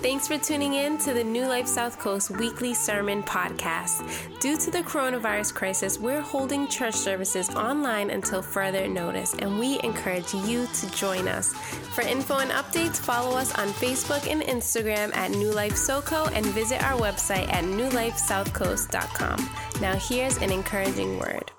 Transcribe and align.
Thanks 0.00 0.28
for 0.28 0.38
tuning 0.38 0.74
in 0.74 0.96
to 0.98 1.12
the 1.12 1.24
New 1.24 1.44
Life 1.44 1.66
South 1.66 1.98
Coast 1.98 2.30
weekly 2.30 2.72
sermon 2.72 3.20
podcast. 3.24 4.00
Due 4.38 4.56
to 4.56 4.70
the 4.70 4.82
coronavirus 4.82 5.52
crisis, 5.52 5.98
we're 5.98 6.20
holding 6.20 6.68
church 6.68 6.94
services 6.94 7.50
online 7.50 8.10
until 8.10 8.40
further 8.40 8.86
notice, 8.86 9.34
and 9.34 9.58
we 9.58 9.80
encourage 9.82 10.32
you 10.32 10.68
to 10.68 10.90
join 10.92 11.26
us. 11.26 11.52
For 11.96 12.02
info 12.02 12.38
and 12.38 12.52
updates, 12.52 12.98
follow 12.98 13.36
us 13.36 13.52
on 13.58 13.70
Facebook 13.70 14.30
and 14.30 14.40
Instagram 14.42 15.12
at 15.16 15.32
New 15.32 15.50
Life 15.50 15.74
SoCo 15.74 16.30
and 16.32 16.46
visit 16.46 16.80
our 16.84 16.96
website 16.96 17.52
at 17.52 17.64
newlifesouthcoast.com. 17.64 19.50
Now, 19.80 19.96
here's 19.96 20.36
an 20.36 20.52
encouraging 20.52 21.18
word. 21.18 21.50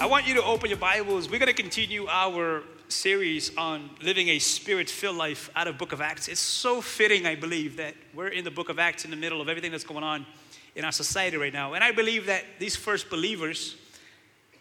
I 0.00 0.06
want 0.06 0.26
you 0.26 0.34
to 0.34 0.42
open 0.42 0.68
your 0.68 0.80
Bibles. 0.80 1.30
We're 1.30 1.38
going 1.38 1.54
to 1.54 1.62
continue 1.62 2.08
our 2.08 2.64
series 2.88 3.56
on 3.56 3.90
living 4.02 4.28
a 4.28 4.38
spirit 4.38 4.88
filled 4.88 5.16
life 5.16 5.50
out 5.54 5.68
of 5.68 5.76
book 5.76 5.92
of 5.92 6.00
acts 6.00 6.28
it's 6.28 6.40
so 6.40 6.80
fitting 6.80 7.26
i 7.26 7.34
believe 7.34 7.76
that 7.76 7.94
we're 8.14 8.28
in 8.28 8.44
the 8.44 8.50
book 8.50 8.68
of 8.68 8.78
acts 8.78 9.04
in 9.04 9.10
the 9.10 9.16
middle 9.16 9.40
of 9.40 9.48
everything 9.48 9.70
that's 9.70 9.84
going 9.84 10.04
on 10.04 10.24
in 10.78 10.84
our 10.84 10.92
society 10.92 11.36
right 11.36 11.52
now. 11.52 11.74
And 11.74 11.84
i 11.84 11.90
believe 11.90 12.26
that 12.26 12.44
these 12.58 12.76
first 12.76 13.10
believers 13.10 13.76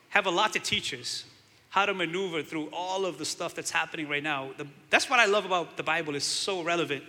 have 0.09 0.25
a 0.25 0.31
lot 0.31 0.51
to 0.53 0.59
teach 0.59 0.93
us 0.93 1.25
how 1.69 1.85
to 1.85 1.93
maneuver 1.93 2.41
through 2.41 2.69
all 2.73 3.05
of 3.05 3.19
the 3.19 3.25
stuff 3.25 3.53
that's 3.53 3.69
happening 3.69 4.09
right 4.09 4.23
now. 4.23 4.49
The, 4.57 4.67
that's 4.89 5.09
what 5.09 5.19
i 5.19 5.25
love 5.25 5.45
about 5.45 5.77
the 5.77 5.83
bible 5.83 6.15
it's 6.15 6.25
so 6.25 6.63
relevant. 6.63 7.03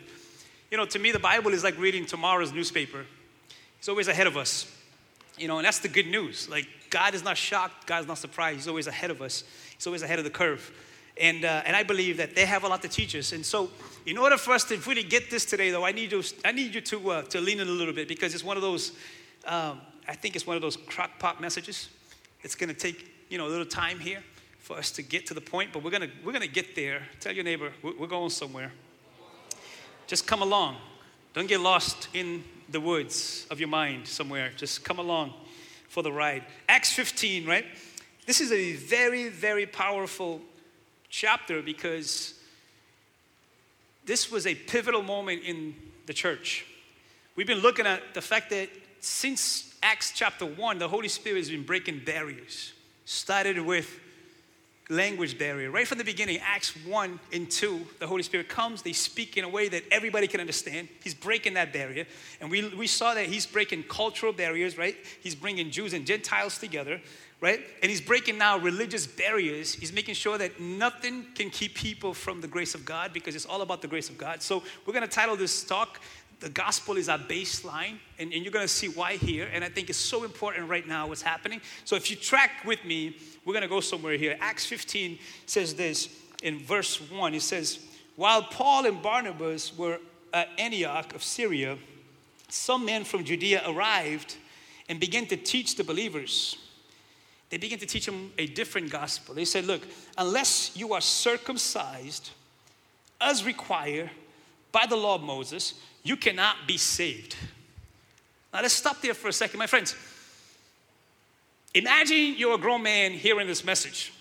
You 0.70 0.76
know 0.76 0.84
to 0.87 0.98
me 0.98 1.10
the 1.10 1.18
bible 1.18 1.52
is 1.52 1.64
like 1.64 1.78
reading 1.78 2.06
tomorrow's 2.06 2.52
newspaper. 2.52 3.06
It's 3.78 3.88
always 3.88 4.09
ahead 4.09 4.26
of 4.26 4.37
us 4.37 4.73
you 5.38 5.48
know 5.48 5.56
and 5.56 5.64
that's 5.64 5.78
the 5.78 5.88
good 5.88 6.06
news. 6.06 6.48
Like 6.48 6.68
god 6.90 7.14
is 7.14 7.24
not 7.24 7.38
shocked 7.38 7.87
god's 7.87 8.06
not 8.06 8.18
surprised. 8.18 8.56
He's 8.56 8.68
always 8.68 8.87
ahead 8.87 9.10
of 9.10 9.23
us. 9.23 9.42
He's 9.74 9.87
always 9.87 10.02
ahead 10.02 10.18
of 10.18 10.24
the 10.26 10.30
curve 10.30 10.70
and, 11.20 11.45
uh, 11.45 11.62
and 11.64 11.74
I 11.74 11.82
believe 11.82 12.16
that 12.18 12.34
they 12.34 12.46
have 12.46 12.64
a 12.64 12.68
lot 12.68 12.82
to 12.82 12.88
teach 12.88 13.14
us. 13.16 13.32
And 13.32 13.45
so, 13.45 13.70
in 14.06 14.16
order 14.16 14.36
for 14.36 14.52
us 14.52 14.64
to 14.64 14.76
really 14.78 15.02
get 15.02 15.30
this 15.30 15.45
today, 15.45 15.70
though, 15.70 15.84
I 15.84 15.92
need 15.92 16.12
you, 16.12 16.22
I 16.45 16.52
need 16.52 16.74
you 16.74 16.80
to, 16.80 17.10
uh, 17.10 17.22
to 17.22 17.40
lean 17.40 17.60
in 17.60 17.68
a 17.68 17.70
little 17.70 17.93
bit 17.93 18.09
because 18.09 18.34
it's 18.34 18.45
one 18.45 18.56
of 18.56 18.62
those, 18.62 18.93
um, 19.46 19.80
I 20.06 20.15
think 20.15 20.37
it's 20.37 20.46
one 20.46 20.56
of 20.56 20.62
those 20.62 20.76
crock 20.76 21.18
pot 21.18 21.40
messages. 21.40 21.88
It's 22.43 22.54
going 22.54 22.68
to 22.68 22.78
take, 22.78 23.10
you 23.28 23.38
know, 23.38 23.46
a 23.46 23.51
little 23.51 23.66
time 23.66 23.98
here 23.98 24.23
for 24.59 24.76
us 24.76 24.90
to 24.93 25.02
get 25.02 25.26
to 25.26 25.34
the 25.34 25.40
point, 25.40 25.73
but 25.73 25.82
we're 25.82 25.90
going 25.90 26.02
to, 26.02 26.10
we're 26.24 26.32
to 26.32 26.46
get 26.46 26.76
there. 26.76 27.02
Tell 27.21 27.32
your 27.32 27.45
neighbor, 27.45 27.73
we're 27.82 28.06
going 28.06 28.30
somewhere. 28.30 28.73
Just 30.06 30.26
come 30.26 30.43
along. 30.43 30.76
Don't 31.34 31.48
get 31.48 31.60
lost 31.60 32.09
in 32.15 32.45
the 32.71 32.80
woods 32.80 33.46
of 33.50 33.60
your 33.60 33.68
mind 33.68 34.06
somewhere. 34.06 34.50
Just 34.56 34.84
come 34.84 34.98
along 34.98 35.34
for 35.88 36.02
the 36.02 36.12
ride. 36.12 36.45
Acts 36.68 36.93
15, 36.93 37.46
right? 37.46 37.65
This 38.26 38.40
is 38.40 38.52
a 38.52 38.74
very, 38.74 39.28
very 39.28 39.66
powerful 39.66 40.40
chapter 41.09 41.62
because 41.62 42.34
this 44.04 44.30
was 44.30 44.46
a 44.46 44.54
pivotal 44.54 45.02
moment 45.02 45.42
in 45.45 45.74
the 46.06 46.15
church. 46.15 46.66
We've 47.37 47.46
been 47.46 47.60
looking 47.60 47.87
at 47.87 48.15
the 48.15 48.23
fact 48.23 48.50
that 48.50 48.68
since 49.00 49.74
Acts 49.82 50.12
chapter 50.15 50.45
1, 50.45 50.78
the 50.78 50.88
Holy 50.88 51.09
Spirit 51.09 51.38
has 51.38 51.50
been 51.50 51.62
breaking 51.62 52.02
barriers. 52.04 52.73
Started 53.04 53.60
with 53.60 54.00
language 54.88 55.38
barrier. 55.38 55.70
Right 55.70 55.86
from 55.86 55.98
the 55.98 56.04
beginning, 56.04 56.38
Acts 56.42 56.74
1 56.86 57.20
and 57.32 57.50
2, 57.50 57.86
the 57.98 58.06
Holy 58.06 58.22
Spirit 58.22 58.48
comes, 58.48 58.82
they 58.82 58.92
speak 58.92 59.36
in 59.36 59.44
a 59.44 59.48
way 59.48 59.68
that 59.68 59.82
everybody 59.90 60.26
can 60.26 60.40
understand. 60.40 60.88
He's 61.02 61.14
breaking 61.14 61.54
that 61.54 61.72
barrier. 61.72 62.06
And 62.40 62.50
we, 62.50 62.68
we 62.74 62.86
saw 62.86 63.14
that 63.14 63.26
he's 63.26 63.46
breaking 63.46 63.84
cultural 63.84 64.32
barriers, 64.32 64.78
right? 64.78 64.97
He's 65.20 65.34
bringing 65.34 65.70
Jews 65.70 65.92
and 65.92 66.06
Gentiles 66.06 66.59
together 66.59 67.00
right? 67.41 67.60
And 67.82 67.91
he's 67.91 68.00
breaking 68.00 68.38
now 68.38 68.59
religious 68.59 69.06
barriers. 69.06 69.72
He's 69.72 69.92
making 69.92 70.14
sure 70.14 70.38
that 70.38 70.60
nothing 70.60 71.26
can 71.34 71.50
keep 71.50 71.75
people 71.75 72.12
from 72.12 72.41
the 72.41 72.48
grace 72.48 72.75
of 72.75 72.84
God 72.84 73.12
because 73.12 73.36
it's 73.36 73.47
all 73.47 73.62
about 73.62 73.81
the 73.81 73.88
grace 73.88 74.09
of 74.09 74.19
God. 74.19 74.42
So 74.42 74.62
we're 74.84 74.92
going 74.92 75.06
to 75.06 75.10
title 75.10 75.36
this 75.36 75.62
talk, 75.62 76.00
The 76.41 76.48
Gospel 76.48 76.97
is 76.97 77.08
Our 77.08 77.19
Baseline. 77.19 77.98
And, 78.19 78.32
and 78.32 78.42
you're 78.42 78.53
to 78.66 78.69
see 78.69 78.88
why 78.88 79.16
here. 79.16 79.48
And 79.53 79.64
I 79.64 79.69
think 79.69 79.91
it's 79.91 79.98
so 79.98 80.25
important 80.25 80.69
right 80.69 80.86
now 80.86 81.08
what's 81.08 81.22
happening. 81.22 81.60
So 81.84 81.97
if 81.97 82.10
you 82.10 82.16
track 82.16 82.65
with 82.65 82.84
me, 82.84 83.16
we're 83.44 83.54
to 83.62 83.69
go 83.69 83.81
somewhere 83.81 84.16
here. 84.16 84.37
Acts 84.41 84.66
15 84.66 85.19
says 85.47 85.75
this 85.75 86.09
in 86.43 86.59
verse 86.59 87.00
1. 87.10 87.34
It 87.34 87.43
says, 87.43 87.81
While 88.16 88.43
Paul 88.43 88.87
and 88.87 89.03
Barnabas 89.03 89.77
were 89.77 89.98
at 90.32 90.48
Antioch 90.59 91.15
of 91.15 91.22
Syria, 91.22 91.78
some 92.48 92.84
men 92.84 93.04
from 93.04 93.25
Judea 93.25 93.62
arrived 93.66 94.37
and 94.88 94.98
began 95.00 95.27
to 95.27 95.37
teach 95.37 95.77
the 95.77 95.84
believers 95.84 96.56
they 97.50 97.56
began 97.56 97.78
to 97.78 97.87
teach 97.87 98.06
them 98.06 98.32
a 98.37 98.47
different 98.47 98.91
gospel. 98.91 99.34
They 99.34 99.44
said, 99.44 99.65
Look, 99.65 99.82
unless 100.16 100.77
you 100.77 100.93
are 100.93 101.00
circumcised 101.00 102.31
as 103.21 103.44
required 103.44 104.10
by 104.78 104.87
the 104.87 104.97
law 104.97 105.16
of 105.16 105.22
Moses, 105.22 105.75
you 106.05 106.16
cannot 106.16 106.55
be 106.69 106.77
saved. 106.77 107.34
Now 108.53 108.62
let's 108.62 108.75
stop 108.75 109.00
there 109.03 109.12
for 109.12 109.27
a 109.27 109.33
second, 109.33 109.59
my 109.59 109.66
friends. 109.66 109.97
Imagine 111.75 112.37
you're 112.37 112.55
a 112.55 112.59
grown 112.59 112.84
man 112.84 113.11
hearing 113.11 113.49
this 113.49 113.65
message. 113.65 114.12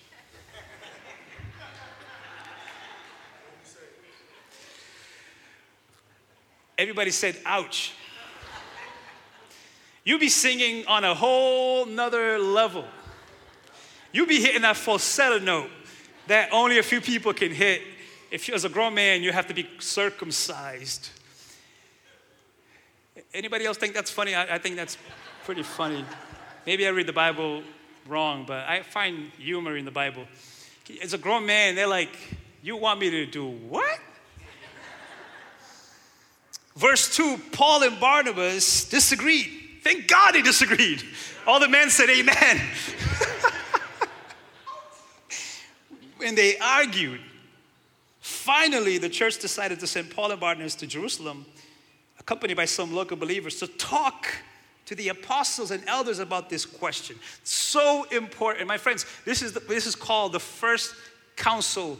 Everybody 6.75 7.11
said, 7.11 7.37
ouch. 7.45 7.93
You'd 10.03 10.19
be 10.19 10.29
singing 10.29 10.87
on 10.87 11.03
a 11.03 11.13
whole 11.13 11.85
nother 11.85 12.39
level 12.39 12.85
You'd 14.11 14.29
be 14.29 14.41
hitting 14.41 14.63
that 14.63 14.77
falsetto 14.77 15.37
note 15.37 15.69
that 16.25 16.49
only 16.51 16.79
a 16.79 16.83
few 16.83 17.01
people 17.01 17.33
can 17.33 17.51
hit. 17.51 17.81
If 18.29 18.47
you, 18.47 18.53
as 18.53 18.65
a 18.65 18.69
grown 18.69 18.93
man, 18.93 19.23
you 19.23 19.31
have 19.31 19.47
to 19.47 19.53
be 19.53 19.69
circumcised. 19.79 21.09
Anybody 23.33 23.65
else 23.65 23.77
think 23.77 23.93
that's 23.93 24.11
funny? 24.11 24.35
I, 24.35 24.55
I 24.55 24.57
think 24.57 24.75
that's 24.75 24.97
pretty 25.45 25.63
funny. 25.63 26.03
Maybe 26.65 26.85
I 26.85 26.89
read 26.89 27.07
the 27.07 27.13
Bible 27.13 27.63
wrong, 28.07 28.43
but 28.45 28.67
I 28.67 28.81
find 28.81 29.31
humor 29.37 29.77
in 29.77 29.85
the 29.85 29.91
Bible. 29.91 30.25
As 31.01 31.13
a 31.13 31.17
grown 31.17 31.45
man, 31.45 31.75
they're 31.75 31.87
like, 31.87 32.09
You 32.61 32.75
want 32.77 32.99
me 32.99 33.09
to 33.09 33.25
do 33.25 33.47
what? 33.47 33.99
Verse 36.75 37.15
2 37.15 37.39
Paul 37.53 37.83
and 37.83 37.99
Barnabas 37.99 38.89
disagreed. 38.89 39.47
Thank 39.83 40.07
God 40.07 40.33
they 40.33 40.41
disagreed. 40.41 41.01
All 41.45 41.59
the 41.59 41.69
men 41.69 41.89
said, 41.89 42.09
Amen. 42.09 42.61
and 46.25 46.37
they 46.37 46.57
argued. 46.57 47.21
Finally, 48.47 48.97
the 48.97 49.09
church 49.09 49.39
decided 49.39 49.77
to 49.77 49.85
send 49.85 50.09
Paul 50.09 50.31
and 50.31 50.39
Barnabas 50.39 50.73
to 50.75 50.87
Jerusalem, 50.87 51.45
accompanied 52.17 52.55
by 52.55 52.63
some 52.63 52.95
local 52.95 53.17
believers, 53.17 53.59
to 53.59 53.67
talk 53.67 54.25
to 54.85 54.95
the 54.95 55.09
apostles 55.09 55.69
and 55.69 55.83
elders 55.85 56.19
about 56.19 56.49
this 56.49 56.65
question. 56.65 57.17
So 57.43 58.05
important. 58.05 58.65
My 58.65 58.77
friends, 58.77 59.05
this 59.25 59.41
is, 59.41 59.51
the, 59.51 59.59
this 59.59 59.85
is 59.85 59.95
called 59.95 60.31
the 60.31 60.39
first 60.39 60.95
council 61.35 61.99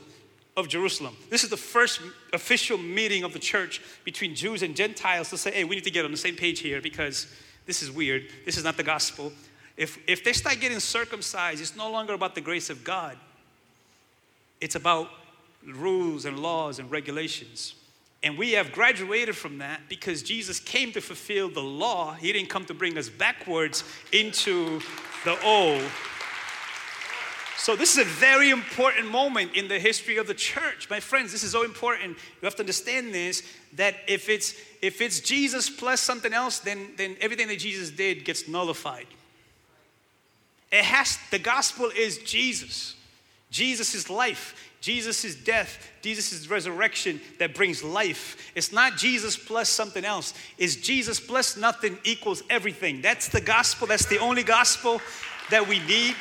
of 0.56 0.70
Jerusalem. 0.70 1.18
This 1.30 1.44
is 1.44 1.50
the 1.50 1.58
first 1.58 2.00
official 2.32 2.78
meeting 2.78 3.26
of 3.26 3.34
the 3.34 3.40
church 3.40 3.82
between 4.06 4.34
Jews 4.34 4.64
and 4.64 4.74
Gentiles 4.74 5.30
to 5.32 5.38
say, 5.38 5.52
hey, 5.52 5.66
we 5.66 5.76
need 5.76 5.84
to 5.84 5.92
get 5.92 6.06
on 6.06 6.12
the 6.12 6.18
same 6.18 6.38
page 6.38 6.62
here 6.62 6.82
because 6.82 7.28
this 7.66 7.84
is 7.84 7.92
weird. 7.92 8.24
This 8.46 8.56
is 8.56 8.64
not 8.64 8.78
the 8.78 8.84
gospel. 8.84 9.34
If, 9.76 10.00
if 10.08 10.24
they 10.24 10.32
start 10.32 10.62
getting 10.62 10.80
circumcised, 10.80 11.60
it's 11.60 11.76
no 11.76 11.92
longer 11.92 12.14
about 12.14 12.36
the 12.36 12.42
grace 12.42 12.70
of 12.70 12.86
God. 12.86 13.18
It's 14.62 14.76
about 14.76 15.10
rules 15.76 16.26
and 16.26 16.40
laws 16.40 16.80
and 16.80 16.90
regulations. 16.90 17.76
And 18.24 18.38
we 18.38 18.54
have 18.54 18.72
graduated 18.72 19.36
from 19.36 19.60
that 19.60 19.82
because 19.90 20.24
Jesus 20.24 20.60
came 20.60 20.92
to 20.94 21.02
fulfill 21.02 21.50
the 21.50 21.62
law. 21.62 22.14
He 22.14 22.34
didn't 22.34 22.50
come 22.50 22.66
to 22.66 22.74
bring 22.74 22.98
us 22.98 23.10
backwards 23.10 23.84
into 24.12 24.82
the 25.24 25.40
old. 25.46 25.84
So, 27.58 27.76
this 27.76 27.98
is 27.98 28.06
a 28.06 28.10
very 28.10 28.50
important 28.50 29.12
moment 29.12 29.56
in 29.56 29.68
the 29.68 29.78
history 29.78 30.18
of 30.18 30.28
the 30.28 30.34
church. 30.34 30.90
My 30.90 31.00
friends, 31.00 31.32
this 31.32 31.44
is 31.44 31.52
so 31.52 31.64
important. 31.64 32.12
You 32.12 32.46
have 32.46 32.56
to 32.56 32.62
understand 32.62 33.14
this 33.14 33.44
that 33.74 33.96
if 34.08 34.30
it's, 34.30 34.54
if 34.82 35.02
it's 35.02 35.20
Jesus 35.20 35.70
plus 35.70 36.00
something 36.00 36.34
else, 36.34 36.60
then, 36.60 36.94
then 36.98 37.18
everything 37.20 37.48
that 37.50 37.60
Jesus 37.60 37.92
did 37.92 38.24
gets 38.26 38.48
nullified. 38.48 39.08
It 40.72 40.86
has, 40.86 41.20
the 41.32 41.40
gospel 41.40 41.90
is 41.96 42.20
Jesus. 42.20 42.96
Jesus' 43.50 44.10
life, 44.10 44.67
Jesus' 44.82 45.36
death, 45.36 45.90
Jesus' 46.02 46.48
resurrection 46.50 47.20
that 47.40 47.56
brings 47.56 47.84
life. 47.84 48.52
It's 48.56 48.72
not 48.72 48.96
Jesus 48.96 49.36
plus 49.36 49.70
something 49.70 50.06
else. 50.06 50.34
It's 50.58 50.76
Jesus 50.76 51.20
plus 51.20 51.58
nothing 51.58 51.98
equals 52.04 52.44
everything. 52.50 53.02
That's 53.02 53.28
the 53.28 53.42
gospel. 53.42 53.88
That's 53.88 54.06
the 54.06 54.20
only 54.20 54.44
gospel 54.44 55.02
that 55.50 55.68
we 55.68 55.80
need. 55.80 56.16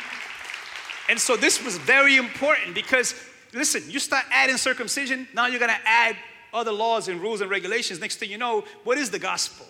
And 1.09 1.19
so 1.19 1.37
this 1.37 1.63
was 1.63 1.77
very 1.79 2.17
important 2.17 2.75
because, 2.75 3.15
listen, 3.53 3.83
you 3.89 3.99
start 3.99 4.25
adding 4.31 4.57
circumcision, 4.57 5.29
now 5.35 5.47
you're 5.47 5.61
gonna 5.61 5.79
add 5.85 6.17
other 6.53 6.73
laws 6.73 7.09
and 7.09 7.21
rules 7.21 7.43
and 7.43 7.51
regulations. 7.51 8.01
Next 8.01 8.17
thing 8.17 8.31
you 8.31 8.39
know, 8.39 8.65
what 8.85 8.99
is 8.99 9.11
the 9.11 9.19
gospel? 9.19 9.67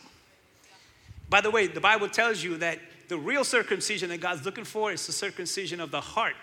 By 1.28 1.40
the 1.40 1.50
way, 1.50 1.66
the 1.66 1.80
Bible 1.80 2.08
tells 2.08 2.42
you 2.42 2.56
that 2.58 2.78
the 3.08 3.18
real 3.18 3.44
circumcision 3.44 4.08
that 4.10 4.20
God's 4.20 4.44
looking 4.44 4.64
for 4.64 4.92
is 4.92 5.06
the 5.06 5.12
circumcision 5.12 5.80
of 5.80 5.90
the 5.90 6.00
heart 6.00 6.34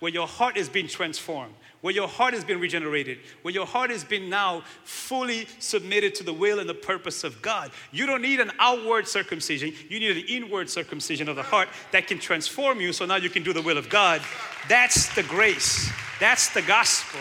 where 0.00 0.10
your 0.10 0.26
heart 0.26 0.56
is 0.56 0.68
being 0.68 0.88
transformed, 0.88 1.54
where 1.82 1.94
your 1.94 2.08
heart 2.08 2.34
has 2.34 2.44
been 2.44 2.58
regenerated, 2.58 3.18
where 3.42 3.54
your 3.54 3.66
heart 3.66 3.90
has 3.90 4.02
been 4.02 4.28
now 4.28 4.62
fully 4.84 5.46
submitted 5.58 6.14
to 6.16 6.24
the 6.24 6.32
will 6.32 6.58
and 6.58 6.68
the 6.68 6.74
purpose 6.74 7.22
of 7.22 7.40
God. 7.40 7.70
You 7.92 8.06
don't 8.06 8.22
need 8.22 8.40
an 8.40 8.50
outward 8.58 9.06
circumcision, 9.06 9.72
you 9.88 10.00
need 10.00 10.16
an 10.16 10.24
inward 10.28 10.68
circumcision 10.68 11.28
of 11.28 11.36
the 11.36 11.42
heart 11.42 11.68
that 11.92 12.06
can 12.06 12.18
transform 12.18 12.80
you 12.80 12.92
so 12.92 13.06
now 13.06 13.16
you 13.16 13.30
can 13.30 13.42
do 13.42 13.52
the 13.52 13.62
will 13.62 13.78
of 13.78 13.88
God. 13.88 14.20
That's 14.68 15.14
the 15.14 15.22
grace, 15.22 15.90
that's 16.18 16.52
the 16.52 16.62
gospel. 16.62 17.20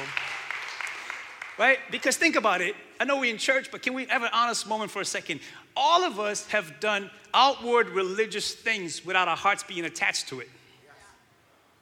Right? 1.57 1.79
Because 1.91 2.15
think 2.15 2.37
about 2.37 2.61
it. 2.61 2.73
I 3.01 3.05
know 3.05 3.19
we're 3.19 3.31
in 3.31 3.37
church, 3.37 3.69
but 3.69 3.81
can 3.81 3.93
we 3.93 4.05
have 4.05 4.23
an 4.23 4.29
honest 4.33 4.67
moment 4.67 4.91
for 4.91 5.01
a 5.01 5.05
second? 5.05 5.41
All 5.75 6.05
of 6.05 6.19
us 6.19 6.47
have 6.47 6.79
done 6.79 7.09
outward 7.33 7.89
religious 7.89 8.53
things 8.53 9.05
without 9.05 9.27
our 9.27 9.35
hearts 9.35 9.63
being 9.63 9.83
attached 9.83 10.29
to 10.29 10.39
it. 10.39 10.49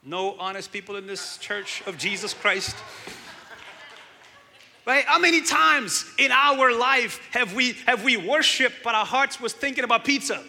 No 0.04 0.36
honest 0.38 0.72
people 0.72 0.96
in 0.96 1.06
this 1.06 1.38
church 1.38 1.82
of 1.86 1.98
Jesus 1.98 2.34
Christ. 2.34 2.76
Right? 4.86 5.04
How 5.04 5.18
many 5.18 5.42
times 5.42 6.06
in 6.18 6.32
our 6.32 6.74
life 6.74 7.20
have 7.32 7.54
we 7.54 7.74
have 7.84 8.04
we 8.04 8.16
worshiped, 8.16 8.76
but 8.82 8.94
our 8.94 9.04
hearts 9.04 9.38
was 9.38 9.52
thinking 9.52 9.84
about 9.84 10.02
pizza? 10.02 10.42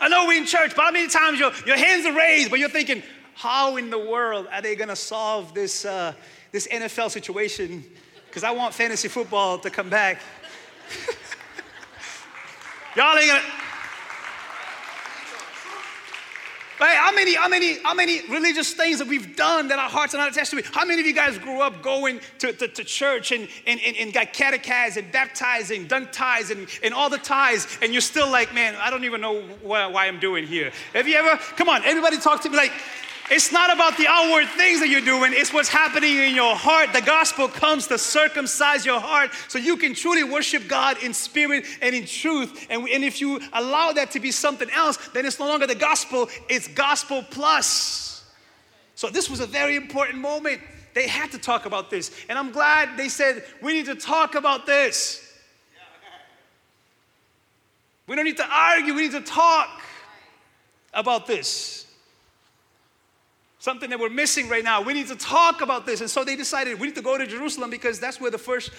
I 0.00 0.08
know 0.08 0.26
we're 0.28 0.38
in 0.38 0.46
church, 0.46 0.76
but 0.76 0.82
how 0.82 0.92
many 0.92 1.08
times 1.08 1.40
your, 1.40 1.50
your 1.66 1.76
hands 1.76 2.06
are 2.06 2.12
raised, 2.12 2.50
but 2.50 2.60
you're 2.60 2.68
thinking, 2.68 3.02
how 3.34 3.78
in 3.78 3.90
the 3.90 3.98
world 3.98 4.46
are 4.52 4.62
they 4.62 4.76
gonna 4.76 4.94
solve 4.94 5.54
this 5.54 5.84
uh, 5.84 6.12
this 6.52 6.68
NFL 6.68 7.10
situation? 7.10 7.84
Because 8.26 8.44
I 8.44 8.52
want 8.52 8.74
fantasy 8.74 9.08
football 9.08 9.58
to 9.58 9.70
come 9.70 9.90
back. 9.90 10.20
Y'all 12.94 13.18
ain't 13.18 13.26
gonna 13.26 13.42
Right? 16.80 16.96
How 16.96 17.12
many, 17.12 17.34
how 17.34 17.48
many, 17.48 17.78
how 17.82 17.94
many 17.94 18.20
religious 18.28 18.72
things 18.72 18.98
that 19.00 19.08
we've 19.08 19.34
done 19.34 19.68
that 19.68 19.78
our 19.78 19.90
hearts 19.90 20.14
are 20.14 20.18
not 20.18 20.30
attached 20.30 20.52
to? 20.52 20.62
How 20.72 20.84
many 20.84 21.00
of 21.00 21.06
you 21.06 21.14
guys 21.14 21.36
grew 21.38 21.60
up 21.60 21.82
going 21.82 22.20
to, 22.38 22.52
to, 22.52 22.68
to 22.68 22.84
church 22.84 23.32
and, 23.32 23.48
and, 23.66 23.80
and, 23.84 23.96
and, 23.96 24.12
got 24.12 24.32
catechized 24.32 24.96
and 24.96 25.10
baptized 25.10 25.72
and 25.72 25.88
done 25.88 26.08
tithes 26.12 26.50
and, 26.50 26.68
and 26.82 26.94
all 26.94 27.10
the 27.10 27.18
tithes, 27.18 27.66
and 27.82 27.92
you're 27.92 28.00
still 28.00 28.30
like, 28.30 28.54
man, 28.54 28.76
I 28.76 28.90
don't 28.90 29.04
even 29.04 29.20
know 29.20 29.42
why, 29.62 29.86
why 29.86 30.06
I'm 30.06 30.20
doing 30.20 30.46
here. 30.46 30.72
Have 30.94 31.08
you 31.08 31.16
ever, 31.16 31.36
come 31.56 31.68
on, 31.68 31.82
everybody 31.84 32.18
talk 32.18 32.42
to 32.42 32.48
me 32.48 32.56
like, 32.56 32.72
it's 33.30 33.52
not 33.52 33.72
about 33.72 33.96
the 33.98 34.06
outward 34.08 34.48
things 34.48 34.80
that 34.80 34.88
you're 34.88 35.00
doing, 35.00 35.32
it's 35.34 35.52
what's 35.52 35.68
happening 35.68 36.16
in 36.16 36.34
your 36.34 36.54
heart. 36.54 36.92
The 36.92 37.02
gospel 37.02 37.48
comes 37.48 37.86
to 37.88 37.98
circumcise 37.98 38.86
your 38.86 39.00
heart 39.00 39.30
so 39.48 39.58
you 39.58 39.76
can 39.76 39.94
truly 39.94 40.24
worship 40.24 40.66
God 40.68 41.02
in 41.02 41.12
spirit 41.12 41.64
and 41.82 41.94
in 41.94 42.06
truth. 42.06 42.66
And, 42.70 42.88
and 42.88 43.04
if 43.04 43.20
you 43.20 43.40
allow 43.52 43.92
that 43.92 44.12
to 44.12 44.20
be 44.20 44.30
something 44.30 44.70
else, 44.70 44.96
then 45.08 45.26
it's 45.26 45.38
no 45.38 45.46
longer 45.46 45.66
the 45.66 45.74
gospel, 45.74 46.28
it's 46.48 46.68
gospel 46.68 47.24
plus. 47.30 48.24
So 48.94 49.10
this 49.10 49.28
was 49.28 49.40
a 49.40 49.46
very 49.46 49.76
important 49.76 50.18
moment. 50.18 50.60
They 50.94 51.06
had 51.06 51.30
to 51.32 51.38
talk 51.38 51.66
about 51.66 51.90
this. 51.90 52.10
And 52.28 52.38
I'm 52.38 52.50
glad 52.50 52.96
they 52.96 53.08
said, 53.08 53.44
we 53.62 53.74
need 53.74 53.86
to 53.86 53.94
talk 53.94 54.34
about 54.34 54.66
this. 54.66 55.24
We 58.06 58.16
don't 58.16 58.24
need 58.24 58.38
to 58.38 58.48
argue, 58.50 58.94
we 58.94 59.02
need 59.02 59.12
to 59.12 59.20
talk 59.20 59.82
about 60.94 61.26
this 61.26 61.87
something 63.68 63.90
that 63.90 64.00
we're 64.00 64.08
missing 64.08 64.48
right 64.48 64.64
now. 64.64 64.80
We 64.80 64.94
need 64.94 65.08
to 65.08 65.14
talk 65.14 65.60
about 65.60 65.84
this. 65.84 66.00
And 66.00 66.08
so 66.08 66.24
they 66.24 66.36
decided 66.36 66.80
we 66.80 66.86
need 66.86 66.94
to 66.94 67.02
go 67.02 67.18
to 67.18 67.26
Jerusalem 67.26 67.68
because 67.68 68.00
that's 68.00 68.18
where 68.18 68.30
the 68.30 68.38
first 68.38 68.70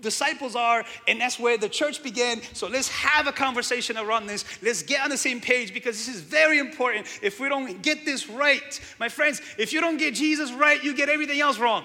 disciples 0.00 0.56
are 0.56 0.84
and 1.06 1.20
that's 1.20 1.38
where 1.38 1.56
the 1.56 1.68
church 1.68 2.02
began. 2.02 2.42
So 2.52 2.66
let's 2.66 2.88
have 2.88 3.28
a 3.28 3.32
conversation 3.32 3.96
around 3.96 4.26
this. 4.26 4.44
Let's 4.60 4.82
get 4.82 5.00
on 5.04 5.10
the 5.10 5.16
same 5.16 5.40
page 5.40 5.72
because 5.72 5.96
this 5.96 6.12
is 6.12 6.22
very 6.22 6.58
important. 6.58 7.06
If 7.22 7.38
we 7.38 7.48
don't 7.48 7.82
get 7.82 8.04
this 8.04 8.28
right, 8.28 8.80
my 8.98 9.08
friends, 9.08 9.40
if 9.58 9.72
you 9.72 9.80
don't 9.80 9.96
get 9.96 10.12
Jesus 10.14 10.50
right, 10.50 10.82
you 10.82 10.92
get 10.92 11.08
everything 11.08 11.40
else 11.40 11.60
wrong. 11.60 11.84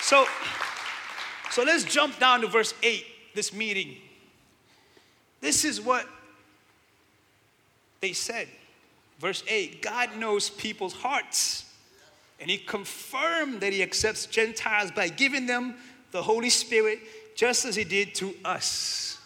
So, 0.00 0.24
so 1.50 1.64
let's 1.64 1.82
jump 1.82 2.20
down 2.20 2.42
to 2.42 2.46
verse 2.46 2.74
8, 2.80 3.04
this 3.34 3.52
meeting. 3.52 3.96
This 5.40 5.64
is 5.64 5.80
what 5.80 6.06
they 8.00 8.12
said. 8.12 8.48
Verse 9.18 9.42
8 9.48 9.82
God 9.82 10.16
knows 10.16 10.50
people's 10.50 10.94
hearts, 10.94 11.64
and 12.40 12.50
He 12.50 12.58
confirmed 12.58 13.60
that 13.60 13.72
He 13.72 13.82
accepts 13.82 14.26
Gentiles 14.26 14.90
by 14.90 15.08
giving 15.08 15.46
them 15.46 15.76
the 16.10 16.22
Holy 16.22 16.50
Spirit 16.50 16.98
just 17.34 17.64
as 17.64 17.76
He 17.76 17.84
did 17.84 18.14
to 18.16 18.34
us. 18.44 19.18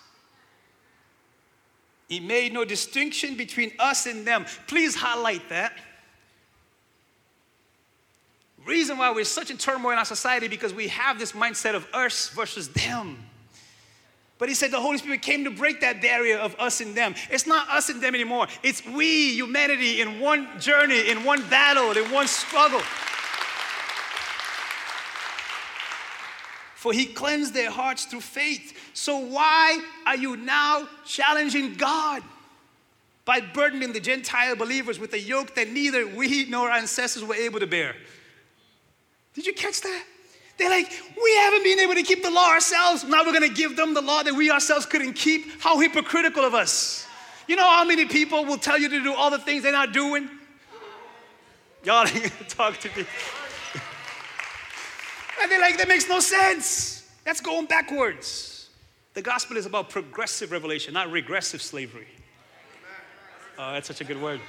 He 2.09 2.21
made 2.21 2.55
no 2.55 2.65
distinction 2.65 3.35
between 3.35 3.73
us 3.79 4.07
and 4.07 4.27
them. 4.27 4.47
Please 4.67 4.95
highlight 4.95 5.49
that. 5.51 5.75
Reason 8.65 8.97
why 8.97 9.11
we're 9.13 9.25
such 9.25 9.51
in 9.51 9.59
turmoil 9.59 9.93
in 9.93 9.99
our 9.99 10.05
society 10.05 10.49
because 10.49 10.73
we 10.75 10.89
have 10.89 11.19
this 11.19 11.33
mindset 11.33 11.75
of 11.75 11.87
us 11.93 12.31
versus 12.31 12.69
them. 12.69 13.28
But 14.39 14.49
he 14.49 14.55
said 14.55 14.71
the 14.71 14.81
Holy 14.81 14.99
Spirit 14.99 15.21
came 15.21 15.45
to 15.45 15.51
break 15.51 15.81
that 15.81 16.01
barrier 16.01 16.39
of 16.39 16.55
us 16.61 16.81
and 16.81 16.95
them. 16.95 17.15
It's 17.31 17.47
not 17.47 17.69
us 17.69 17.89
and 17.89 18.01
them 18.01 18.15
anymore. 18.15 18.47
It's 18.63 18.87
we, 18.87 19.35
humanity, 19.35 20.01
in 20.01 20.21
one 20.21 20.61
journey, 20.61 21.11
in 21.11 21.25
one 21.25 21.43
battle, 21.49 21.91
in 21.91 22.11
one 22.13 22.29
struggle. 22.29 22.81
For 26.77 26.93
he 26.93 27.07
cleansed 27.07 27.55
their 27.55 27.73
hearts 27.73 28.05
through 28.05 28.21
faith. 28.21 28.79
So 28.95 29.19
why 29.19 29.83
are 30.07 30.17
you 30.17 30.37
now 30.37 30.89
challenging 31.05 31.75
God? 31.75 32.23
By 33.25 33.41
burdening 33.41 33.93
the 33.93 34.01
Gentile 34.01 34.55
believers 34.55 35.01
with 35.01 35.13
a 35.13 35.19
yoke 35.19 35.57
that 35.57 35.71
neither 35.71 36.07
we 36.07 36.47
nor 36.49 36.71
our 36.71 36.79
ancestors 36.79 37.25
were 37.25 37.35
able 37.35 37.59
to 37.59 37.67
bear. 37.67 37.97
Did 39.35 39.47
you 39.47 39.53
catch 39.53 39.81
that? 39.81 40.05
They're 40.59 40.69
like, 40.69 40.91
we 41.23 41.37
haven't 41.37 41.63
been 41.63 41.79
able 41.79 41.95
to 41.95 42.03
keep 42.03 42.23
the 42.23 42.31
law 42.31 42.51
ourselves. 42.51 43.05
Now 43.05 43.25
we're 43.25 43.33
going 43.33 43.49
to 43.49 43.55
give 43.55 43.77
them 43.77 43.95
the 43.95 44.03
law 44.03 44.25
that 44.25 44.35
we 44.35 44.51
ourselves 44.51 44.87
couldn't 44.87 45.13
keep. 45.13 45.63
How 45.63 45.79
hypocritical 45.79 46.45
of 46.45 46.53
us. 46.53 47.07
You 47.47 47.55
know 47.55 47.69
how 47.69 47.85
many 47.85 48.07
people 48.07 48.45
will 48.45 48.59
tell 48.59 48.77
you 48.77 48.89
to 48.89 49.03
do 49.03 49.15
all 49.15 49.31
the 49.31 49.39
things 49.39 49.63
they're 49.63 49.71
not 49.71 49.93
doing? 49.93 50.29
Y'all 51.85 52.07
ain't 52.15 52.33
talk 52.49 52.77
to 52.79 52.89
me. 52.89 52.95
and 55.43 55.51
they're 55.51 55.61
like, 55.61 55.79
that 55.79 55.87
makes 55.87 56.09
no 56.09 56.19
sense. 56.19 57.09
That's 57.25 57.41
going 57.41 57.67
backwards. 57.67 58.69
The 59.15 59.23
gospel 59.23 59.57
is 59.57 59.65
about 59.65 59.91
progressive 59.91 60.51
revelation, 60.51 60.93
not 60.93 61.13
regressive 61.13 61.63
slavery. 61.63 62.09
Oh, 63.59 63.73
that's 63.73 63.87
such 63.87 64.01
a 64.01 64.05
good 64.05 64.21
word. 64.21 64.41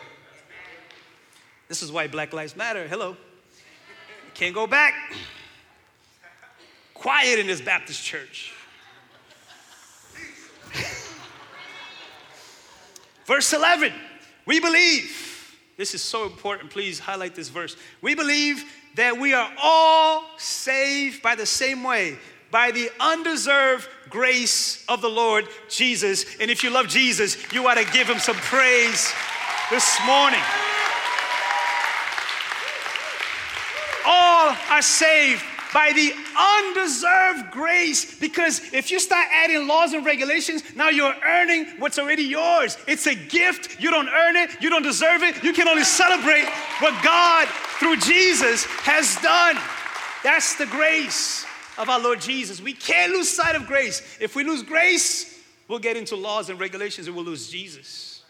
This 1.67 1.83
is 1.83 1.91
why 1.91 2.07
Black 2.07 2.33
Lives 2.33 2.55
Matter. 2.55 2.87
Hello. 2.87 3.15
Can't 4.33 4.55
go 4.55 4.65
back 4.65 4.93
quiet 6.99 7.39
in 7.39 7.47
this 7.47 7.61
Baptist 7.61 8.03
church. 8.03 8.53
verse 13.25 13.53
11, 13.53 13.93
we 14.45 14.59
believe, 14.59 15.55
this 15.77 15.95
is 15.95 16.01
so 16.01 16.25
important, 16.25 16.69
please 16.69 16.99
highlight 16.99 17.35
this 17.35 17.49
verse. 17.49 17.77
We 18.01 18.15
believe 18.15 18.63
that 18.95 19.17
we 19.17 19.33
are 19.33 19.49
all 19.61 20.25
saved 20.37 21.21
by 21.21 21.35
the 21.35 21.45
same 21.45 21.83
way, 21.83 22.17
by 22.51 22.71
the 22.71 22.89
undeserved 22.99 23.87
grace 24.09 24.83
of 24.89 25.01
the 25.01 25.09
Lord 25.09 25.47
Jesus. 25.69 26.25
And 26.41 26.51
if 26.51 26.63
you 26.63 26.69
love 26.69 26.87
Jesus, 26.87 27.37
you 27.53 27.65
ought 27.67 27.75
to 27.75 27.85
give 27.91 28.09
him 28.09 28.19
some 28.19 28.35
praise 28.35 29.13
this 29.69 29.99
morning. 30.05 30.41
All 34.05 34.55
are 34.69 34.81
saved 34.81 35.43
by 35.73 35.91
the 35.93 36.13
undeserved 36.37 37.51
grace. 37.51 38.19
Because 38.19 38.73
if 38.73 38.91
you 38.91 38.99
start 38.99 39.27
adding 39.31 39.67
laws 39.67 39.93
and 39.93 40.05
regulations, 40.05 40.63
now 40.75 40.89
you're 40.89 41.15
earning 41.25 41.65
what's 41.77 41.99
already 41.99 42.23
yours. 42.23 42.77
It's 42.87 43.07
a 43.07 43.15
gift. 43.15 43.79
You 43.79 43.91
don't 43.91 44.09
earn 44.09 44.35
it, 44.35 44.61
you 44.61 44.69
don't 44.69 44.83
deserve 44.83 45.23
it. 45.23 45.43
You 45.43 45.53
can 45.53 45.67
only 45.67 45.83
celebrate 45.83 46.45
what 46.79 47.03
God, 47.03 47.47
through 47.79 47.97
Jesus, 47.97 48.65
has 48.65 49.15
done. 49.21 49.57
That's 50.23 50.55
the 50.55 50.65
grace 50.65 51.45
of 51.77 51.89
our 51.89 51.99
Lord 51.99 52.19
Jesus. 52.19 52.61
We 52.61 52.73
can't 52.73 53.13
lose 53.13 53.29
sight 53.29 53.55
of 53.55 53.65
grace. 53.65 54.17
If 54.19 54.35
we 54.35 54.43
lose 54.43 54.63
grace, 54.63 55.39
we'll 55.67 55.79
get 55.79 55.95
into 55.95 56.15
laws 56.15 56.49
and 56.49 56.59
regulations 56.59 57.07
and 57.07 57.15
we'll 57.15 57.25
lose 57.25 57.49
Jesus. 57.49 58.23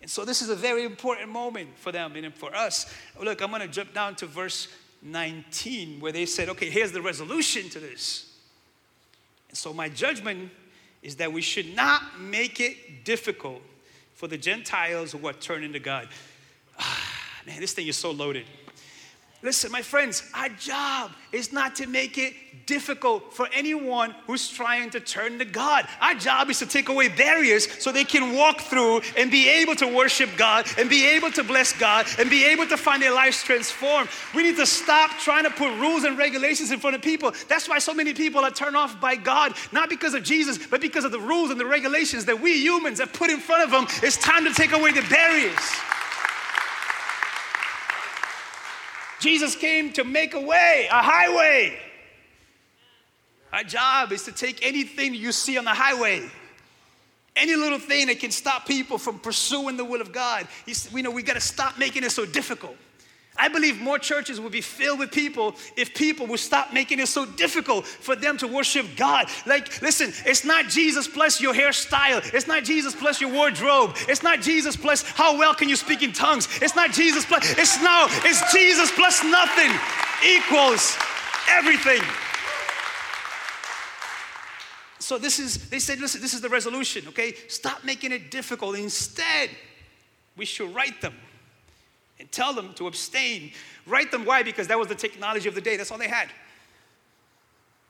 And 0.00 0.10
so 0.10 0.24
this 0.24 0.42
is 0.42 0.48
a 0.48 0.56
very 0.56 0.84
important 0.84 1.28
moment 1.28 1.70
for 1.76 1.92
them 1.92 2.14
and 2.16 2.32
for 2.34 2.54
us. 2.54 2.92
Look, 3.20 3.42
I'm 3.42 3.50
going 3.50 3.62
to 3.62 3.68
jump 3.68 3.92
down 3.94 4.14
to 4.16 4.26
verse 4.26 4.68
19, 5.02 6.00
where 6.00 6.12
they 6.12 6.26
said, 6.26 6.48
okay, 6.50 6.70
here's 6.70 6.92
the 6.92 7.02
resolution 7.02 7.68
to 7.70 7.78
this. 7.78 8.36
And 9.48 9.56
so, 9.56 9.72
my 9.72 9.88
judgment 9.88 10.50
is 11.02 11.16
that 11.16 11.32
we 11.32 11.40
should 11.40 11.74
not 11.74 12.20
make 12.20 12.60
it 12.60 13.04
difficult 13.04 13.62
for 14.14 14.26
the 14.26 14.36
Gentiles 14.36 15.12
who 15.12 15.26
are 15.26 15.32
turning 15.32 15.72
to 15.72 15.78
God. 15.78 16.08
Ah, 16.78 17.20
man, 17.46 17.60
this 17.60 17.72
thing 17.72 17.86
is 17.86 17.96
so 17.96 18.10
loaded. 18.10 18.46
Listen, 19.40 19.70
my 19.70 19.82
friends, 19.82 20.24
our 20.34 20.48
job 20.48 21.12
is 21.30 21.52
not 21.52 21.76
to 21.76 21.86
make 21.86 22.18
it 22.18 22.34
difficult 22.66 23.32
for 23.32 23.48
anyone 23.54 24.12
who's 24.26 24.50
trying 24.50 24.90
to 24.90 24.98
turn 24.98 25.38
to 25.38 25.44
God. 25.44 25.86
Our 26.00 26.14
job 26.14 26.50
is 26.50 26.58
to 26.58 26.66
take 26.66 26.88
away 26.88 27.08
barriers 27.08 27.70
so 27.80 27.92
they 27.92 28.04
can 28.04 28.34
walk 28.34 28.60
through 28.60 29.00
and 29.16 29.30
be 29.30 29.48
able 29.48 29.76
to 29.76 29.86
worship 29.86 30.28
God 30.36 30.66
and 30.76 30.90
be 30.90 31.06
able 31.06 31.30
to 31.32 31.44
bless 31.44 31.72
God 31.72 32.06
and 32.18 32.28
be 32.28 32.44
able 32.46 32.66
to 32.66 32.76
find 32.76 33.00
their 33.00 33.14
lives 33.14 33.42
transformed. 33.44 34.08
We 34.34 34.42
need 34.42 34.56
to 34.56 34.66
stop 34.66 35.12
trying 35.20 35.44
to 35.44 35.50
put 35.50 35.70
rules 35.78 36.02
and 36.02 36.18
regulations 36.18 36.72
in 36.72 36.80
front 36.80 36.96
of 36.96 37.02
people. 37.02 37.32
That's 37.48 37.68
why 37.68 37.78
so 37.78 37.94
many 37.94 38.14
people 38.14 38.44
are 38.44 38.50
turned 38.50 38.76
off 38.76 39.00
by 39.00 39.14
God, 39.14 39.54
not 39.70 39.88
because 39.88 40.14
of 40.14 40.24
Jesus, 40.24 40.58
but 40.58 40.80
because 40.80 41.04
of 41.04 41.12
the 41.12 41.20
rules 41.20 41.50
and 41.50 41.60
the 41.60 41.66
regulations 41.66 42.24
that 42.24 42.40
we 42.40 42.58
humans 42.58 42.98
have 42.98 43.12
put 43.12 43.30
in 43.30 43.38
front 43.38 43.62
of 43.62 43.70
them. 43.70 43.86
It's 44.02 44.16
time 44.16 44.44
to 44.44 44.52
take 44.52 44.72
away 44.72 44.90
the 44.90 45.02
barriers. 45.08 45.54
Jesus 49.20 49.56
came 49.56 49.92
to 49.94 50.04
make 50.04 50.34
a 50.34 50.40
way, 50.40 50.88
a 50.90 51.02
highway. 51.02 51.78
Our 53.52 53.64
job 53.64 54.12
is 54.12 54.24
to 54.24 54.32
take 54.32 54.64
anything 54.64 55.14
you 55.14 55.32
see 55.32 55.56
on 55.58 55.64
the 55.64 55.74
highway, 55.74 56.28
any 57.34 57.56
little 57.56 57.78
thing 57.78 58.08
that 58.08 58.20
can 58.20 58.30
stop 58.30 58.66
people 58.66 58.98
from 58.98 59.18
pursuing 59.18 59.76
the 59.76 59.84
will 59.84 60.00
of 60.00 60.12
God. 60.12 60.46
We 60.92 61.02
know 61.02 61.10
we 61.10 61.22
got 61.22 61.34
to 61.34 61.40
stop 61.40 61.78
making 61.78 62.04
it 62.04 62.10
so 62.10 62.26
difficult. 62.26 62.76
I 63.38 63.48
believe 63.48 63.80
more 63.80 63.98
churches 63.98 64.40
would 64.40 64.50
be 64.50 64.60
filled 64.60 64.98
with 64.98 65.12
people 65.12 65.54
if 65.76 65.94
people 65.94 66.26
would 66.26 66.40
stop 66.40 66.72
making 66.72 66.98
it 66.98 67.06
so 67.06 67.24
difficult 67.24 67.86
for 67.86 68.16
them 68.16 68.36
to 68.38 68.48
worship 68.48 68.84
God. 68.96 69.28
Like, 69.46 69.80
listen, 69.80 70.12
it's 70.26 70.44
not 70.44 70.68
Jesus 70.68 71.06
plus 71.06 71.40
your 71.40 71.54
hairstyle. 71.54 72.22
It's 72.34 72.48
not 72.48 72.64
Jesus 72.64 72.94
plus 72.94 73.20
your 73.20 73.32
wardrobe. 73.32 73.96
It's 74.08 74.24
not 74.24 74.40
Jesus 74.40 74.76
plus 74.76 75.02
how 75.02 75.38
well 75.38 75.54
can 75.54 75.68
you 75.68 75.76
speak 75.76 76.02
in 76.02 76.12
tongues. 76.12 76.48
It's 76.60 76.74
not 76.74 76.92
Jesus 76.92 77.24
plus, 77.24 77.56
it's 77.56 77.80
no, 77.80 78.06
it's 78.10 78.52
Jesus 78.52 78.90
plus 78.90 79.22
nothing 79.22 79.70
equals 80.26 80.96
everything. 81.48 82.02
So 84.98 85.16
this 85.16 85.38
is, 85.38 85.70
they 85.70 85.78
said, 85.78 86.00
listen, 86.00 86.20
this 86.20 86.34
is 86.34 86.40
the 86.40 86.48
resolution, 86.48 87.06
okay? 87.08 87.34
Stop 87.46 87.84
making 87.84 88.12
it 88.12 88.30
difficult. 88.30 88.76
Instead, 88.76 89.48
we 90.36 90.44
should 90.44 90.74
write 90.74 91.00
them 91.00 91.14
and 92.18 92.30
tell 92.32 92.52
them 92.52 92.74
to 92.74 92.86
abstain. 92.86 93.52
Write 93.86 94.10
them 94.10 94.24
why? 94.24 94.42
Because 94.42 94.68
that 94.68 94.78
was 94.78 94.88
the 94.88 94.94
technology 94.94 95.48
of 95.48 95.54
the 95.54 95.60
day. 95.60 95.76
That's 95.76 95.90
all 95.90 95.98
they 95.98 96.08
had. 96.08 96.28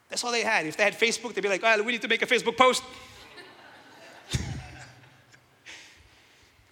That's 0.09 0.25
all 0.25 0.33
they 0.33 0.43
had. 0.43 0.67
If 0.67 0.77
they 0.77 0.85
had 0.85 0.95
Facebook, 0.95 1.35
they'd 1.35 1.41
be 1.41 1.49
like, 1.49 1.63
right, 1.63 1.85
we 1.85 1.93
need 1.93 2.03
to 2.03 2.09
make 2.09 2.23
a 2.23 2.27
Facebook 2.27 2.57
post. 2.57 2.83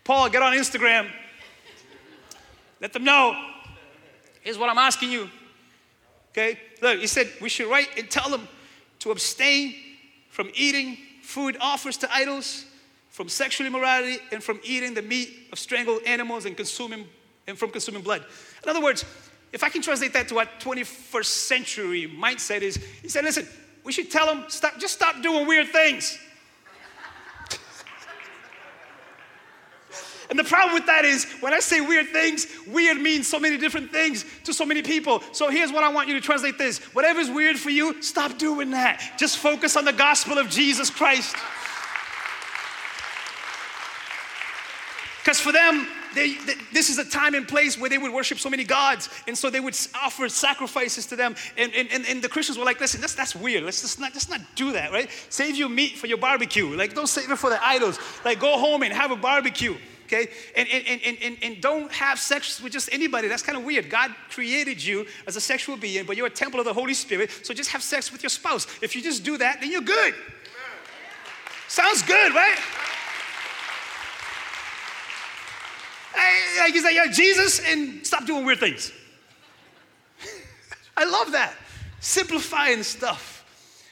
Paul, 0.04 0.28
get 0.30 0.42
on 0.42 0.52
Instagram. 0.54 1.10
Let 2.80 2.92
them 2.92 3.04
know. 3.04 3.34
Here's 4.42 4.58
what 4.58 4.70
I'm 4.70 4.78
asking 4.78 5.10
you. 5.12 5.30
Okay? 6.30 6.58
Look, 6.82 7.00
he 7.00 7.06
said 7.06 7.30
we 7.40 7.48
should 7.48 7.70
write 7.70 7.88
and 7.96 8.10
tell 8.10 8.30
them 8.30 8.46
to 9.00 9.10
abstain 9.10 9.74
from 10.28 10.50
eating 10.54 10.98
food 11.22 11.56
offers 11.60 11.96
to 11.98 12.14
idols, 12.14 12.66
from 13.08 13.28
sexual 13.28 13.66
immorality, 13.66 14.18
and 14.30 14.42
from 14.42 14.60
eating 14.62 14.94
the 14.94 15.02
meat 15.02 15.48
of 15.50 15.58
strangled 15.58 16.02
animals 16.06 16.44
and 16.44 16.56
consuming 16.56 17.06
and 17.46 17.58
from 17.58 17.70
consuming 17.70 18.02
blood. 18.02 18.24
In 18.62 18.68
other 18.68 18.82
words, 18.82 19.04
if 19.52 19.62
I 19.62 19.68
can 19.68 19.82
translate 19.82 20.12
that 20.14 20.28
to 20.28 20.38
our 20.38 20.46
21st 20.60 21.24
century 21.24 22.06
mindset 22.06 22.62
is, 22.62 22.76
he 23.02 23.08
said, 23.08 23.24
listen, 23.24 23.46
we 23.84 23.92
should 23.92 24.10
tell 24.10 24.26
them, 24.26 24.44
stop, 24.48 24.78
just 24.78 24.94
stop 24.94 25.22
doing 25.22 25.46
weird 25.46 25.68
things. 25.68 26.18
and 30.30 30.38
the 30.38 30.44
problem 30.44 30.74
with 30.74 30.86
that 30.86 31.04
is 31.04 31.24
when 31.40 31.54
I 31.54 31.60
say 31.60 31.80
weird 31.80 32.08
things, 32.08 32.48
weird 32.66 32.98
means 32.98 33.28
so 33.28 33.38
many 33.38 33.56
different 33.56 33.92
things 33.92 34.24
to 34.44 34.52
so 34.52 34.66
many 34.66 34.82
people. 34.82 35.22
So 35.32 35.48
here's 35.48 35.72
what 35.72 35.84
I 35.84 35.88
want 35.88 36.08
you 36.08 36.14
to 36.14 36.20
translate 36.20 36.58
this. 36.58 36.78
Whatever's 36.94 37.30
weird 37.30 37.56
for 37.56 37.70
you, 37.70 38.02
stop 38.02 38.38
doing 38.38 38.72
that. 38.72 39.14
Just 39.16 39.38
focus 39.38 39.76
on 39.76 39.84
the 39.84 39.92
gospel 39.92 40.36
of 40.36 40.50
Jesus 40.50 40.90
Christ. 40.90 41.36
Because 45.22 45.40
for 45.40 45.52
them, 45.52 45.86
they, 46.16 46.34
they, 46.34 46.54
this 46.72 46.90
is 46.90 46.98
a 46.98 47.04
time 47.04 47.34
and 47.34 47.46
place 47.46 47.78
where 47.78 47.90
they 47.90 47.98
would 47.98 48.12
worship 48.12 48.38
so 48.38 48.50
many 48.50 48.64
gods, 48.64 49.08
and 49.26 49.36
so 49.36 49.50
they 49.50 49.60
would 49.60 49.76
offer 49.94 50.28
sacrifices 50.28 51.06
to 51.06 51.16
them. 51.16 51.34
And, 51.56 51.72
and, 51.74 51.88
and, 51.92 52.06
and 52.06 52.22
the 52.22 52.28
Christians 52.28 52.58
were 52.58 52.64
like, 52.64 52.80
listen, 52.80 53.00
that's, 53.00 53.14
that's 53.14 53.36
weird. 53.36 53.64
Let's 53.64 53.82
just 53.82 54.00
not, 54.00 54.12
just 54.12 54.30
not 54.30 54.40
do 54.54 54.72
that, 54.72 54.92
right? 54.92 55.10
Save 55.28 55.56
your 55.56 55.68
meat 55.68 55.96
for 55.96 56.06
your 56.06 56.18
barbecue. 56.18 56.66
Like, 56.74 56.94
don't 56.94 57.06
save 57.06 57.30
it 57.30 57.36
for 57.36 57.50
the 57.50 57.64
idols. 57.64 57.98
Like, 58.24 58.40
go 58.40 58.58
home 58.58 58.82
and 58.82 58.92
have 58.92 59.10
a 59.10 59.16
barbecue 59.16 59.76
okay? 60.06 60.28
And, 60.56 60.68
and, 60.68 61.00
and, 61.04 61.18
and, 61.22 61.36
and 61.42 61.60
don't 61.60 61.92
have 61.92 62.18
sex 62.18 62.62
with 62.62 62.72
just 62.72 62.88
anybody. 62.92 63.28
That's 63.28 63.42
kind 63.42 63.58
of 63.58 63.64
weird. 63.64 63.90
God 63.90 64.14
created 64.30 64.82
you 64.82 65.06
as 65.26 65.36
a 65.36 65.40
sexual 65.40 65.76
being, 65.76 66.06
but 66.06 66.16
you're 66.16 66.28
a 66.28 66.30
temple 66.30 66.60
of 66.60 66.66
the 66.66 66.72
Holy 66.72 66.94
Spirit, 66.94 67.30
so 67.42 67.52
just 67.52 67.70
have 67.70 67.82
sex 67.82 68.12
with 68.12 68.22
your 68.22 68.30
spouse. 68.30 68.66
If 68.82 68.96
you 68.96 69.02
just 69.02 69.24
do 69.24 69.36
that, 69.38 69.60
then 69.60 69.70
you're 69.70 69.80
good. 69.80 70.14
Sounds 71.68 72.02
good, 72.02 72.32
right? 72.32 72.56
Like 76.58 76.72
he's 76.72 76.84
like, 76.84 76.94
yeah, 76.94 77.06
Jesus, 77.12 77.60
and 77.60 78.06
stop 78.06 78.26
doing 78.26 78.44
weird 78.44 78.58
things. 78.58 78.92
I 80.96 81.04
love 81.04 81.32
that. 81.32 81.54
Simplifying 82.00 82.82
stuff. 82.82 83.44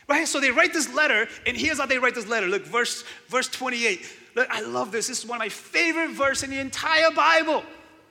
Right? 0.08 0.26
So 0.26 0.40
they 0.40 0.50
write 0.50 0.72
this 0.72 0.92
letter, 0.94 1.28
and 1.46 1.56
here's 1.56 1.78
how 1.78 1.86
they 1.86 1.98
write 1.98 2.14
this 2.14 2.28
letter. 2.28 2.46
Look, 2.46 2.64
verse, 2.66 3.04
verse 3.28 3.48
28. 3.48 4.06
Look, 4.34 4.48
I 4.50 4.60
love 4.62 4.92
this. 4.92 5.08
This 5.08 5.20
is 5.20 5.26
one 5.26 5.36
of 5.36 5.40
my 5.40 5.48
favorite 5.48 6.10
verses 6.10 6.44
in 6.44 6.50
the 6.50 6.58
entire 6.58 7.10
Bible. 7.10 7.62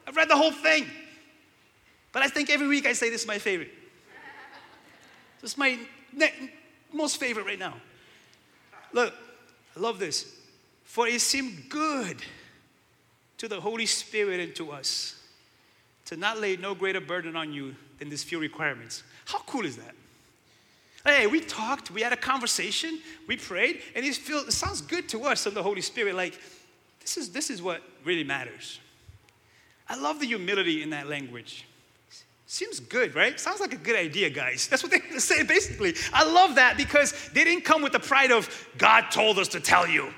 I've 0.07 0.15
read 0.15 0.29
the 0.29 0.37
whole 0.37 0.51
thing. 0.51 0.85
But 2.11 2.23
I 2.23 2.27
think 2.27 2.49
every 2.49 2.67
week 2.67 2.85
I 2.85 2.93
say 2.93 3.09
this 3.09 3.21
is 3.21 3.27
my 3.27 3.39
favorite. 3.39 3.71
This 5.41 5.51
is 5.51 5.57
my 5.57 5.77
ne- 6.13 6.51
most 6.91 7.17
favorite 7.17 7.45
right 7.45 7.59
now. 7.59 7.73
Look, 8.93 9.13
I 9.75 9.79
love 9.79 9.99
this. 9.99 10.35
For 10.83 11.07
it 11.07 11.19
seemed 11.21 11.69
good 11.69 12.17
to 13.43 13.49
the 13.49 13.59
Holy 13.59 13.85
Spirit 13.85 14.39
and 14.39 14.55
to 14.55 14.71
us 14.71 15.15
to 16.05 16.15
not 16.15 16.39
lay 16.39 16.55
no 16.55 16.73
greater 16.73 17.01
burden 17.01 17.35
on 17.35 17.51
you 17.51 17.75
than 17.99 18.07
these 18.07 18.23
few 18.23 18.39
requirements. 18.39 19.03
How 19.25 19.39
cool 19.39 19.65
is 19.65 19.75
that? 19.75 19.93
Hey, 21.03 21.27
we 21.27 21.41
talked, 21.41 21.91
we 21.91 22.01
had 22.01 22.13
a 22.13 22.17
conversation, 22.17 23.01
we 23.27 23.35
prayed, 23.35 23.81
and 23.97 24.05
it, 24.05 24.15
feels, 24.15 24.47
it 24.47 24.53
sounds 24.53 24.79
good 24.79 25.09
to 25.09 25.25
us 25.25 25.45
and 25.45 25.53
the 25.53 25.61
Holy 25.61 25.81
Spirit. 25.81 26.15
Like, 26.15 26.39
this 27.01 27.17
is, 27.17 27.31
this 27.31 27.49
is 27.49 27.61
what 27.61 27.81
really 28.05 28.23
matters. 28.23 28.79
I 29.89 29.97
love 29.99 30.21
the 30.21 30.27
humility 30.27 30.81
in 30.81 30.91
that 30.91 31.09
language. 31.09 31.65
Seems 32.47 32.79
good, 32.79 33.13
right? 33.13 33.37
Sounds 33.37 33.59
like 33.59 33.73
a 33.73 33.77
good 33.77 33.97
idea, 33.97 34.29
guys. 34.29 34.69
That's 34.69 34.83
what 34.83 34.91
they 34.93 35.01
say 35.19 35.43
basically. 35.43 35.95
I 36.13 36.23
love 36.23 36.55
that 36.55 36.77
because 36.77 37.11
they 37.33 37.43
didn't 37.43 37.65
come 37.65 37.81
with 37.81 37.91
the 37.91 37.99
pride 37.99 38.31
of, 38.31 38.69
God 38.77 39.11
told 39.11 39.37
us 39.37 39.49
to 39.49 39.59
tell 39.59 39.85
you. 39.85 40.13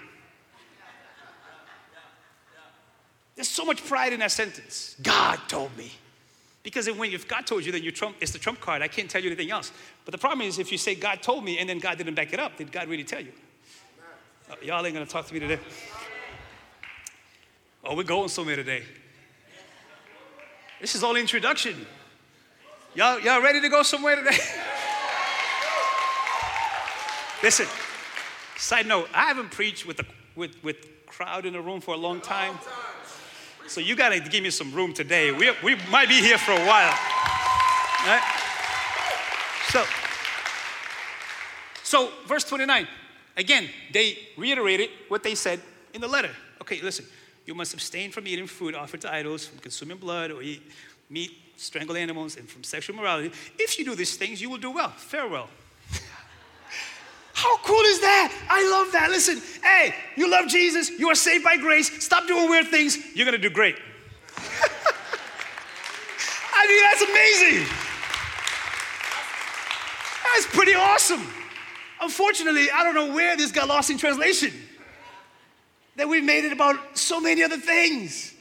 There's 3.35 3.49
so 3.49 3.65
much 3.65 3.85
pride 3.85 4.13
in 4.13 4.19
that 4.21 4.31
sentence. 4.31 4.95
God 5.01 5.39
told 5.47 5.75
me. 5.77 5.91
Because 6.63 6.89
when, 6.89 7.11
if 7.11 7.27
God 7.27 7.45
told 7.45 7.63
you, 7.63 7.71
then 7.71 7.83
you 7.83 7.91
trump, 7.91 8.15
it's 8.19 8.31
the 8.31 8.39
trump 8.39 8.59
card. 8.59 8.81
I 8.81 8.87
can't 8.87 9.09
tell 9.09 9.21
you 9.21 9.27
anything 9.27 9.51
else. 9.51 9.71
But 10.03 10.13
the 10.13 10.17
problem 10.17 10.47
is 10.47 10.57
if 10.57 10.71
you 10.71 10.77
say 10.77 10.95
God 10.95 11.21
told 11.21 11.43
me 11.43 11.59
and 11.59 11.69
then 11.69 11.77
God 11.77 11.97
didn't 11.97 12.15
back 12.15 12.33
it 12.33 12.39
up, 12.39 12.57
did 12.57 12.71
God 12.71 12.87
really 12.87 13.03
tell 13.03 13.21
you? 13.21 13.33
Oh, 14.49 14.55
y'all 14.61 14.83
ain't 14.85 14.93
gonna 14.93 15.05
talk 15.05 15.27
to 15.27 15.33
me 15.33 15.39
today. 15.39 15.59
Oh, 17.83 17.95
we're 17.95 18.03
going 18.03 18.29
somewhere 18.29 18.55
today. 18.55 18.83
This 20.81 20.95
is 20.95 21.03
all 21.03 21.15
introduction. 21.15 21.85
Y'all, 22.95 23.19
y'all 23.19 23.41
ready 23.41 23.61
to 23.61 23.69
go 23.69 23.83
somewhere 23.83 24.15
today? 24.15 24.37
Listen, 27.43 27.67
side 28.57 28.87
note, 28.87 29.09
I 29.13 29.25
haven't 29.25 29.51
preached 29.51 29.85
with, 29.85 29.99
a 29.99 30.05
with, 30.35 30.63
with 30.63 30.77
crowd 31.05 31.45
in 31.45 31.53
the 31.53 31.61
room 31.61 31.79
for 31.79 31.93
a 31.93 31.97
long 31.97 32.21
time. 32.21 32.57
So 33.67 33.81
you 33.81 33.95
got 33.95 34.09
to 34.09 34.19
give 34.19 34.43
me 34.43 34.49
some 34.49 34.71
room 34.71 34.93
today. 34.93 35.31
We, 35.31 35.51
we 35.63 35.75
might 35.89 36.07
be 36.07 36.21
here 36.21 36.37
for 36.37 36.51
a 36.51 36.65
while. 36.65 36.97
Right? 38.05 38.21
So, 39.69 39.83
so 41.83 42.11
verse 42.27 42.43
29. 42.43 42.87
Again, 43.37 43.69
they 43.91 44.17
reiterated 44.37 44.89
what 45.07 45.23
they 45.23 45.35
said 45.35 45.59
in 45.93 46.01
the 46.01 46.07
letter. 46.07 46.31
Okay, 46.61 46.81
listen. 46.81 47.05
You 47.45 47.53
must 47.53 47.73
abstain 47.73 48.11
from 48.11 48.27
eating 48.27 48.47
food 48.47 48.73
offered 48.73 49.01
to 49.01 49.13
idols, 49.13 49.45
from 49.45 49.59
consuming 49.59 49.97
blood, 49.97 50.31
or 50.31 50.41
eat 50.41 50.63
meat, 51.09 51.31
strangle 51.57 51.95
animals, 51.95 52.37
and 52.37 52.49
from 52.49 52.63
sexual 52.63 52.95
morality. 52.95 53.31
If 53.59 53.77
you 53.77 53.85
do 53.85 53.95
these 53.95 54.17
things, 54.17 54.41
you 54.41 54.49
will 54.49 54.57
do 54.57 54.71
well. 54.71 54.89
Farewell. 54.89 55.49
How 57.35 57.57
cool 57.57 57.81
is 57.81 57.99
that? 57.99 58.33
I 58.49 58.65
love 58.69 58.93
that. 58.93 59.11
Listen, 59.11 59.41
hey, 59.61 59.93
you 60.15 60.31
love 60.31 60.47
Jesus, 60.47 60.89
you 60.89 61.09
are 61.09 61.15
saved 61.15 61.43
by 61.43 61.57
grace. 61.57 62.01
Stop 62.01 62.27
doing 62.27 62.49
weird 62.49 62.69
things, 62.69 62.97
you're 63.13 63.25
gonna 63.25 63.37
do 63.37 63.49
great. 63.49 63.75
I 66.53 66.65
mean, 66.65 66.81
that's 66.81 67.01
amazing. 67.01 67.67
That's 70.33 70.45
pretty 70.47 70.75
awesome. 70.75 71.27
Unfortunately, 72.01 72.71
I 72.71 72.85
don't 72.85 72.95
know 72.95 73.13
where 73.13 73.35
this 73.35 73.51
got 73.51 73.67
lost 73.67 73.89
in 73.89 73.97
translation. 73.97 74.53
That 75.97 76.07
we've 76.07 76.23
made 76.23 76.45
it 76.45 76.53
about 76.53 76.97
so 76.97 77.19
many 77.19 77.43
other 77.43 77.57
things. 77.57 78.33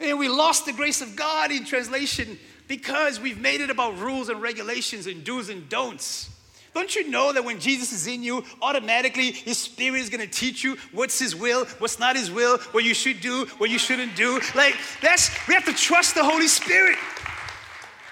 And 0.00 0.18
we 0.18 0.28
lost 0.28 0.66
the 0.66 0.74
grace 0.74 1.00
of 1.00 1.16
God 1.16 1.50
in 1.50 1.64
translation 1.64 2.38
because 2.66 3.18
we've 3.20 3.40
made 3.40 3.62
it 3.62 3.70
about 3.70 3.98
rules 3.98 4.28
and 4.28 4.42
regulations 4.42 5.06
and 5.06 5.24
do's 5.24 5.48
and 5.48 5.66
don'ts. 5.70 6.28
Don't 6.74 6.94
you 6.94 7.10
know 7.10 7.32
that 7.32 7.44
when 7.44 7.60
Jesus 7.60 7.92
is 7.92 8.06
in 8.06 8.22
you, 8.22 8.44
automatically 8.62 9.32
His 9.32 9.58
Spirit 9.58 10.00
is 10.00 10.10
going 10.10 10.20
to 10.20 10.32
teach 10.32 10.62
you 10.62 10.76
what's 10.92 11.18
His 11.18 11.34
will, 11.34 11.64
what's 11.78 11.98
not 11.98 12.16
His 12.16 12.30
will, 12.30 12.58
what 12.72 12.84
you 12.84 12.94
should 12.94 13.20
do, 13.20 13.46
what 13.58 13.70
you 13.70 13.78
shouldn't 13.78 14.16
do? 14.16 14.40
Like, 14.54 14.76
that's, 15.00 15.30
we 15.48 15.54
have 15.54 15.64
to 15.64 15.72
trust 15.72 16.14
the 16.14 16.24
Holy 16.24 16.48
Spirit 16.48 16.96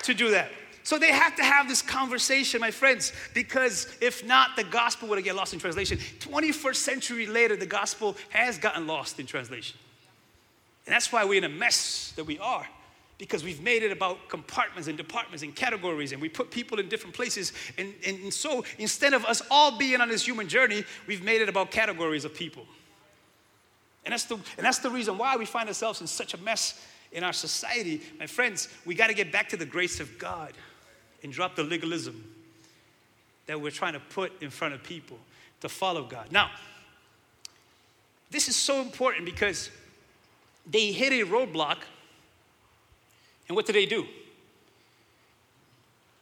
to 0.05 0.15
do 0.15 0.31
that. 0.31 0.51
So 0.83 0.99
they 0.99 1.11
have 1.11 1.35
to 1.37 1.43
have 1.43 1.69
this 1.69 1.83
conversation, 1.83 2.61
my 2.61 2.71
friends, 2.71 3.13
because 3.35 3.89
if 4.01 4.25
not, 4.25 4.55
the 4.55 4.63
gospel 4.63 5.09
would 5.09 5.23
get 5.25 5.35
lost 5.35 5.53
in 5.53 5.59
translation. 5.59 5.99
21st 5.99 6.77
century 6.77 7.27
later, 7.27 7.57
the 7.57 7.67
gospel 7.67 8.17
has 8.31 8.57
gotten 8.57 8.87
lost 8.87 9.19
in 9.19 9.27
translation. 9.27 9.77
And 10.87 10.95
that's 10.95 11.11
why 11.11 11.25
we're 11.25 11.39
in 11.39 11.45
a 11.45 11.49
mess 11.49 12.13
that 12.15 12.25
we 12.25 12.39
are 12.39 12.67
because 13.19 13.43
we've 13.43 13.63
made 13.63 13.83
it 13.83 13.91
about 13.91 14.29
compartments 14.29 14.89
and 14.89 14.97
departments 14.97 15.43
and 15.43 15.55
categories 15.55 16.13
and 16.13 16.21
we 16.21 16.29
put 16.29 16.51
people 16.51 16.79
in 16.79 16.89
different 16.89 17.15
places. 17.15 17.53
And, 17.79 17.95
and, 18.07 18.33
so 18.33 18.65
instead 18.79 19.15
of 19.15 19.25
us 19.25 19.43
all 19.51 19.79
being 19.79 20.01
on 20.01 20.09
this 20.09 20.27
human 20.27 20.49
journey 20.49 20.85
we've 21.07 21.25
made 21.25 21.41
it 21.41 21.49
about 21.49 21.71
categories 21.71 22.25
of 22.25 22.35
people. 22.35 22.67
And 24.05 24.13
that's 24.13 24.25
the, 24.25 24.35
and 24.35 24.65
that's 24.65 24.79
the 24.79 24.91
reason 24.91 25.19
why 25.19 25.37
we 25.37 25.47
find 25.47 25.69
ourselves 25.69 26.01
in 26.01 26.07
such 26.07 26.35
a 26.35 26.39
mess 26.39 26.87
in 27.13 27.25
our 27.25 27.33
society. 27.33 28.03
My 28.19 28.27
friends 28.27 28.69
we 28.85 28.95
got 28.95 29.07
to 29.09 29.15
get 29.15 29.33
back 29.33 29.49
to 29.51 29.57
the 29.57 29.67
grace 29.67 30.01
of 30.01 30.19
god 30.19 30.53
and 31.23 31.33
drop 31.33 31.57
the 31.57 31.65
legalism 31.65 32.33
that 33.47 33.61
we're 33.61 33.71
trying 33.71 33.95
to 33.95 34.01
put 34.01 34.33
in 34.43 34.51
front 34.51 34.75
of 34.75 34.83
people 34.83 35.19
to 35.61 35.69
follow 35.69 36.05
god. 36.05 36.31
Now 36.31 36.51
this 38.31 38.49
is 38.49 38.57
so 38.57 38.83
important 38.83 39.25
because 39.25 39.71
they 40.67 40.93
hit 40.93 41.13
a 41.13 41.25
roadblock 41.25 41.79
and 43.49 43.57
what 43.57 43.67
did 43.67 43.75
they 43.75 43.87
do? 43.87 44.07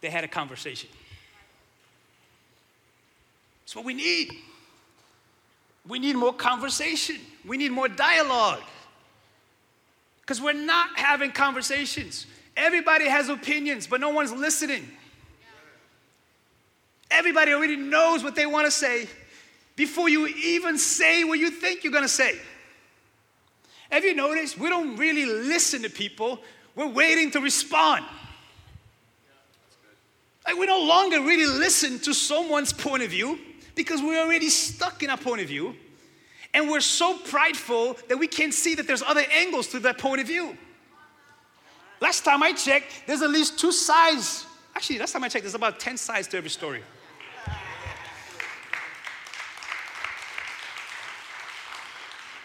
They 0.00 0.10
had 0.10 0.24
a 0.24 0.28
conversation. 0.28 0.90
That's 3.64 3.76
what 3.76 3.84
we 3.84 3.94
need. 3.94 4.32
We 5.86 5.98
need 5.98 6.16
more 6.16 6.32
conversation. 6.32 7.16
We 7.46 7.56
need 7.56 7.72
more 7.72 7.88
dialogue. 7.88 8.62
Because 10.20 10.40
we're 10.40 10.52
not 10.52 10.98
having 10.98 11.32
conversations. 11.32 12.26
Everybody 12.56 13.06
has 13.06 13.28
opinions, 13.28 13.86
but 13.86 14.00
no 14.00 14.10
one's 14.10 14.32
listening. 14.32 14.88
Everybody 17.10 17.52
already 17.52 17.76
knows 17.76 18.24
what 18.24 18.34
they 18.34 18.46
want 18.46 18.66
to 18.66 18.70
say 18.70 19.08
before 19.76 20.08
you 20.08 20.26
even 20.26 20.78
say 20.78 21.24
what 21.24 21.38
you 21.38 21.50
think 21.50 21.84
you're 21.84 21.92
going 21.92 22.04
to 22.04 22.08
say. 22.08 22.38
Have 23.90 24.04
you 24.04 24.14
noticed? 24.14 24.58
We 24.58 24.68
don't 24.68 24.96
really 24.96 25.26
listen 25.26 25.82
to 25.82 25.90
people, 25.90 26.40
we're 26.74 26.88
waiting 26.88 27.30
to 27.32 27.40
respond. 27.40 28.04
Like 30.46 30.58
we 30.58 30.66
no 30.66 30.82
longer 30.82 31.20
really 31.20 31.46
listen 31.46 31.98
to 32.00 32.12
someone's 32.12 32.72
point 32.72 33.02
of 33.02 33.10
view 33.10 33.38
because 33.74 34.02
we're 34.02 34.20
already 34.20 34.50
stuck 34.50 35.02
in 35.02 35.10
our 35.10 35.16
point 35.16 35.40
of 35.40 35.48
view. 35.48 35.74
And 36.52 36.70
we're 36.70 36.80
so 36.80 37.18
prideful 37.18 37.96
that 38.08 38.18
we 38.18 38.28
can't 38.28 38.54
see 38.54 38.74
that 38.76 38.86
there's 38.86 39.02
other 39.02 39.24
angles 39.32 39.68
to 39.68 39.80
that 39.80 39.98
point 39.98 40.20
of 40.20 40.26
view. 40.26 40.56
Last 42.00 42.24
time 42.24 42.42
I 42.42 42.52
checked, 42.52 43.04
there's 43.06 43.22
at 43.22 43.30
least 43.30 43.58
two 43.58 43.72
sides. 43.72 44.46
Actually, 44.76 44.98
last 44.98 45.12
time 45.12 45.24
I 45.24 45.28
checked, 45.28 45.44
there's 45.44 45.54
about 45.54 45.80
10 45.80 45.96
sides 45.96 46.28
to 46.28 46.36
every 46.36 46.50
story. 46.50 46.82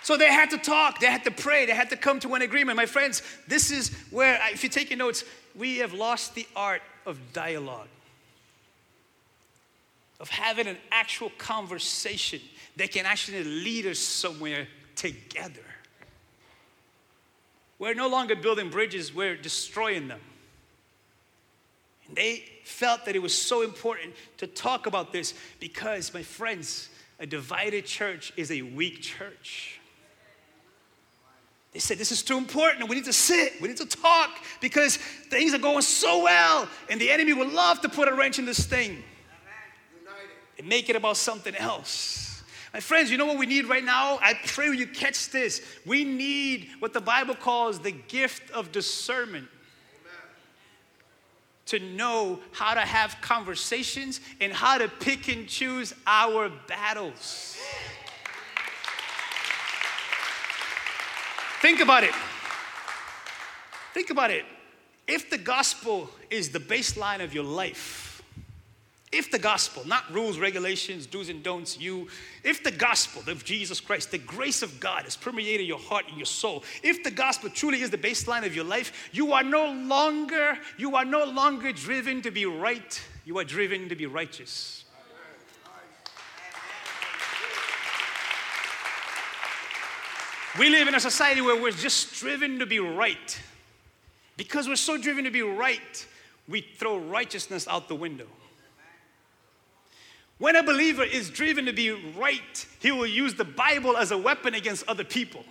So 0.10 0.18
they 0.18 0.34
had 0.34 0.50
to 0.50 0.58
talk, 0.58 1.00
they 1.00 1.06
had 1.06 1.24
to 1.25 1.30
pray, 1.30 1.68
they 1.68 1.75
had 1.75 1.92
to 1.92 1.96
come 1.96 2.20
to 2.22 2.34
an 2.34 2.42
agreement. 2.42 2.75
My 2.78 2.88
friends, 2.88 3.22
this 3.48 3.70
is 3.70 3.89
where, 4.10 4.39
if 4.51 4.63
you 4.63 4.70
take 4.70 4.89
your 4.89 4.98
notes, 4.98 5.24
we 5.56 5.78
have 5.78 5.94
lost 5.94 6.34
the 6.34 6.48
art 6.56 6.82
of 7.06 7.20
dialogue, 7.32 7.89
of 10.20 10.28
having 10.28 10.66
an 10.66 10.78
actual 10.89 11.30
conversation 11.38 12.42
that 12.78 12.92
can 12.92 13.06
actually 13.06 13.44
lead 13.44 13.86
us 13.86 14.00
somewhere 14.00 14.68
together. 14.96 15.62
We're 17.78 17.94
no 17.94 18.10
longer 18.10 18.36
building 18.36 18.72
bridges, 18.72 19.13
we're 19.13 19.38
destroying 19.38 20.08
them. 20.08 20.22
And 22.08 22.18
they 22.18 22.46
felt 22.63 23.06
that 23.06 23.16
it 23.16 23.22
was 23.22 23.36
so 23.36 23.62
important 23.62 24.15
to 24.38 24.48
talk 24.48 24.88
about 24.88 25.13
this 25.13 25.36
because, 25.60 26.12
my 26.15 26.24
friends, 26.24 26.89
a 27.19 27.28
divided 27.28 27.86
church 27.86 28.34
is 28.38 28.50
a 28.50 28.63
weak 28.63 29.04
church. 29.04 29.79
They 31.71 31.79
said, 31.79 31.97
This 31.97 32.12
is 32.12 32.23
too 32.23 32.38
important. 32.38 32.89
We 32.89 32.95
need 32.95 33.05
to 33.05 33.13
sit. 33.13 33.62
We 33.62 33.67
need 33.67 33.77
to 33.77 33.86
talk 33.86 34.32
because 34.60 34.97
things 34.97 35.53
are 35.53 35.60
going 35.60 35.82
so 35.82 36.23
well. 36.23 36.67
And 36.89 36.99
the 36.99 37.12
enemy 37.12 37.34
would 37.34 37.51
love 37.51 37.82
to 37.82 37.89
put 37.89 38.08
a 38.08 38.13
wrench 38.13 38.39
in 38.39 38.45
this 38.45 38.65
thing 38.65 39.03
and 40.58 40.67
make 40.67 40.89
it 40.89 40.95
about 40.95 41.17
something 41.17 41.55
else. 41.55 42.43
My 42.73 42.79
friends, 42.79 43.10
you 43.10 43.17
know 43.17 43.25
what 43.25 43.38
we 43.38 43.47
need 43.47 43.65
right 43.65 43.84
now? 43.84 44.19
I 44.21 44.36
pray 44.45 44.71
you 44.71 44.86
catch 44.86 45.29
this. 45.29 45.62
We 45.86 46.03
need 46.03 46.69
what 46.79 46.93
the 46.93 47.01
Bible 47.01 47.34
calls 47.34 47.79
the 47.79 47.91
gift 47.91 48.51
of 48.51 48.71
discernment 48.71 49.47
to 51.69 51.79
know 51.79 52.39
how 52.51 52.73
to 52.73 52.82
have 52.82 53.15
conversations 53.21 54.21
and 54.41 54.51
how 54.51 54.77
to 54.77 54.88
pick 54.88 55.27
and 55.29 55.47
choose 55.47 55.93
our 56.08 56.51
battles. 56.67 57.58
Think 61.62 61.82
about 61.82 62.04
it. 62.04 62.13
Think 63.93 64.10
about 64.10 64.32
it. 64.32 64.45
If 65.08 65.30
the 65.30 65.38
gospel 65.38 66.10
is 66.30 66.50
the 66.50 66.60
baseline 66.60 67.24
of 67.24 67.34
your 67.34 67.43
life, 67.43 68.10
if 69.12 69.32
the 69.32 69.39
gospel, 69.39 69.86
not 69.88 70.04
rules, 70.13 70.38
regulations, 70.38 71.08
do's 71.08 71.30
and 71.30 71.41
don'ts, 71.41 71.80
you, 71.80 72.08
if 72.43 72.63
the 72.63 72.72
gospel 72.72 73.24
of 73.30 73.43
Jesus 73.43 73.80
Christ, 73.82 74.12
the 74.12 74.19
grace 74.19 74.62
of 74.62 74.80
God 74.80 75.04
has 75.04 75.17
permeated 75.17 75.65
your 75.65 75.80
heart 75.80 76.06
and 76.08 76.15
your 76.15 76.28
soul, 76.28 76.63
if 76.84 77.04
the 77.04 77.10
gospel 77.10 77.50
truly 77.50 77.82
is 77.82 77.89
the 77.89 77.98
baseline 77.98 78.45
of 78.45 78.56
your 78.56 78.65
life, 78.65 79.10
you 79.12 79.34
are 79.34 79.43
no 79.43 79.72
longer, 79.72 80.60
you 80.78 80.95
are 80.95 81.06
no 81.06 81.26
longer 81.26 81.72
driven 81.72 82.22
to 82.22 82.30
be 82.30 82.45
right, 82.45 83.02
you 83.26 83.39
are 83.39 83.43
driven 83.43 83.89
to 83.89 83.95
be 83.95 84.06
righteous. 84.06 84.79
We 90.60 90.69
live 90.69 90.89
in 90.89 90.95
a 90.95 91.00
society 91.00 91.39
where 91.39 91.60
we're 91.60 91.72
just 91.72 92.15
driven 92.15 92.60
to 92.60 92.65
be 92.65 92.80
right. 92.80 93.41
Because 94.36 94.67
we're 94.67 94.76
so 94.76 94.98
driven 94.98 95.24
to 95.24 95.32
be 95.32 95.41
right, 95.41 96.06
we 96.50 96.60
throw 96.60 96.98
righteousness 96.98 97.65
out 97.65 97.88
the 97.88 97.95
window. 97.95 98.28
When 100.38 100.58
a 100.58 100.63
believer 100.63 101.04
is 101.04 101.30
driven 101.30 101.65
to 101.65 101.72
be 101.72 101.91
right, 101.91 102.65
he 102.80 102.91
will 102.91 103.08
use 103.08 103.36
the 103.36 103.45
Bible 103.45 103.95
as 103.95 104.12
a 104.12 104.17
weapon 104.17 104.54
against 104.54 104.86
other 104.89 105.06
people 105.06 105.45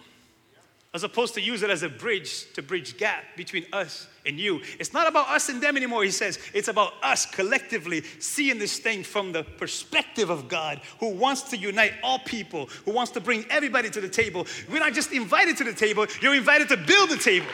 as 0.95 1.03
opposed 1.05 1.35
to 1.35 1.41
use 1.41 1.63
it 1.63 1.69
as 1.69 1.83
a 1.83 1.89
bridge 1.89 2.51
to 2.55 2.63
bridge 2.63 2.97
gap 2.97 3.23
between 3.37 3.67
us 3.75 4.09
and 4.25 4.41
you. 4.41 4.61
It's 4.79 4.95
not 4.95 5.07
about 5.07 5.29
us 5.29 5.51
and 5.51 5.63
them 5.63 5.77
anymore, 5.77 6.03
he 6.03 6.11
says. 6.11 6.39
It's 6.55 6.69
about 6.69 6.95
us 7.03 7.27
collectively 7.27 8.03
seeing 8.21 8.59
this 8.59 8.79
thing 8.79 9.03
from 9.03 9.33
the 9.33 9.45
perspective 9.45 10.31
of 10.31 10.49
God 10.49 10.81
who 10.99 11.11
wants 11.11 11.43
to 11.51 11.59
unite 11.59 11.93
all 12.03 12.21
people, 12.21 12.67
who 12.87 12.93
wants 12.93 13.13
to 13.13 13.21
bring 13.21 13.45
everybody 13.51 13.91
to 13.91 14.01
the 14.01 14.09
table. 14.09 14.47
We're 14.71 14.79
not 14.79 14.95
just 14.95 15.13
invited 15.13 15.59
to 15.59 15.65
the 15.65 15.75
table, 15.75 16.07
you're 16.23 16.35
invited 16.35 16.69
to 16.71 16.77
build 16.79 17.11
the 17.11 17.19
table. 17.19 17.47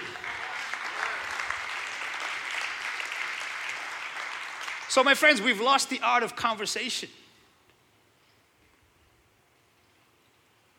So, 4.89 5.03
my 5.03 5.15
friends, 5.15 5.43
we've 5.43 5.61
lost 5.61 5.91
the 5.91 5.99
art 6.05 6.23
of 6.23 6.37
conversation. 6.37 7.09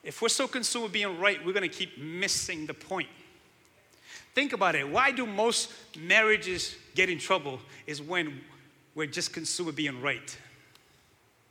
If 0.05 0.21
we're 0.21 0.29
so 0.29 0.47
consumed 0.47 0.83
with 0.83 0.93
being 0.93 1.19
right, 1.19 1.43
we're 1.43 1.51
going 1.51 1.67
to 1.67 1.75
keep 1.75 1.97
missing 1.97 2.67
the 2.67 2.75
point. 2.75 3.09
Think 4.35 4.53
about 4.53 4.75
it. 4.75 4.87
Why 4.87 5.11
do 5.11 5.25
most 5.25 5.73
marriages 5.97 6.75
get 6.93 7.09
in 7.09 7.17
trouble? 7.17 7.59
Is 7.87 8.03
when 8.03 8.39
we're 8.93 9.07
just 9.07 9.33
consumed 9.33 9.67
with 9.67 9.75
being 9.75 10.01
right. 10.01 10.37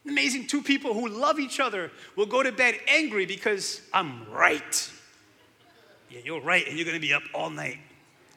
Amazing. 0.07 0.47
Two 0.47 0.63
people 0.63 0.95
who 0.95 1.09
love 1.09 1.41
each 1.41 1.59
other 1.59 1.91
will 2.15 2.27
go 2.27 2.45
to 2.45 2.53
bed 2.53 2.77
angry 2.87 3.27
because 3.27 3.83
I'm 3.93 4.31
right. 4.31 4.91
Yeah, 6.09 6.21
you're 6.25 6.41
right, 6.41 6.65
and 6.69 6.77
you're 6.77 6.85
to 7.01 7.01
be 7.01 7.13
up 7.13 7.25
all 7.35 7.51
night, 7.51 7.79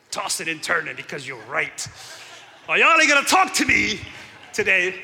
tossing 0.10 0.50
and 0.50 0.64
turning 0.64 0.96
because 0.96 1.28
you're 1.28 1.44
right. 1.48 1.88
Are 2.68 2.78
y'all 2.78 2.98
to 3.24 3.30
talk 3.30 3.54
to 3.56 3.66
me 3.66 4.00
today? 4.52 4.96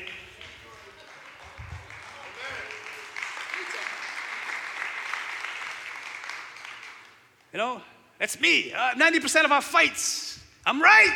You 7.54 7.58
know, 7.58 7.80
that's 8.18 8.40
me. 8.40 8.72
Uh, 8.72 8.94
90% 8.96 9.44
of 9.44 9.52
our 9.52 9.62
fights, 9.62 10.42
I'm 10.66 10.82
right. 10.82 11.14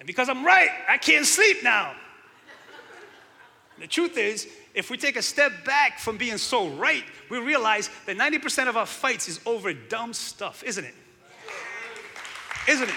And 0.00 0.08
because 0.08 0.28
I'm 0.28 0.44
right, 0.44 0.70
I 0.88 0.98
can't 0.98 1.24
sleep 1.24 1.62
now. 1.62 1.94
The 3.78 3.86
truth 3.86 4.18
is, 4.18 4.48
if 4.74 4.90
we 4.90 4.96
take 4.96 5.14
a 5.14 5.22
step 5.22 5.64
back 5.64 6.00
from 6.00 6.16
being 6.16 6.36
so 6.36 6.68
right, 6.70 7.04
we 7.30 7.38
realize 7.38 7.90
that 8.06 8.16
90% 8.16 8.68
of 8.68 8.76
our 8.76 8.86
fights 8.86 9.28
is 9.28 9.38
over 9.46 9.72
dumb 9.72 10.12
stuff, 10.14 10.64
isn't 10.64 10.84
it? 10.84 10.94
Isn't 12.68 12.88
it? 12.88 12.94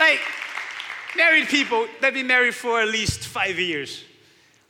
Like, 0.00 0.18
married 1.16 1.46
people, 1.46 1.86
that've 2.00 2.14
been 2.14 2.26
married 2.26 2.56
for 2.56 2.80
at 2.80 2.88
least 2.88 3.20
five 3.20 3.56
years. 3.56 4.02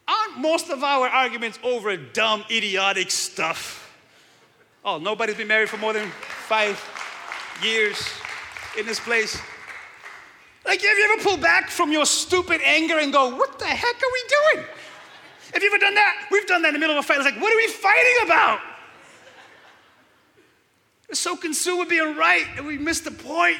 Aren't 0.06 0.40
most 0.40 0.68
of 0.68 0.84
our 0.84 1.08
arguments 1.08 1.58
over 1.62 1.96
dumb, 1.96 2.44
idiotic 2.50 3.10
stuff? 3.10 3.86
Oh, 4.84 4.98
nobody's 4.98 5.36
been 5.36 5.48
married 5.48 5.68
for 5.68 5.76
more 5.76 5.92
than 5.92 6.08
five 6.08 6.80
years 7.62 8.02
in 8.78 8.86
this 8.86 8.98
place. 8.98 9.40
Like, 10.64 10.80
have 10.80 10.98
you 10.98 11.10
ever 11.12 11.22
pulled 11.22 11.40
back 11.40 11.68
from 11.68 11.92
your 11.92 12.06
stupid 12.06 12.60
anger 12.64 12.98
and 12.98 13.12
go, 13.12 13.34
what 13.34 13.58
the 13.58 13.66
heck 13.66 13.96
are 13.96 14.12
we 14.12 14.22
doing? 14.54 14.66
Have 15.52 15.62
you 15.62 15.68
ever 15.70 15.78
done 15.78 15.94
that? 15.94 16.28
We've 16.30 16.46
done 16.46 16.62
that 16.62 16.68
in 16.68 16.74
the 16.74 16.80
middle 16.80 16.96
of 16.96 17.04
a 17.04 17.06
fight. 17.06 17.16
It's 17.16 17.24
like, 17.24 17.40
what 17.40 17.52
are 17.52 17.56
we 17.56 17.68
fighting 17.68 18.14
about? 18.24 18.60
We're 21.08 21.14
so 21.14 21.36
consumed 21.36 21.80
with 21.80 21.88
being 21.88 22.16
right 22.16 22.46
that 22.56 22.64
we 22.64 22.78
miss 22.78 23.00
the 23.00 23.10
point 23.10 23.58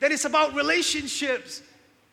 that 0.00 0.12
it's 0.12 0.24
about 0.24 0.54
relationships. 0.54 1.62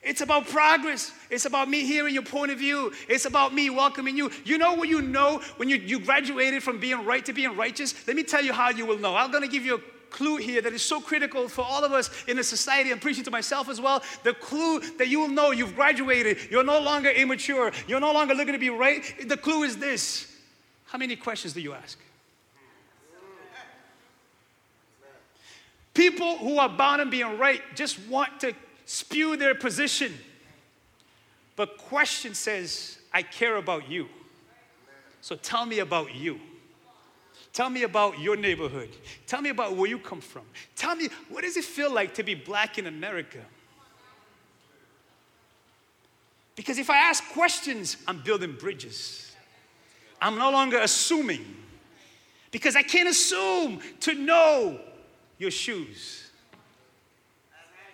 It's 0.03 0.19
about 0.19 0.47
progress. 0.47 1.11
It's 1.29 1.45
about 1.45 1.69
me 1.69 1.85
hearing 1.85 2.13
your 2.13 2.23
point 2.23 2.51
of 2.51 2.59
view. 2.59 2.91
It's 3.07 3.25
about 3.25 3.53
me 3.53 3.69
welcoming 3.69 4.17
you. 4.17 4.31
You 4.43 4.57
know 4.57 4.75
when 4.75 4.89
you 4.89 5.01
know 5.01 5.41
when 5.55 5.69
you, 5.69 5.77
you 5.77 5.99
graduated 5.99 6.61
from 6.61 6.79
being 6.79 7.05
right 7.05 7.23
to 7.25 7.31
being 7.31 7.55
righteous? 7.55 8.05
Let 8.05 8.17
me 8.17 8.23
tell 8.23 8.43
you 8.43 8.51
how 8.51 8.69
you 8.69 8.85
will 8.85 8.99
know. 8.99 9.15
I'm 9.15 9.31
going 9.31 9.43
to 9.43 9.49
give 9.49 9.65
you 9.65 9.75
a 9.75 9.79
clue 10.09 10.37
here 10.37 10.61
that 10.61 10.73
is 10.73 10.81
so 10.81 10.99
critical 10.99 11.47
for 11.47 11.63
all 11.63 11.85
of 11.85 11.93
us 11.93 12.09
in 12.27 12.37
a 12.37 12.43
society. 12.43 12.91
I'm 12.91 12.99
preaching 12.99 13.23
to 13.23 13.31
myself 13.31 13.69
as 13.69 13.79
well. 13.79 14.03
The 14.23 14.33
clue 14.33 14.81
that 14.97 15.07
you 15.07 15.21
will 15.21 15.29
know 15.29 15.51
you've 15.51 15.75
graduated, 15.75 16.37
you're 16.51 16.65
no 16.65 16.79
longer 16.79 17.09
immature, 17.09 17.71
you're 17.87 18.01
no 18.01 18.11
longer 18.11 18.33
looking 18.33 18.53
to 18.53 18.59
be 18.59 18.69
right. 18.69 19.03
The 19.27 19.37
clue 19.37 19.63
is 19.63 19.77
this 19.77 20.27
How 20.85 20.97
many 20.97 21.15
questions 21.15 21.53
do 21.53 21.61
you 21.61 21.73
ask? 21.73 21.97
People 25.93 26.37
who 26.37 26.57
are 26.57 26.69
bound 26.69 27.01
and 27.01 27.11
being 27.11 27.37
right 27.37 27.61
just 27.75 27.99
want 28.07 28.39
to 28.41 28.53
spew 28.85 29.37
their 29.37 29.55
position. 29.55 30.13
But 31.55 31.77
question 31.77 32.33
says, 32.33 32.97
I 33.13 33.21
care 33.21 33.57
about 33.57 33.89
you. 33.89 34.07
So 35.21 35.35
tell 35.35 35.65
me 35.65 35.79
about 35.79 36.15
you. 36.15 36.39
Tell 37.53 37.69
me 37.69 37.83
about 37.83 38.19
your 38.19 38.35
neighborhood. 38.35 38.89
Tell 39.27 39.41
me 39.41 39.49
about 39.49 39.77
where 39.77 39.87
you 39.87 39.99
come 39.99 40.21
from. 40.21 40.41
Tell 40.75 40.95
me, 40.95 41.09
what 41.29 41.43
does 41.43 41.55
it 41.55 41.63
feel 41.63 41.93
like 41.93 42.15
to 42.15 42.23
be 42.23 42.33
black 42.33 42.79
in 42.79 42.87
America? 42.87 43.39
Because 46.55 46.77
if 46.77 46.89
I 46.89 46.97
ask 46.97 47.23
questions, 47.31 47.97
I'm 48.07 48.21
building 48.21 48.53
bridges. 48.53 49.35
I'm 50.21 50.37
no 50.37 50.51
longer 50.51 50.79
assuming. 50.79 51.45
Because 52.51 52.75
I 52.75 52.83
can't 52.83 53.09
assume 53.09 53.81
to 54.01 54.13
know 54.13 54.79
your 55.37 55.51
shoes. 55.51 56.22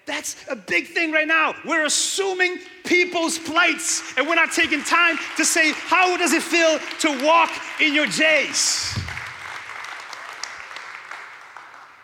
That's 0.09 0.35
a 0.49 0.55
big 0.55 0.87
thing 0.87 1.11
right 1.11 1.27
now. 1.27 1.53
We're 1.63 1.85
assuming 1.85 2.57
people's 2.83 3.37
plights, 3.37 4.17
and 4.17 4.27
we're 4.27 4.33
not 4.33 4.51
taking 4.51 4.81
time 4.81 5.19
to 5.37 5.45
say, 5.45 5.71
How 5.71 6.17
does 6.17 6.33
it 6.33 6.41
feel 6.41 6.79
to 7.01 7.23
walk 7.23 7.51
in 7.79 7.93
your 7.93 8.07
J's? 8.07 8.91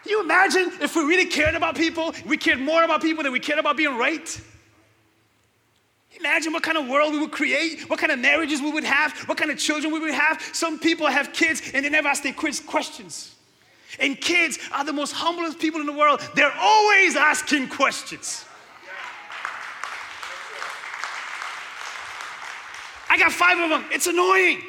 Can 0.04 0.12
you 0.12 0.22
imagine 0.22 0.72
if 0.82 0.96
we 0.96 1.02
really 1.02 1.26
cared 1.26 1.56
about 1.56 1.76
people, 1.76 2.14
we 2.28 2.38
cared 2.38 2.60
more 2.60 2.84
about 2.84 3.02
people 3.02 3.24
than 3.24 3.32
we 3.32 3.40
cared 3.40 3.58
about 3.58 3.76
being 3.76 3.98
right? 3.98 4.40
Imagine 6.20 6.54
what 6.54 6.62
kind 6.62 6.78
of 6.78 6.88
world 6.88 7.12
we 7.12 7.20
would 7.20 7.32
create, 7.32 7.90
what 7.90 7.98
kind 7.98 8.12
of 8.12 8.20
marriages 8.20 8.62
we 8.62 8.72
would 8.72 8.84
have, 8.84 9.18
what 9.28 9.40
kind 9.40 9.50
of 9.50 9.58
children 9.58 9.92
we 9.92 10.00
would 10.00 10.14
have. 10.14 10.40
Some 10.54 10.78
people 10.78 11.08
have 11.08 11.34
kids 11.34 11.72
and 11.74 11.84
they 11.84 11.90
never 11.90 12.08
ask 12.08 12.22
their 12.22 12.34
kids 12.34 12.60
questions. 12.60 13.35
And 14.00 14.20
kids 14.20 14.60
are 14.74 14.84
the 14.84 14.94
most 14.94 15.12
humblest 15.14 15.60
people 15.60 15.80
in 15.80 15.86
the 15.86 15.94
world. 15.94 16.22
They're 16.36 16.56
always 16.60 17.16
asking 17.16 17.70
questions. 17.70 18.46
I 23.10 23.18
got 23.18 23.32
five 23.32 23.58
of 23.60 23.70
them. 23.70 23.86
It's 23.92 24.08
annoying. 24.08 24.62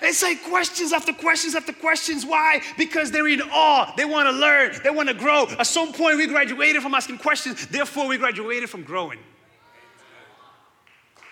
They 0.00 0.12
say 0.12 0.36
questions 0.36 0.92
after 0.92 1.12
questions 1.12 1.54
after 1.54 1.72
questions. 1.72 2.26
Why? 2.26 2.60
Because 2.76 3.10
they're 3.10 3.26
in 3.26 3.40
awe. 3.40 3.94
They 3.96 4.04
want 4.04 4.28
to 4.28 4.32
learn. 4.32 4.72
They 4.84 4.90
want 4.90 5.08
to 5.08 5.14
grow. 5.14 5.46
At 5.58 5.66
some 5.66 5.92
point, 5.92 6.18
we 6.18 6.26
graduated 6.26 6.82
from 6.82 6.94
asking 6.94 7.18
questions. 7.18 7.66
Therefore, 7.66 8.06
we 8.06 8.18
graduated 8.18 8.68
from 8.68 8.82
growing. 8.82 9.18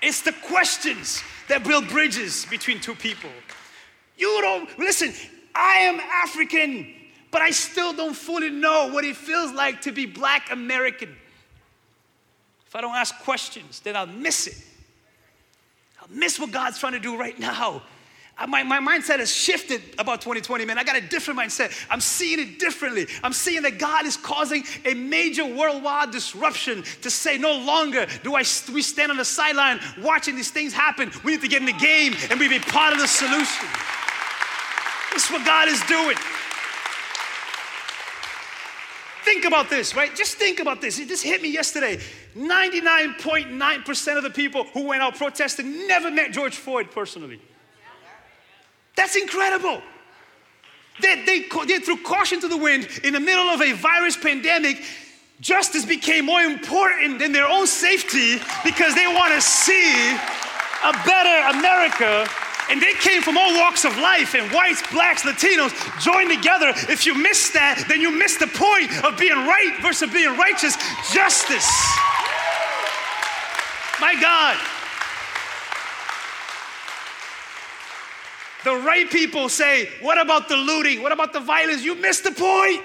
It's 0.01 0.23
the 0.23 0.33
questions 0.33 1.23
that 1.49 1.65
build 1.65 1.87
bridges 1.89 2.47
between 2.47 2.81
two 2.81 2.95
people. 2.95 3.31
You 4.17 4.39
don't, 4.41 4.79
listen, 4.79 5.13
I 5.55 5.79
am 5.79 6.01
African, 6.01 6.93
but 7.31 7.43
I 7.43 7.51
still 7.51 7.93
don't 7.93 8.15
fully 8.15 8.51
know 8.51 8.89
what 8.93 9.05
it 9.05 9.17
feels 9.17 9.53
like 9.53 9.83
to 9.83 9.93
be 9.93 10.07
black 10.07 10.51
American. 10.51 11.17
If 12.67 12.77
I 12.77 12.81
don't 12.81 12.95
ask 12.95 13.19
questions, 13.21 13.81
then 13.81 13.97
I'll 13.97 14.07
miss 14.07 14.47
it. 14.47 14.57
I'll 16.01 16.09
miss 16.09 16.39
what 16.41 16.51
God's 16.51 16.79
trying 16.79 16.95
to 16.95 17.01
do 17.01 17.19
right 17.19 17.39
now. 17.39 17.83
My, 18.49 18.63
my 18.63 18.81
mindset 18.81 19.19
has 19.19 19.33
shifted 19.33 19.83
about 19.99 20.21
2020, 20.23 20.65
man. 20.65 20.79
I 20.79 20.85
got 20.85 20.97
a 20.97 21.01
different 21.01 21.39
mindset. 21.39 21.87
I'm 21.91 22.01
seeing 22.01 22.41
it 22.41 22.59
differently. 22.59 23.07
I'm 23.23 23.33
seeing 23.33 23.63
that 23.63 23.79
God 23.79 24.07
is 24.07 24.17
causing 24.17 24.65
a 24.85 24.95
major 24.95 25.45
worldwide 25.45 26.11
disruption 26.11 26.83
to 27.03 27.11
say 27.11 27.39
no 27.39 27.57
longer 27.59 28.07
do 28.25 28.35
I 28.35 28.43
we 28.73 28.83
stand 28.83 29.11
on 29.11 29.19
the 29.19 29.25
sideline 29.25 29.81
watching 30.01 30.35
these 30.35 30.51
things 30.51 30.73
happen. 30.73 31.13
We 31.25 31.33
need 31.33 31.43
to 31.43 31.49
get 31.49 31.61
in 31.61 31.67
the 31.67 31.73
game 31.73 32.15
and 32.31 32.41
be 32.41 32.59
part 32.59 32.95
of 32.95 32.99
the 32.99 33.07
solution. 33.07 33.69
This 35.13 35.27
is 35.27 35.31
what 35.31 35.45
God 35.45 35.69
is 35.69 35.83
doing. 35.85 36.17
Think 39.25 39.45
about 39.45 39.71
this, 39.71 39.95
right? 39.95 40.15
Just 40.15 40.37
think 40.37 40.59
about 40.59 40.81
this. 40.81 40.99
It 40.99 41.09
just 41.09 41.23
hit 41.23 41.41
me 41.41 41.51
yesterday. 41.51 41.99
99.9% 42.37 44.17
of 44.17 44.23
the 44.23 44.31
people 44.31 44.65
who 44.65 44.87
went 44.87 45.03
out 45.03 45.17
protesting 45.17 45.87
never 45.87 46.11
met 46.11 46.33
George 46.33 46.57
Floyd 46.57 46.91
personally. 46.91 47.41
That's 48.97 49.17
incredible. 49.17 49.81
They, 51.01 51.25
they, 51.25 51.41
they 51.67 51.79
threw 51.79 52.03
caution 52.03 52.41
to 52.41 52.49
the 52.49 52.57
wind 52.57 52.89
in 53.05 53.13
the 53.13 53.21
middle 53.21 53.49
of 53.49 53.63
a 53.63 53.73
virus 53.73 54.17
pandemic. 54.17 54.83
Justice 55.41 55.85
became 55.85 56.27
more 56.27 56.43
important 56.43 57.19
than 57.19 57.33
their 57.33 57.47
own 57.47 57.67
safety 57.67 58.39
because 58.65 58.95
they 58.95 59.07
want 59.07 59.33
to 59.35 59.41
see 59.41 60.13
a 60.85 60.93
better 61.05 61.59
America. 61.59 62.29
And 62.73 62.81
they 62.81 62.95
came 62.95 63.21
from 63.21 63.37
all 63.37 63.53
walks 63.53 63.85
of 63.85 63.99
life, 63.99 64.35
and 64.35 64.51
whites, 64.51 64.83
blacks, 64.91 65.25
Latinos 65.25 65.75
joined 66.01 66.31
together. 66.31 66.73
If 66.89 67.05
you 67.05 67.15
miss 67.15 67.51
that, 67.51 67.85
then 67.87 68.01
you 68.01 68.11
miss 68.11 68.39
the 68.39 68.47
point 68.47 68.91
of 69.05 69.19
being 69.19 69.37
right 69.37 69.77
versus 69.83 70.11
being 70.11 70.35
righteous. 70.39 70.75
Justice. 71.13 71.69
My 74.01 74.17
God. 74.19 74.57
The 78.65 78.75
right 78.87 79.11
people 79.11 79.51
say, 79.51 79.91
What 80.01 80.19
about 80.19 80.49
the 80.49 80.57
looting? 80.57 81.03
What 81.03 81.13
about 81.13 81.35
the 81.35 81.41
violence? 81.41 81.85
You 81.85 81.95
missed 81.95 82.25
the 82.25 82.33
point. 82.33 82.83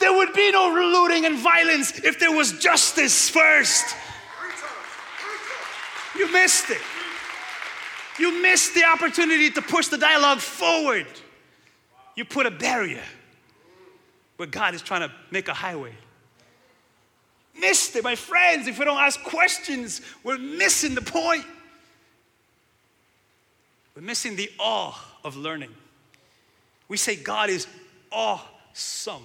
There 0.00 0.12
would 0.12 0.32
be 0.32 0.50
no 0.50 0.66
looting 0.68 1.26
and 1.26 1.38
violence 1.38 1.96
if 2.00 2.18
there 2.18 2.32
was 2.32 2.58
justice 2.58 3.30
first. 3.30 3.94
You 6.18 6.32
missed 6.32 6.70
it. 6.70 6.80
You 8.20 8.42
missed 8.42 8.74
the 8.74 8.84
opportunity 8.84 9.50
to 9.50 9.62
push 9.62 9.88
the 9.88 9.96
dialogue 9.96 10.40
forward. 10.40 11.06
You 12.16 12.26
put 12.26 12.44
a 12.44 12.50
barrier 12.50 13.02
where 14.36 14.46
God 14.46 14.74
is 14.74 14.82
trying 14.82 15.08
to 15.08 15.14
make 15.30 15.48
a 15.48 15.54
highway. 15.54 15.94
Missed 17.58 17.96
it, 17.96 18.04
my 18.04 18.16
friends. 18.16 18.66
If 18.66 18.78
we 18.78 18.84
don't 18.84 19.00
ask 19.00 19.22
questions, 19.22 20.02
we're 20.22 20.36
missing 20.36 20.94
the 20.94 21.00
point. 21.00 21.46
We're 23.96 24.02
missing 24.02 24.36
the 24.36 24.50
awe 24.58 24.94
of 25.24 25.36
learning. 25.36 25.74
We 26.88 26.98
say 26.98 27.16
God 27.16 27.48
is 27.48 27.66
awesome. 28.12 29.24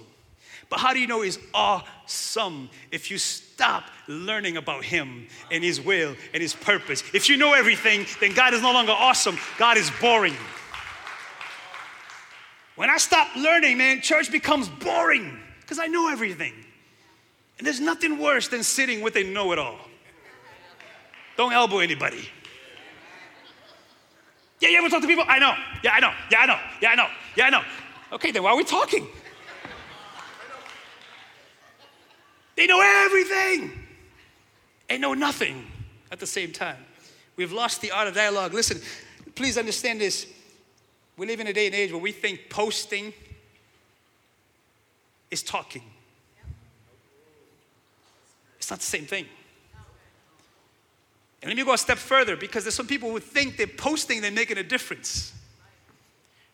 But 0.68 0.80
how 0.80 0.92
do 0.92 1.00
you 1.00 1.06
know 1.06 1.22
He's 1.22 1.38
awesome 1.54 2.68
if 2.90 3.10
you 3.10 3.18
stop 3.18 3.84
learning 4.08 4.56
about 4.56 4.84
Him 4.84 5.28
and 5.50 5.62
His 5.62 5.80
will 5.80 6.16
and 6.34 6.42
His 6.42 6.54
purpose? 6.54 7.02
If 7.14 7.28
you 7.28 7.36
know 7.36 7.52
everything, 7.52 8.06
then 8.20 8.34
God 8.34 8.54
is 8.54 8.62
no 8.62 8.72
longer 8.72 8.92
awesome, 8.92 9.38
God 9.58 9.76
is 9.76 9.90
boring. 10.00 10.36
When 12.74 12.90
I 12.90 12.98
stop 12.98 13.34
learning, 13.36 13.78
man, 13.78 14.02
church 14.02 14.30
becomes 14.30 14.68
boring 14.68 15.38
because 15.60 15.78
I 15.78 15.86
know 15.86 16.10
everything. 16.10 16.52
And 17.58 17.66
there's 17.66 17.80
nothing 17.80 18.18
worse 18.18 18.48
than 18.48 18.62
sitting 18.62 19.00
with 19.00 19.16
a 19.16 19.24
know 19.24 19.52
it 19.52 19.58
all. 19.58 19.78
Don't 21.36 21.52
elbow 21.52 21.78
anybody. 21.78 22.28
Yeah, 24.60 24.70
you 24.70 24.78
ever 24.78 24.88
talk 24.88 25.02
to 25.02 25.06
people? 25.06 25.24
I 25.26 25.38
know. 25.38 25.54
Yeah, 25.82 25.92
I 25.92 26.00
know. 26.00 26.12
Yeah, 26.30 26.40
I 26.40 26.46
know. 26.46 26.58
Yeah, 26.80 26.90
I 26.90 26.94
know. 26.94 27.06
Yeah, 27.36 27.46
I 27.46 27.50
know. 27.50 27.62
Okay, 28.12 28.30
then 28.30 28.42
why 28.42 28.50
are 28.50 28.56
we 28.56 28.64
talking? 28.64 29.06
They 32.56 32.66
know 32.66 32.80
everything 32.80 33.70
and 34.88 35.00
know 35.00 35.14
nothing 35.14 35.66
at 36.10 36.18
the 36.18 36.26
same 36.26 36.52
time. 36.52 36.78
We've 37.36 37.52
lost 37.52 37.82
the 37.82 37.90
art 37.90 38.08
of 38.08 38.14
dialogue. 38.14 38.54
Listen, 38.54 38.80
please 39.34 39.58
understand 39.58 40.00
this. 40.00 40.26
We 41.16 41.26
live 41.26 41.40
in 41.40 41.46
a 41.46 41.52
day 41.52 41.66
and 41.66 41.74
age 41.74 41.92
where 41.92 42.00
we 42.00 42.12
think 42.12 42.48
posting 42.48 43.12
is 45.30 45.42
talking. 45.42 45.82
It's 48.58 48.70
not 48.70 48.80
the 48.80 48.86
same 48.86 49.04
thing. 49.04 49.26
And 51.42 51.50
let 51.50 51.56
me 51.56 51.64
go 51.64 51.74
a 51.74 51.78
step 51.78 51.98
further 51.98 52.36
because 52.36 52.64
there's 52.64 52.74
some 52.74 52.86
people 52.86 53.10
who 53.10 53.20
think 53.20 53.56
they're 53.56 53.66
posting, 53.66 54.20
they're 54.20 54.30
making 54.30 54.58
a 54.58 54.62
difference. 54.62 55.32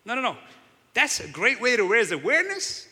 No, 0.04 0.14
no, 0.14 0.20
no. 0.20 0.36
That's 0.94 1.20
a 1.20 1.28
great 1.28 1.60
way 1.60 1.76
to 1.76 1.84
raise 1.84 2.10
awareness, 2.10 2.88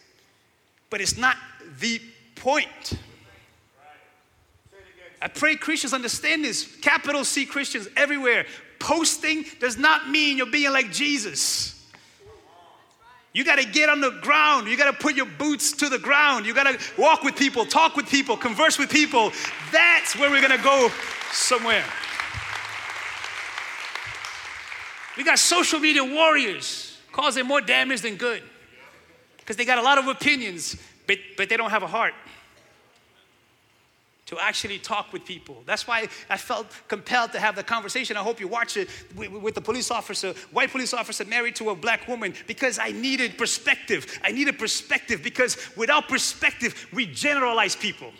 but 0.88 1.00
it's 1.00 1.18
not 1.18 1.36
the 1.80 2.00
point. 2.40 2.94
I 5.22 5.28
pray 5.28 5.54
Christians 5.56 5.92
understand 5.92 6.44
this. 6.44 6.76
Capital 6.80 7.24
C 7.24 7.44
Christians 7.44 7.88
everywhere. 7.96 8.46
Posting 8.78 9.44
does 9.60 9.76
not 9.76 10.08
mean 10.08 10.38
you're 10.38 10.46
being 10.46 10.72
like 10.72 10.90
Jesus. 10.90 11.76
You 13.32 13.44
got 13.44 13.58
to 13.58 13.66
get 13.66 13.88
on 13.88 14.00
the 14.00 14.10
ground. 14.22 14.66
You 14.66 14.76
got 14.76 14.90
to 14.90 14.96
put 14.96 15.14
your 15.14 15.26
boots 15.26 15.72
to 15.72 15.88
the 15.88 15.98
ground. 15.98 16.46
You 16.46 16.54
got 16.54 16.64
to 16.64 16.78
walk 17.00 17.22
with 17.22 17.36
people, 17.36 17.64
talk 17.64 17.94
with 17.94 18.08
people, 18.08 18.36
converse 18.36 18.78
with 18.78 18.90
people. 18.90 19.30
That's 19.70 20.16
where 20.16 20.30
we're 20.30 20.40
going 20.40 20.56
to 20.56 20.64
go 20.64 20.90
somewhere. 21.30 21.84
We 25.16 25.22
got 25.22 25.38
social 25.38 25.78
media 25.78 26.02
warriors 26.02 26.98
causing 27.12 27.46
more 27.46 27.60
damage 27.60 28.00
than 28.00 28.16
good 28.16 28.42
because 29.50 29.56
they 29.56 29.64
got 29.64 29.78
a 29.78 29.82
lot 29.82 29.98
of 29.98 30.06
opinions, 30.06 30.76
but, 31.08 31.18
but 31.36 31.48
they 31.48 31.56
don't 31.56 31.70
have 31.70 31.82
a 31.82 31.86
heart 31.88 32.14
to 34.26 34.38
actually 34.38 34.78
talk 34.78 35.12
with 35.12 35.24
people. 35.24 35.64
That's 35.66 35.88
why 35.88 36.06
I 36.28 36.36
felt 36.36 36.68
compelled 36.86 37.32
to 37.32 37.40
have 37.40 37.56
the 37.56 37.64
conversation. 37.64 38.16
I 38.16 38.20
hope 38.20 38.38
you 38.38 38.46
watch 38.46 38.76
it 38.76 38.88
with, 39.16 39.56
the 39.56 39.60
police 39.60 39.90
officer, 39.90 40.34
white 40.52 40.70
police 40.70 40.94
officer 40.94 41.24
married 41.24 41.56
to 41.56 41.70
a 41.70 41.74
black 41.74 42.06
woman, 42.06 42.32
because 42.46 42.78
I 42.78 42.92
needed 42.92 43.36
perspective. 43.36 44.20
I 44.22 44.30
needed 44.30 44.56
perspective 44.56 45.20
because 45.20 45.56
without 45.76 46.06
perspective, 46.08 46.86
we 46.92 47.06
generalize 47.06 47.74
people. 47.74 48.12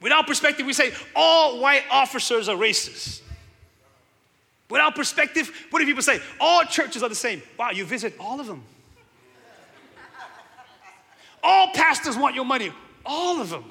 Without 0.00 0.26
perspective, 0.26 0.66
we 0.66 0.72
say 0.72 0.92
all 1.14 1.60
white 1.60 1.84
officers 1.88 2.48
are 2.48 2.56
racist. 2.56 3.20
Without 4.68 4.96
perspective, 4.96 5.68
what 5.70 5.78
do 5.78 5.86
people 5.86 6.02
say? 6.02 6.18
All 6.40 6.64
churches 6.64 7.04
are 7.04 7.08
the 7.08 7.14
same. 7.14 7.40
Wow, 7.56 7.70
you 7.70 7.84
visit 7.84 8.16
all 8.18 8.40
of 8.40 8.48
them. 8.48 8.64
All 11.42 11.68
pastors 11.74 12.16
want 12.16 12.34
your 12.34 12.44
money. 12.44 12.72
All 13.04 13.40
of 13.40 13.50
them. 13.50 13.64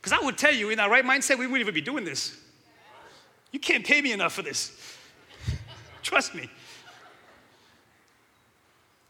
Because 0.00 0.18
I 0.20 0.24
would 0.24 0.36
tell 0.36 0.52
you, 0.52 0.70
in 0.70 0.80
our 0.80 0.90
right 0.90 1.04
mindset, 1.04 1.38
we 1.38 1.46
wouldn't 1.46 1.60
even 1.60 1.74
be 1.74 1.80
doing 1.80 2.04
this. 2.04 2.36
You 3.52 3.60
can't 3.60 3.84
pay 3.84 4.00
me 4.02 4.12
enough 4.12 4.32
for 4.32 4.42
this. 4.42 4.72
Trust 6.02 6.34
me. 6.34 6.50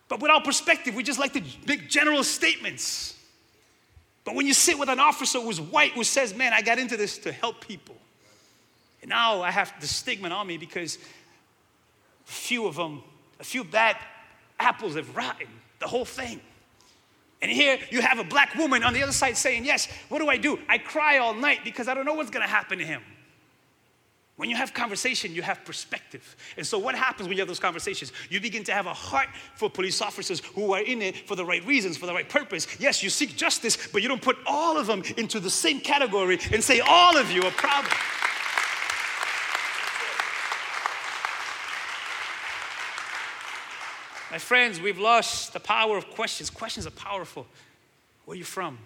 But 0.09 0.21
without 0.21 0.45
perspective, 0.45 0.95
we 0.95 1.03
just 1.03 1.19
like 1.19 1.33
to 1.33 1.43
make 1.67 1.89
general 1.89 2.23
statements. 2.23 3.19
But 4.25 4.35
when 4.35 4.47
you 4.47 4.53
sit 4.53 4.79
with 4.79 4.91
an 4.91 5.01
officer 5.01 5.41
who's 5.41 5.61
white 5.61 5.93
who 5.93 6.05
says, 6.05 6.35
Man, 6.35 6.53
I 6.53 6.61
got 6.61 6.79
into 6.79 6.99
this 6.99 7.17
to 7.19 7.33
help 7.33 7.67
people. 7.67 7.97
And 9.01 9.09
now 9.09 9.41
I 9.41 9.51
have 9.51 9.73
the 9.81 9.87
stigma 9.87 10.29
on 10.29 10.47
me 10.47 10.59
because 10.59 10.97
a 10.97 12.31
few 12.31 12.67
of 12.67 12.77
them, 12.77 13.03
a 13.41 13.45
few 13.45 13.65
bad 13.65 13.97
apples 14.61 14.97
have 14.97 15.17
rotten 15.17 15.49
the 15.81 15.89
whole 15.89 16.05
thing. 16.05 16.41
And 17.43 17.51
here 17.51 17.79
you 17.91 18.01
have 18.01 18.21
a 18.21 18.25
black 18.25 18.55
woman 18.55 18.85
on 18.85 18.95
the 18.95 19.03
other 19.03 19.13
side 19.13 19.37
saying, 19.37 19.65
Yes, 19.65 19.89
what 20.09 20.21
do 20.21 20.29
I 20.29 20.37
do? 20.37 20.59
I 20.69 20.79
cry 20.79 21.19
all 21.19 21.35
night 21.35 21.61
because 21.65 21.89
I 21.89 21.95
don't 21.95 22.07
know 22.07 22.15
what's 22.15 22.31
gonna 22.31 22.47
happen 22.47 22.79
to 22.79 22.85
him. 22.85 23.03
When 24.37 24.49
you 24.49 24.57
have 24.57 24.73
conversation, 24.73 25.35
you 25.35 25.43
have 25.43 25.65
perspective. 25.65 26.37
And 26.57 26.67
so, 26.67 26.79
what 26.79 26.95
happens 26.95 27.29
when 27.29 27.37
you 27.37 27.43
have 27.43 27.49
those 27.49 27.61
conversations? 27.61 28.13
You 28.31 28.41
begin 28.41 28.65
to 28.65 28.73
have 28.73 28.87
a 28.87 28.95
heart 28.95 29.29
for 29.57 29.69
police 29.69 30.01
officers 30.01 30.41
who 30.55 30.73
are 30.73 30.81
in 30.81 31.03
it 31.03 31.29
for 31.29 31.37
the 31.37 31.45
right 31.45 31.65
reasons, 31.67 31.99
for 31.99 32.07
the 32.07 32.15
right 32.15 32.29
purpose. 32.29 32.67
Yes, 32.81 33.03
you 33.03 33.11
seek 33.11 33.37
justice, 33.37 33.89
but 33.93 34.03
you 34.03 34.09
don't 34.09 34.23
put 34.23 34.39
all 34.47 34.79
of 34.79 34.87
them 34.87 35.03
into 35.17 35.39
the 35.39 35.51
same 35.51 35.81
category 35.81 36.39
and 36.51 36.65
say, 36.65 36.81
All 36.81 37.17
of 37.17 37.31
you 37.31 37.43
are 37.43 37.51
problem. 37.51 37.93
My 44.33 44.39
friends, 44.39 44.81
we've 44.81 44.99
lost 44.99 45.53
the 45.53 45.61
power 45.61 45.99
of 45.99 46.09
questions. 46.09 46.49
Questions 46.49 46.87
are 46.87 46.93
powerful. 46.93 47.47
Where 48.25 48.35
are 48.35 48.39
you 48.39 48.45
from? 48.45 48.79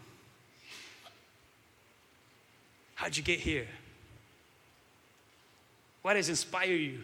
How'd 2.96 3.16
you 3.16 3.22
get 3.22 3.38
here? 3.38 3.68
What 6.02 6.16
has 6.16 6.28
inspired 6.28 6.80
you? 6.80 6.98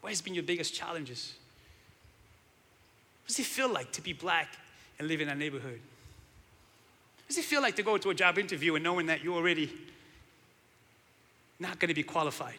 What 0.00 0.10
has 0.10 0.20
been 0.20 0.34
your 0.34 0.42
biggest 0.42 0.74
challenges? 0.74 1.34
What 3.22 3.28
does 3.28 3.38
it 3.38 3.46
feel 3.46 3.68
like 3.68 3.92
to 3.92 4.02
be 4.02 4.12
black 4.12 4.48
and 4.98 5.06
live 5.06 5.20
in 5.20 5.28
that 5.28 5.38
neighborhood? 5.38 5.78
What 7.18 7.28
does 7.28 7.38
it 7.38 7.44
feel 7.44 7.62
like 7.62 7.76
to 7.76 7.84
go 7.84 7.96
to 7.96 8.10
a 8.10 8.14
job 8.14 8.38
interview 8.38 8.74
and 8.74 8.82
knowing 8.82 9.06
that 9.06 9.22
you're 9.22 9.36
already 9.36 9.70
not 11.60 11.78
going 11.78 11.90
to 11.90 11.94
be 11.94 12.02
qualified? 12.02 12.58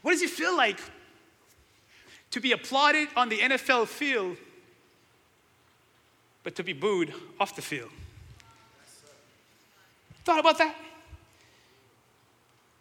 What 0.00 0.10
does 0.10 0.22
it 0.22 0.30
feel 0.30 0.56
like 0.56 0.80
to 2.32 2.40
be 2.40 2.52
applauded 2.52 3.08
on 3.16 3.28
the 3.28 3.38
NFL 3.38 3.86
field, 3.86 4.36
but 6.42 6.56
to 6.56 6.64
be 6.64 6.72
booed 6.72 7.14
off 7.38 7.54
the 7.54 7.62
field. 7.62 7.90
Thought 10.24 10.40
about 10.40 10.58
that? 10.58 10.74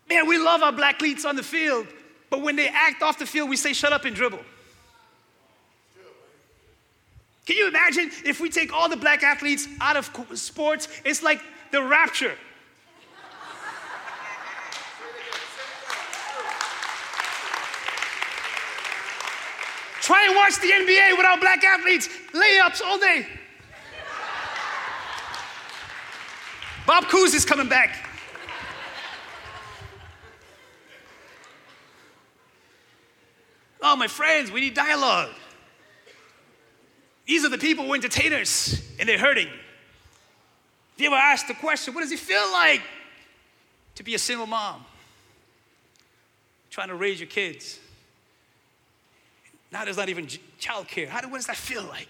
Man, 0.10 0.28
we 0.28 0.38
love 0.38 0.62
our 0.62 0.72
black 0.72 1.02
leads 1.02 1.26
on 1.26 1.36
the 1.36 1.44
field, 1.44 1.88
but 2.30 2.42
when 2.42 2.56
they 2.56 2.68
act 2.68 3.02
off 3.02 3.20
the 3.20 3.26
field, 3.26 3.50
we 3.50 3.56
say, 3.56 3.74
shut 3.74 3.94
up 3.94 4.06
and 4.06 4.16
dribble. 4.16 4.44
Can 7.46 7.58
you 7.58 7.68
imagine 7.68 8.12
if 8.26 8.40
we 8.40 8.50
take 8.50 8.74
all 8.74 8.88
the 8.88 8.98
black 8.98 9.24
athletes 9.24 9.68
out 9.80 9.98
of 9.98 10.10
sports? 10.38 10.88
It's 11.04 11.24
like 11.24 11.42
the 11.72 11.84
rapture. 11.84 12.36
Try 20.02 20.26
and 20.26 20.36
watch 20.36 20.60
the 20.60 20.68
NBA 20.68 21.16
without 21.16 21.40
black 21.40 21.64
athletes. 21.64 22.10
Layups 22.34 22.82
all 22.82 22.98
day. 22.98 23.28
Bob 26.88 27.04
Cousy 27.06 27.36
is 27.36 27.46
coming 27.46 27.70
back. 27.70 28.10
Oh, 33.84 33.96
my 33.96 34.08
friends, 34.08 34.52
we 34.52 34.62
need 34.62 34.74
dialogue. 34.74 35.30
These 37.26 37.46
are 37.46 37.50
the 37.50 37.58
people 37.58 37.86
who 37.86 37.94
are 37.94 37.96
entertainers 37.96 38.82
and 39.00 39.08
they're 39.08 39.18
hurting. 39.18 39.48
Have 39.48 39.56
you 40.98 41.08
ever 41.08 41.16
asked 41.16 41.48
the 41.48 41.54
question, 41.54 41.94
what 41.94 42.02
does 42.02 42.12
it 42.12 42.20
feel 42.20 42.52
like 42.52 42.82
to 43.96 44.04
be 44.04 44.16
a 44.16 44.20
single 44.20 44.48
mom? 44.48 44.84
Trying 46.70 46.90
to 46.90 46.96
raise 46.96 47.20
your 47.20 47.30
kids. 47.30 47.80
Now 49.72 49.86
there's 49.86 49.98
not 49.98 50.10
even 50.10 50.28
childcare. 50.60 51.08
How, 51.08 51.22
what 51.30 51.38
does 51.38 51.48
that 51.48 51.56
feel 51.56 51.84
like? 51.84 52.10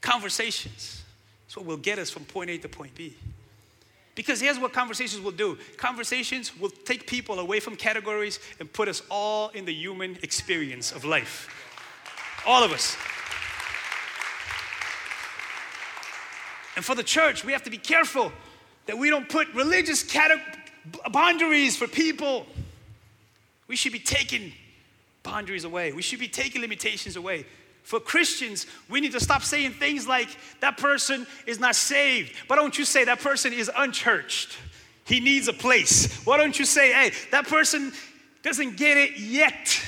Conversations. 0.00 1.02
That's 1.46 1.56
what 1.56 1.66
will 1.66 1.76
get 1.76 1.98
us 1.98 2.10
from 2.10 2.24
point 2.24 2.50
A 2.50 2.58
to 2.58 2.68
point 2.68 2.94
B. 2.94 3.14
Because 4.14 4.40
here's 4.40 4.58
what 4.58 4.72
conversations 4.72 5.22
will 5.22 5.30
do 5.30 5.58
conversations 5.76 6.58
will 6.58 6.70
take 6.70 7.06
people 7.06 7.38
away 7.38 7.60
from 7.60 7.76
categories 7.76 8.40
and 8.58 8.72
put 8.72 8.88
us 8.88 9.02
all 9.10 9.50
in 9.50 9.66
the 9.66 9.74
human 9.74 10.18
experience 10.22 10.90
of 10.90 11.04
life. 11.04 11.48
All 12.46 12.64
of 12.64 12.72
us. 12.72 12.96
And 16.76 16.84
for 16.84 16.94
the 16.94 17.02
church, 17.02 17.44
we 17.44 17.52
have 17.52 17.62
to 17.64 17.70
be 17.70 17.78
careful 17.78 18.32
that 18.86 18.96
we 18.96 19.10
don't 19.10 19.28
put 19.28 19.52
religious 19.54 20.02
cate- 20.02 20.30
boundaries 21.10 21.76
for 21.76 21.86
people. 21.86 22.46
We 23.66 23.76
should 23.76 23.92
be 23.92 23.98
taking 23.98 24.52
boundaries 25.26 25.64
away. 25.64 25.92
We 25.92 26.02
should 26.02 26.20
be 26.20 26.28
taking 26.28 26.62
limitations 26.62 27.16
away. 27.16 27.44
For 27.82 28.00
Christians, 28.00 28.66
we 28.88 29.00
need 29.00 29.12
to 29.12 29.20
stop 29.20 29.42
saying 29.42 29.72
things 29.72 30.08
like, 30.08 30.28
that 30.60 30.76
person 30.76 31.26
is 31.46 31.60
not 31.60 31.76
saved. 31.76 32.32
Why 32.46 32.56
don't 32.56 32.76
you 32.76 32.84
say 32.84 33.04
that 33.04 33.20
person 33.20 33.52
is 33.52 33.70
unchurched? 33.76 34.56
He 35.04 35.20
needs 35.20 35.46
a 35.46 35.52
place. 35.52 36.24
Why 36.26 36.36
don't 36.36 36.58
you 36.58 36.64
say, 36.64 36.92
hey, 36.92 37.12
that 37.30 37.46
person 37.46 37.92
doesn't 38.42 38.76
get 38.76 38.96
it 38.96 39.18
yet? 39.18 39.80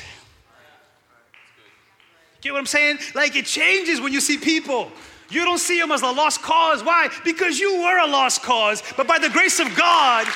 Get 2.40 2.52
what 2.52 2.60
I'm 2.60 2.66
saying? 2.66 2.98
Like 3.14 3.34
it 3.34 3.46
changes 3.46 4.00
when 4.00 4.12
you 4.12 4.20
see 4.20 4.38
people. 4.38 4.92
You 5.30 5.44
don't 5.44 5.58
see 5.58 5.78
them 5.80 5.90
as 5.90 6.02
a 6.02 6.10
lost 6.10 6.40
cause. 6.40 6.84
Why? 6.84 7.08
Because 7.24 7.58
you 7.58 7.82
were 7.82 7.98
a 7.98 8.06
lost 8.06 8.42
cause. 8.42 8.82
But 8.96 9.08
by 9.08 9.18
the 9.18 9.28
grace 9.28 9.58
of 9.58 9.74
God, 9.76 10.26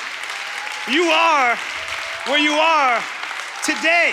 you 0.91 1.05
are 1.05 1.57
where 2.27 2.39
you 2.39 2.53
are 2.53 3.01
today. 3.65 4.13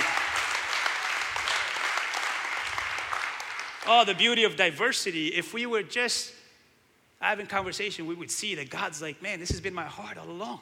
Oh, 3.92 4.06
the 4.06 4.14
beauty 4.14 4.44
of 4.44 4.56
diversity. 4.56 5.30
If 5.30 5.52
we 5.52 5.66
were 5.66 5.82
just 5.82 6.32
having 7.20 7.48
conversation, 7.48 8.06
we 8.06 8.14
would 8.14 8.30
see 8.30 8.54
that 8.54 8.70
God's 8.70 9.02
like, 9.02 9.20
man, 9.20 9.40
this 9.40 9.50
has 9.50 9.60
been 9.60 9.74
my 9.74 9.86
heart 9.86 10.16
all 10.16 10.30
along. 10.30 10.62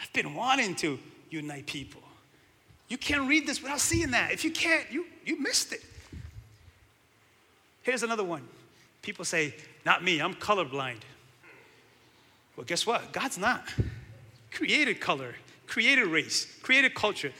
I've 0.00 0.12
been 0.12 0.36
wanting 0.36 0.76
to 0.76 1.00
unite 1.30 1.66
people. 1.66 2.00
You 2.86 2.96
can't 2.96 3.28
read 3.28 3.44
this 3.44 3.60
without 3.60 3.80
seeing 3.80 4.12
that. 4.12 4.30
If 4.30 4.44
you 4.44 4.52
can't, 4.52 4.84
you, 4.88 5.04
you 5.26 5.40
missed 5.40 5.72
it. 5.72 5.82
Here's 7.82 8.04
another 8.04 8.24
one. 8.24 8.46
People 9.02 9.24
say, 9.24 9.52
not 9.84 10.04
me, 10.04 10.20
I'm 10.20 10.34
colorblind. 10.34 11.00
Well, 12.56 12.66
guess 12.66 12.86
what? 12.86 13.12
God's 13.12 13.36
not. 13.36 13.64
Created 14.52 15.00
color, 15.00 15.34
created 15.66 16.06
race, 16.06 16.46
created 16.62 16.94
culture. 16.94 17.32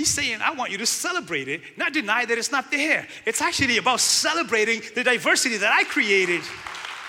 He's 0.00 0.08
saying, 0.08 0.38
I 0.40 0.54
want 0.54 0.72
you 0.72 0.78
to 0.78 0.86
celebrate 0.86 1.46
it, 1.46 1.60
not 1.76 1.92
deny 1.92 2.24
that 2.24 2.38
it's 2.38 2.50
not 2.50 2.70
there. 2.70 3.06
It's 3.26 3.42
actually 3.42 3.76
about 3.76 4.00
celebrating 4.00 4.80
the 4.94 5.04
diversity 5.04 5.58
that 5.58 5.74
I 5.74 5.84
created 5.84 6.40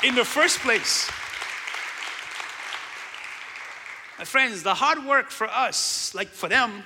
in 0.03 0.13
the 0.13 0.25
first 0.25 0.59
place. 0.59 1.09
My 4.19 4.25
friends, 4.25 4.61
the 4.61 4.73
hard 4.73 5.05
work 5.05 5.31
for 5.31 5.47
us, 5.47 6.13
like 6.13 6.27
for 6.27 6.49
them, 6.49 6.83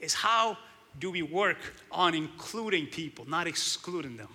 is 0.00 0.14
how 0.14 0.56
do 0.98 1.10
we 1.10 1.20
work 1.20 1.58
on 1.92 2.14
including 2.14 2.86
people, 2.86 3.28
not 3.28 3.46
excluding 3.46 4.16
them. 4.16 4.30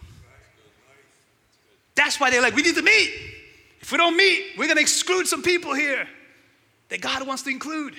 That's 1.96 2.20
why 2.20 2.30
they're 2.30 2.44
like, 2.44 2.56
we 2.56 2.62
need 2.62 2.76
to 2.76 2.84
meet. 2.84 3.12
If 3.82 3.92
we 3.92 3.98
don't 3.98 4.16
meet, 4.16 4.52
we're 4.56 4.72
to 4.72 4.80
exclude 4.80 5.26
some 5.26 5.42
people 5.42 5.74
here 5.74 6.08
that 6.90 7.02
God 7.02 7.26
wants 7.26 7.42
to 7.42 7.50
include. 7.50 7.96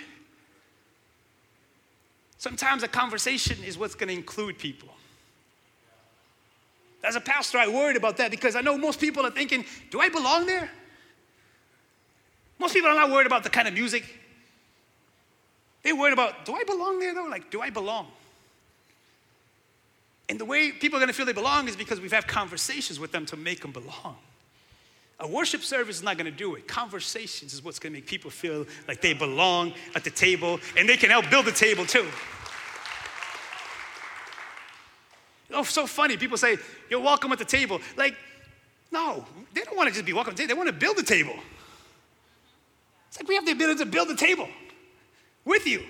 Sometimes 2.46 2.84
a 2.84 2.88
conversation 2.88 3.56
is 3.64 3.76
what's 3.76 3.96
going 3.96 4.06
to 4.06 4.14
include 4.14 4.56
people. 4.56 4.88
As 7.02 7.16
a 7.16 7.20
pastor, 7.20 7.58
I 7.58 7.66
worried 7.66 7.96
about 7.96 8.18
that 8.18 8.30
because 8.30 8.54
I 8.54 8.60
know 8.60 8.78
most 8.78 9.00
people 9.00 9.26
are 9.26 9.32
thinking, 9.32 9.64
do 9.90 9.98
I 9.98 10.10
belong 10.10 10.46
there? 10.46 10.70
Most 12.60 12.72
people 12.72 12.88
are 12.88 12.94
not 12.94 13.10
worried 13.10 13.26
about 13.26 13.42
the 13.42 13.50
kind 13.50 13.66
of 13.66 13.74
music. 13.74 14.04
They're 15.82 15.96
worried 15.96 16.12
about, 16.12 16.44
do 16.44 16.54
I 16.54 16.62
belong 16.62 17.00
there 17.00 17.14
though? 17.14 17.24
Like, 17.24 17.50
do 17.50 17.62
I 17.62 17.70
belong? 17.70 18.06
And 20.28 20.38
the 20.38 20.44
way 20.44 20.70
people 20.70 20.98
are 20.98 21.00
going 21.00 21.08
to 21.08 21.14
feel 21.14 21.26
they 21.26 21.32
belong 21.32 21.66
is 21.66 21.74
because 21.74 22.00
we've 22.00 22.12
had 22.12 22.28
conversations 22.28 23.00
with 23.00 23.10
them 23.10 23.26
to 23.26 23.36
make 23.36 23.60
them 23.62 23.72
belong. 23.72 24.18
A 25.18 25.26
worship 25.26 25.62
service 25.62 25.96
is 25.96 26.02
not 26.04 26.16
going 26.16 26.30
to 26.30 26.38
do 26.38 26.54
it. 26.54 26.68
Conversations 26.68 27.54
is 27.54 27.64
what's 27.64 27.80
going 27.80 27.92
to 27.92 27.96
make 27.98 28.06
people 28.06 28.30
feel 28.30 28.66
like 28.86 29.00
they 29.00 29.14
belong 29.14 29.72
at 29.96 30.04
the 30.04 30.10
table 30.10 30.60
and 30.78 30.88
they 30.88 30.96
can 30.96 31.10
help 31.10 31.28
build 31.28 31.46
the 31.46 31.50
table 31.50 31.84
too. 31.84 32.06
Oh, 35.56 35.62
so 35.62 35.86
funny. 35.86 36.18
People 36.18 36.36
say, 36.36 36.58
You're 36.90 37.00
welcome 37.00 37.32
at 37.32 37.38
the 37.38 37.44
table. 37.44 37.80
Like, 37.96 38.14
no, 38.92 39.24
they 39.54 39.62
don't 39.62 39.76
want 39.76 39.88
to 39.88 39.94
just 39.94 40.04
be 40.04 40.12
welcome. 40.12 40.34
They 40.34 40.52
want 40.52 40.68
to 40.68 40.72
build 40.72 40.98
the 40.98 41.02
table. 41.02 41.34
It's 43.08 43.18
like 43.18 43.26
we 43.26 43.34
have 43.36 43.46
the 43.46 43.52
ability 43.52 43.78
to 43.78 43.86
build 43.86 44.08
the 44.08 44.16
table 44.16 44.48
with 45.44 45.66
you. 45.66 45.82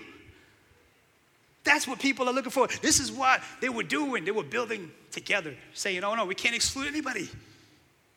That's 1.64 1.88
what 1.88 1.98
people 1.98 2.28
are 2.28 2.32
looking 2.32 2.52
for. 2.52 2.68
This 2.80 3.00
is 3.00 3.10
what 3.10 3.42
they 3.60 3.68
were 3.68 3.82
doing. 3.82 4.24
They 4.24 4.30
were 4.30 4.44
building 4.44 4.92
together, 5.10 5.54
saying, 5.74 6.04
Oh, 6.04 6.14
no, 6.14 6.24
we 6.24 6.36
can't 6.36 6.54
exclude 6.54 6.86
anybody. 6.86 7.28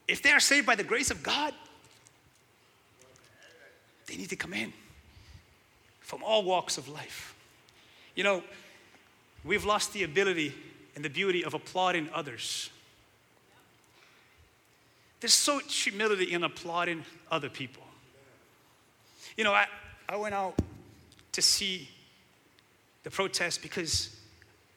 If 0.08 0.22
they 0.22 0.32
are 0.32 0.40
saved 0.40 0.68
by 0.68 0.76
the 0.76 0.84
grace 0.84 1.10
of 1.10 1.24
God, 1.24 1.54
they 4.06 4.18
need 4.18 4.30
to 4.30 4.36
come 4.36 4.54
in 4.54 4.72
from 6.00 6.24
all 6.24 6.44
walks 6.44 6.78
of 6.78 6.88
life. 6.88 7.36
You 8.16 8.24
know, 8.24 8.44
we've 9.44 9.66
lost 9.66 9.94
the 9.94 10.04
ability 10.04 10.54
and 11.00 11.06
the 11.06 11.10
beauty 11.10 11.46
of 11.46 11.54
applauding 11.54 12.10
others. 12.14 12.70
There's 15.22 15.32
so 15.32 15.56
much 15.56 15.74
humility 15.74 16.34
in 16.34 16.44
applauding 16.44 17.06
other 17.32 17.48
people. 17.48 17.84
You 19.38 19.46
know, 19.46 19.54
I, 19.54 19.68
I 20.10 20.18
went 20.18 20.36
out 20.36 20.56
to 21.32 21.42
see 21.42 21.88
the 23.04 23.10
protest 23.10 23.62
because 23.62 24.14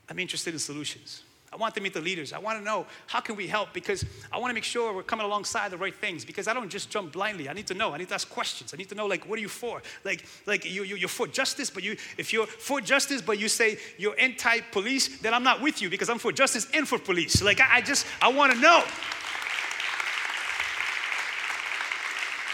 I'm 0.08 0.20
interested 0.20 0.54
in 0.54 0.60
solutions. 0.60 1.24
I 1.52 1.56
want 1.56 1.74
to 1.74 1.82
meet 1.82 1.92
the 1.92 2.00
leaders. 2.00 2.32
I 2.32 2.38
want 2.38 2.58
to 2.58 2.64
know 2.64 2.86
how 3.06 3.20
can 3.20 3.36
we 3.36 3.46
help 3.46 3.74
because 3.74 4.06
I 4.32 4.38
want 4.38 4.50
to 4.50 4.54
make 4.54 4.64
sure 4.64 4.94
we're 4.94 5.02
coming 5.02 5.26
alongside 5.26 5.70
the 5.70 5.76
right 5.76 5.94
things 5.94 6.24
because 6.24 6.48
I 6.48 6.54
don't 6.54 6.70
just 6.70 6.88
jump 6.88 7.12
blindly. 7.12 7.46
I 7.46 7.52
need 7.52 7.66
to 7.66 7.74
know. 7.74 7.92
I 7.92 7.98
need 7.98 8.08
to 8.08 8.14
ask 8.14 8.28
questions. 8.30 8.72
I 8.72 8.78
need 8.78 8.88
to 8.88 8.94
know 8.94 9.04
like 9.04 9.28
what 9.28 9.38
are 9.38 9.42
you 9.42 9.50
for? 9.50 9.82
Like 10.02 10.24
like 10.46 10.64
you, 10.64 10.84
you 10.84 11.04
are 11.04 11.08
for 11.08 11.26
justice, 11.26 11.68
but 11.68 11.82
you 11.82 11.96
if 12.16 12.32
you're 12.32 12.46
for 12.46 12.80
justice 12.80 13.20
but 13.20 13.38
you 13.38 13.48
say 13.48 13.76
you're 13.98 14.18
anti-police, 14.18 15.18
then 15.20 15.34
I'm 15.34 15.42
not 15.42 15.60
with 15.60 15.82
you 15.82 15.90
because 15.90 16.08
I'm 16.08 16.18
for 16.18 16.32
justice 16.32 16.66
and 16.72 16.88
for 16.88 16.98
police. 16.98 17.42
Like 17.42 17.60
I, 17.60 17.76
I 17.76 17.80
just 17.82 18.06
I 18.22 18.32
want 18.32 18.54
to 18.54 18.58
know. 18.58 18.82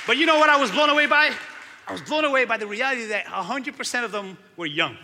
But 0.09 0.17
you 0.17 0.27
know 0.27 0.41
what 0.41 0.51
I 0.51 0.57
was 0.57 0.73
blown 0.73 0.91
away 0.91 1.07
by? 1.07 1.31
I 1.87 1.93
was 1.93 2.03
blown 2.03 2.25
away 2.25 2.47
by 2.47 2.57
the 2.57 2.67
reality 2.67 3.07
that 3.07 3.27
100% 3.27 4.05
of 4.05 4.11
them 4.11 4.37
were 4.57 4.67
young. 4.67 4.97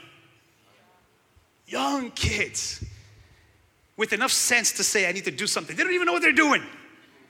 Young 1.67 2.11
kids 2.11 2.85
with 3.97 4.13
enough 4.13 4.33
sense 4.33 4.73
to 4.73 4.85
say, 4.85 5.09
I 5.09 5.13
need 5.13 5.25
to 5.25 5.31
do 5.31 5.47
something. 5.47 5.77
They 5.77 5.83
don't 5.83 5.93
even 5.93 6.07
know 6.07 6.13
what 6.13 6.23
they're 6.23 6.33
doing. 6.33 6.63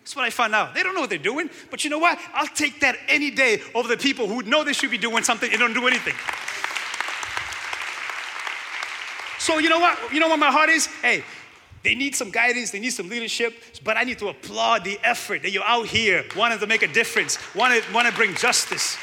That's 0.00 0.16
what 0.16 0.24
I 0.24 0.30
found 0.30 0.54
out. 0.54 0.74
They 0.74 0.82
don't 0.82 0.94
know 0.94 1.00
what 1.00 1.10
they're 1.10 1.18
doing, 1.18 1.48
but 1.70 1.82
you 1.84 1.90
know 1.90 1.98
what? 1.98 2.18
I'll 2.34 2.46
take 2.46 2.80
that 2.80 2.96
any 3.08 3.30
day 3.30 3.62
over 3.74 3.88
the 3.88 3.96
people 3.96 4.28
who 4.28 4.42
know 4.42 4.62
they 4.62 4.74
should 4.74 4.90
be 4.90 4.98
doing 4.98 5.24
something 5.24 5.50
and 5.50 5.58
don't 5.58 5.72
do 5.72 5.86
anything. 5.86 6.14
So 9.38 9.58
you 9.58 9.68
know 9.68 9.78
what? 9.78 10.12
You 10.12 10.20
know 10.20 10.28
what 10.28 10.38
my 10.38 10.50
heart 10.50 10.70
is? 10.70 10.86
Hey, 10.86 11.24
they 11.82 11.94
need 11.94 12.14
some 12.14 12.30
guidance, 12.30 12.70
they 12.70 12.80
need 12.80 12.90
some 12.90 13.10
leadership, 13.10 13.62
but 13.82 13.96
I 13.98 14.04
need 14.04 14.18
to 14.18 14.28
applaud 14.28 14.84
the 14.84 14.98
effort 15.02 15.42
that 15.42 15.50
you're 15.50 15.64
out 15.64 15.86
here 15.86 16.24
wanting 16.34 16.58
to 16.58 16.66
make 16.66 16.82
a 16.82 16.88
difference, 16.88 17.38
wanting, 17.54 17.82
want 17.92 18.08
to 18.08 18.14
bring 18.14 18.34
justice. 18.34 18.96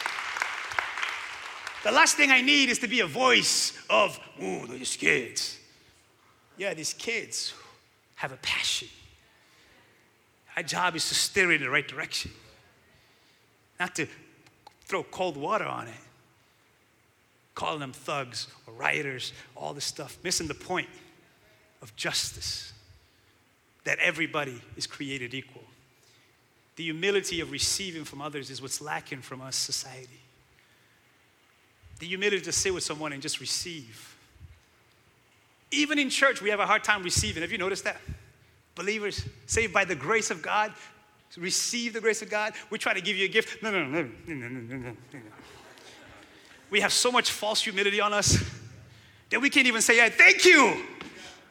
The 1.83 1.91
last 1.91 2.15
thing 2.15 2.31
I 2.31 2.41
need 2.41 2.69
is 2.69 2.79
to 2.79 2.87
be 2.87 2.99
a 2.99 3.07
voice 3.07 3.73
of, 3.89 4.19
ooh, 4.41 4.67
these 4.67 4.95
kids 4.95 5.60
yeah, 6.61 6.75
these 6.75 6.93
kids 6.93 7.55
have 8.13 8.31
a 8.31 8.37
passion. 8.37 8.87
Our 10.55 10.61
job 10.61 10.95
is 10.95 11.09
to 11.09 11.15
steer 11.15 11.51
it 11.51 11.55
in 11.55 11.61
the 11.61 11.71
right 11.71 11.87
direction, 11.87 12.29
not 13.79 13.95
to 13.95 14.05
throw 14.85 15.01
cold 15.01 15.37
water 15.37 15.65
on 15.65 15.87
it, 15.87 15.93
calling 17.55 17.79
them 17.79 17.93
thugs 17.93 18.47
or 18.67 18.75
rioters, 18.75 19.33
all 19.57 19.73
this 19.73 19.85
stuff, 19.85 20.19
missing 20.23 20.47
the 20.47 20.53
point 20.53 20.87
of 21.81 21.95
justice 21.95 22.73
that 23.83 23.97
everybody 23.97 24.61
is 24.77 24.85
created 24.85 25.33
equal. 25.33 25.63
The 26.75 26.83
humility 26.83 27.41
of 27.41 27.51
receiving 27.51 28.03
from 28.03 28.21
others 28.21 28.51
is 28.51 28.61
what's 28.61 28.81
lacking 28.81 29.23
from 29.23 29.41
us 29.41 29.55
society. 29.55 30.21
The 31.97 32.05
humility 32.05 32.43
to 32.43 32.51
sit 32.51 32.71
with 32.71 32.83
someone 32.83 33.13
and 33.13 33.21
just 33.21 33.39
receive 33.39 34.10
even 35.71 35.97
in 35.97 36.09
church, 36.09 36.41
we 36.41 36.49
have 36.49 36.59
a 36.59 36.65
hard 36.65 36.83
time 36.83 37.03
receiving. 37.03 37.41
Have 37.41 37.51
you 37.51 37.57
noticed 37.57 37.85
that? 37.85 37.97
Believers 38.75 39.25
saved 39.47 39.73
by 39.73 39.85
the 39.85 39.95
grace 39.95 40.31
of 40.31 40.41
God, 40.41 40.73
receive 41.37 41.93
the 41.93 42.01
grace 42.01 42.21
of 42.21 42.29
God. 42.29 42.53
We 42.69 42.77
try 42.77 42.93
to 42.93 43.01
give 43.01 43.17
you 43.17 43.25
a 43.25 43.29
gift. 43.29 43.63
No, 43.63 43.71
no, 43.71 43.85
no, 43.85 44.01
no, 44.03 44.33
no, 44.33 44.47
no, 44.47 44.59
no, 44.59 44.77
no. 44.77 44.95
We 46.69 46.79
have 46.81 46.93
so 46.93 47.11
much 47.11 47.31
false 47.31 47.61
humility 47.61 47.99
on 47.99 48.13
us 48.13 48.37
that 49.29 49.41
we 49.41 49.49
can't 49.49 49.67
even 49.67 49.81
say, 49.81 49.97
yeah, 49.97 50.09
thank 50.09 50.45
you. 50.45 50.83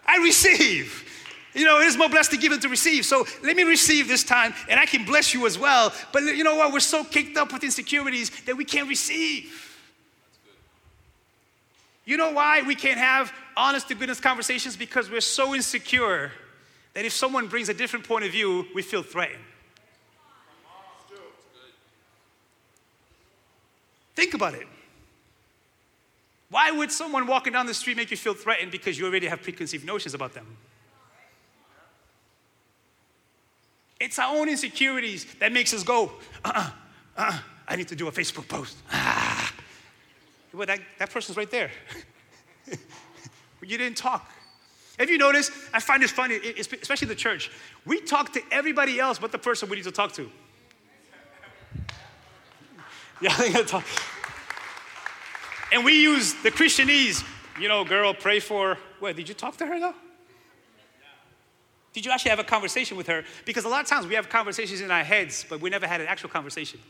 I 0.06 0.18
receive. 0.18 1.06
You 1.52 1.64
know, 1.64 1.80
it 1.80 1.87
is 1.87 1.96
more 1.96 2.09
blessed 2.09 2.30
to 2.30 2.37
give 2.37 2.52
than 2.52 2.61
to 2.61 2.68
receive. 2.68 3.04
So 3.04 3.26
let 3.42 3.56
me 3.56 3.64
receive 3.64 4.06
this 4.06 4.22
time, 4.22 4.54
and 4.68 4.78
I 4.78 4.87
can 4.87 5.04
bless 5.04 5.35
you 5.35 5.46
as 5.46 5.59
well. 5.59 5.92
But 6.12 6.22
you 6.22 6.44
know 6.44 6.56
what? 6.56 6.72
We're 6.72 6.80
so 6.80 7.04
kicked 7.04 7.37
up 7.37 7.52
with 7.52 7.64
insecurities 7.64 8.30
that 8.44 8.56
we 8.56 8.64
can't 8.64 8.88
receive. 8.88 9.66
You 12.04 12.16
know 12.16 12.33
why 12.33 12.62
we 12.62 12.74
can't 12.74 12.98
have 12.98 13.33
honest 13.61 13.88
to 13.88 13.94
goodness 13.94 14.20
conversations? 14.20 14.77
Because 14.77 15.11
we're 15.11 15.20
so 15.20 15.55
insecure 15.55 16.33
that 16.94 17.05
if 17.05 17.12
someone 17.12 17.46
brings 17.46 17.68
a 17.68 17.75
different 17.75 18.07
point 18.07 18.25
of 18.25 18.33
view, 18.33 18.66
we 18.75 18.83
feel 18.83 19.03
threatened. 19.03 19.44
Think 24.16 24.35
about 24.35 24.55
it. 24.55 24.66
Why 26.51 26.70
would 26.73 26.90
someone 26.90 27.27
walking 27.27 27.53
down 27.53 27.66
the 27.66 27.75
street 27.75 27.96
make 27.96 28.11
you 28.11 28.16
feel 28.16 28.35
threatened 28.35 28.73
because 28.73 28.99
you 28.99 29.07
already 29.07 29.29
have 29.29 29.42
preconceived 29.42 29.87
notions 29.87 30.14
about 30.14 30.35
them? 30.35 30.46
It's 34.01 34.18
our 34.18 34.35
own 34.35 34.49
insecurities 34.49 35.27
that 35.38 35.53
makes 35.53 35.73
us 35.73 35.83
go, 35.83 36.12
uh-uh, 36.44 36.70
uh-uh, 37.16 37.38
I 37.68 37.77
need 37.77 37.88
to 37.88 37.96
do 37.96 38.09
a 38.09 38.12
Facebook 38.12 38.49
post. 38.49 38.77
Ah. 38.90 39.55
Well, 40.52 40.67
that, 40.67 40.81
that 40.98 41.11
person's 41.11 41.37
right 41.37 41.50
there. 41.50 41.71
you 43.63 43.79
didn't 43.79 43.96
talk. 43.96 44.31
Have 44.98 45.08
you 45.08 45.19
noticed? 45.19 45.52
I 45.73 45.81
find 45.81 46.02
this 46.02 46.11
funny, 46.11 46.37
especially 46.37 47.08
the 47.08 47.15
church. 47.15 47.50
We 47.87 48.00
talk 48.00 48.33
to 48.35 48.42
everybody 48.50 49.00
else 49.00 49.19
but 49.19 49.33
the 49.33 49.38
person 49.38 49.69
we 49.69 49.77
need 49.77 49.85
to 49.85 49.92
talk 49.92 50.13
to. 50.15 50.31
Yeah, 53.23 53.35
I 53.37 53.52
gotta 53.52 53.67
talk. 53.67 53.85
And 55.73 55.85
we 55.85 56.00
use 56.00 56.33
the 56.42 56.50
Christianese, 56.50 57.23
you 57.61 57.69
know, 57.69 57.85
girl, 57.85 58.15
pray 58.15 58.40
for. 58.40 58.79
What, 58.98 59.15
did 59.15 59.29
you 59.29 59.35
talk 59.35 59.58
to 59.58 59.67
her 59.67 59.79
though? 59.79 59.94
Did 61.92 62.06
you 62.06 62.13
actually 62.13 62.31
have 62.31 62.38
a 62.38 62.44
conversation 62.44 62.96
with 62.96 63.08
her? 63.08 63.25
Because 63.44 63.65
a 63.65 63.69
lot 63.69 63.83
of 63.83 63.88
times 63.88 64.06
we 64.06 64.15
have 64.15 64.29
conversations 64.29 64.81
in 64.81 64.90
our 64.90 65.04
heads, 65.04 65.44
but 65.48 65.61
we 65.61 65.71
never 65.71 65.87
had 65.87 66.00
an 66.00 66.06
actual 66.06 66.31
conversation. 66.31 66.81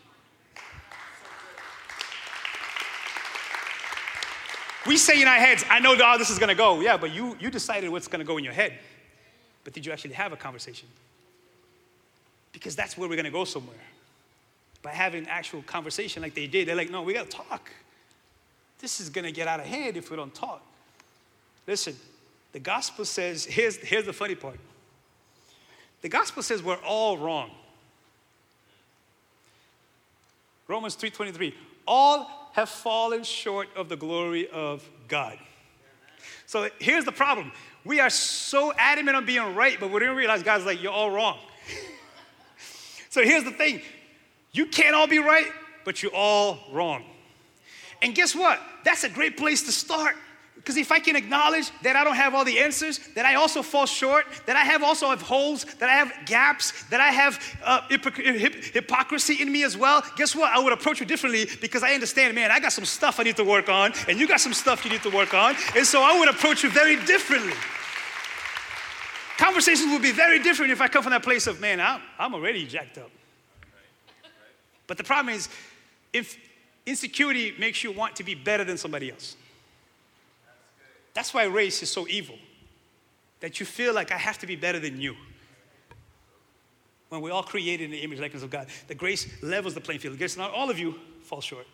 We 4.87 4.97
say 4.97 5.21
in 5.21 5.29
our 5.29 5.37
heads, 5.37 5.65
I 5.69 5.79
know 5.81 5.97
how 5.97 6.15
oh, 6.15 6.19
this 6.19 6.31
is 6.31 6.39
gonna 6.39 6.55
go. 6.55 6.81
Yeah, 6.81 6.97
but 6.97 7.13
you, 7.13 7.37
you 7.39 7.51
decided 7.51 7.91
what's 7.91 8.09
gonna 8.09 8.25
go 8.25 8.39
in 8.39 8.45
your 8.45 8.53
head. 8.53 8.73
But 9.65 9.75
did 9.75 9.85
you 9.85 9.93
actually 9.93 10.15
have 10.15 10.33
a 10.33 10.37
conversation? 10.37 10.89
Because 12.53 12.75
that's 12.75 12.97
where 12.97 13.09
we're 13.09 13.17
gonna 13.17 13.31
go 13.31 13.45
somewhere. 13.45 13.77
By 14.83 14.91
having 14.91 15.27
actual 15.29 15.63
conversation 15.63 16.23
like 16.23 16.35
they 16.35 16.47
did. 16.47 16.67
They're 16.69 16.77
like, 16.77 16.91
no, 16.91 17.03
we 17.03 17.13
gotta 17.13 17.29
talk. 17.29 17.71
This 18.79 19.01
is 19.01 19.11
gonna 19.11 19.33
get 19.33 19.47
out 19.47 19.61
of 19.61 19.67
hand 19.67 19.97
if 19.97 20.11
we 20.11 20.17
don't 20.17 20.35
talk. 20.35 20.65
Listen, 21.67 21.95
the 22.53 22.59
gospel 22.59 23.05
says, 23.05 23.45
here's, 23.45 23.77
here's 23.77 24.07
the 24.07 24.13
funny 24.13 24.35
part. 24.35 24.59
The 26.03 26.09
gospel 26.09 26.43
says 26.43 26.63
we're 26.63 26.77
all 26.77 27.19
wrong. 27.19 27.51
Romans 30.67 30.97
3:23. 30.97 31.53
All 31.87 32.40
have 32.53 32.69
fallen 32.69 33.23
short 33.23 33.69
of 33.77 33.89
the 33.89 33.97
glory 33.97 34.49
of 34.49 34.89
God. 35.09 35.39
So 36.47 36.69
here's 36.79 37.05
the 37.05 37.13
problem. 37.13 37.53
We 37.85 38.01
are 38.01 38.11
so 38.11 38.73
adamant 38.77 39.17
on 39.17 39.25
being 39.25 39.55
right, 39.55 39.79
but 39.79 39.91
we 39.91 40.01
don't 40.01 40.17
realize 40.17 40.43
God's 40.43 40.67
like, 40.67 40.83
you're 40.83 40.93
all 40.93 41.11
wrong. 41.11 41.39
so 43.09 43.23
here's 43.23 43.45
the 43.45 43.53
thing. 43.53 43.81
You 44.53 44.67
can't 44.67 44.95
all 44.95 45.07
be 45.07 45.19
right, 45.19 45.47
but 45.85 46.03
you're 46.03 46.15
all 46.15 46.59
wrong. 46.73 47.05
And 48.03 48.15
guess 48.15 48.35
what? 48.35 48.61
That's 48.85 49.05
a 49.05 49.09
great 49.09 49.37
place 49.37 49.63
to 49.65 49.73
start. 49.73 50.17
Because 50.61 50.77
if 50.77 50.93
I 50.93 50.99
can 50.99 51.17
acknowledge 51.17 51.71
that 51.83 51.97
I 51.97 52.05
don't 52.05 52.17
have 52.17 52.35
all 52.35 52.45
the 52.45 52.59
answers, 52.59 53.01
that 53.15 53.25
I 53.25 53.37
also 53.37 53.63
fall 53.63 53.87
short, 53.87 54.27
that 54.45 54.57
I 54.57 54.61
have 54.61 54.83
also 54.83 55.09
have 55.09 55.23
holes, 55.23 55.65
that 55.79 55.89
I 55.89 55.95
have 55.95 56.13
gaps, 56.27 56.85
that 56.91 57.01
I 57.01 57.09
have 57.09 57.59
uh, 57.65 57.81
hypocrisy 57.89 59.41
in 59.41 59.51
me 59.51 59.65
as 59.65 59.79
well, 59.79 60.05
guess 60.17 60.37
what? 60.37 60.53
I 60.53 60.59
would 60.59 60.75
approach 60.75 61.01
you 61.01 61.07
differently 61.07 61.49
because 61.63 61.83
I 61.83 61.95
understand, 61.95 62.35
man, 62.35 62.51
I 62.51 62.61
got 62.61 62.75
some 62.75 62.85
stuff 62.85 63.19
I 63.19 63.23
need 63.23 63.37
to 63.37 63.45
work 63.45 63.71
on, 63.71 63.95
and 64.07 64.21
you 64.21 64.29
got 64.29 64.39
some 64.39 64.53
stuff 64.53 64.85
you 64.85 64.91
need 64.91 65.03
to 65.03 65.11
work 65.11 65.33
on, 65.33 65.57
and 65.75 65.87
so 65.87 66.03
I 66.03 66.19
would 66.19 66.29
approach 66.29 66.63
you 66.63 66.69
very 66.69 66.97
differently. 67.07 67.55
Conversations 69.39 69.91
would 69.91 70.03
be 70.03 70.13
very 70.13 70.41
different 70.41 70.73
if 70.73 70.83
I 70.83 70.89
come 70.89 71.03
from 71.03 71.13
that 71.13 71.23
place 71.23 71.47
of, 71.47 71.59
man, 71.59 71.81
I'm, 71.81 72.03
I'm 72.19 72.35
already 72.35 72.67
jacked 72.67 72.99
up. 72.99 73.11
But 74.87 74.99
the 74.99 75.05
problem 75.05 75.35
is, 75.35 75.49
if 76.13 76.37
insecurity 76.85 77.55
makes 77.59 77.83
you 77.83 77.93
want 77.93 78.17
to 78.17 78.25
be 78.25 78.35
better 78.35 78.65
than 78.65 78.77
somebody 78.77 79.11
else. 79.11 79.37
That's 81.15 81.35
why 81.35 81.45
race 81.45 81.83
is 81.83 81.91
so 81.91 82.07
evil. 82.09 82.37
That 83.41 83.59
you 83.59 83.67
feel 83.67 83.95
like 83.95 84.13
I 84.13 84.19
have 84.19 84.39
to 84.39 84.47
be 84.47 84.57
better 84.57 84.79
than 84.79 85.01
you. 85.01 85.17
When 87.09 87.21
we're 87.21 87.33
all 87.33 87.43
created 87.43 87.85
in 87.85 87.91
the 87.91 87.99
image 87.99 88.21
likeness 88.21 88.43
of 88.43 88.51
God, 88.51 88.69
the 88.87 88.95
grace 88.95 89.27
levels 89.43 89.75
the 89.75 89.81
playing 89.81 90.01
field. 90.01 90.19
Guess 90.19 90.37
not 90.37 90.53
all 90.53 90.71
of 90.71 90.79
you 90.79 90.95
fall 91.23 91.41
short. 91.41 91.67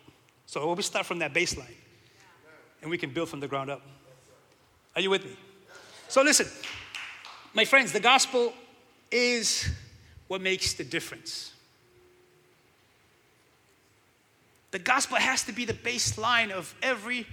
So 0.45 0.73
we 0.73 0.81
start 0.81 1.05
from 1.05 1.19
that 1.19 1.33
baseline, 1.33 1.75
and 2.81 2.89
we 2.89 2.97
can 2.97 3.11
build 3.11 3.29
from 3.29 3.39
the 3.39 3.47
ground 3.47 3.69
up. 3.69 3.81
Are 4.95 5.01
you 5.01 5.09
with 5.09 5.25
me? 5.25 5.35
So 6.07 6.23
listen, 6.23 6.47
my 7.53 7.65
friends, 7.65 7.91
the 7.91 7.99
gospel 7.99 8.53
is 9.11 9.69
what 10.27 10.41
makes 10.41 10.73
the 10.73 10.83
difference. 10.83 11.53
The 14.71 14.79
gospel 14.79 15.17
has 15.17 15.43
to 15.43 15.51
be 15.51 15.65
the 15.65 15.73
baseline 15.73 16.51
of 16.51 16.73
every 16.81 17.27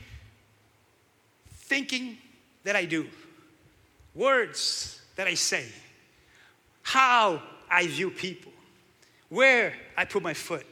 thinking 1.74 2.16
that 2.62 2.76
I 2.76 2.84
do, 2.84 3.04
words 4.14 5.00
that 5.16 5.26
I 5.26 5.34
say, 5.34 5.66
how 6.84 7.42
I 7.68 7.88
view 7.88 8.10
people, 8.10 8.52
where 9.28 9.74
I 9.96 10.04
put 10.04 10.22
my 10.22 10.34
foot, 10.34 10.64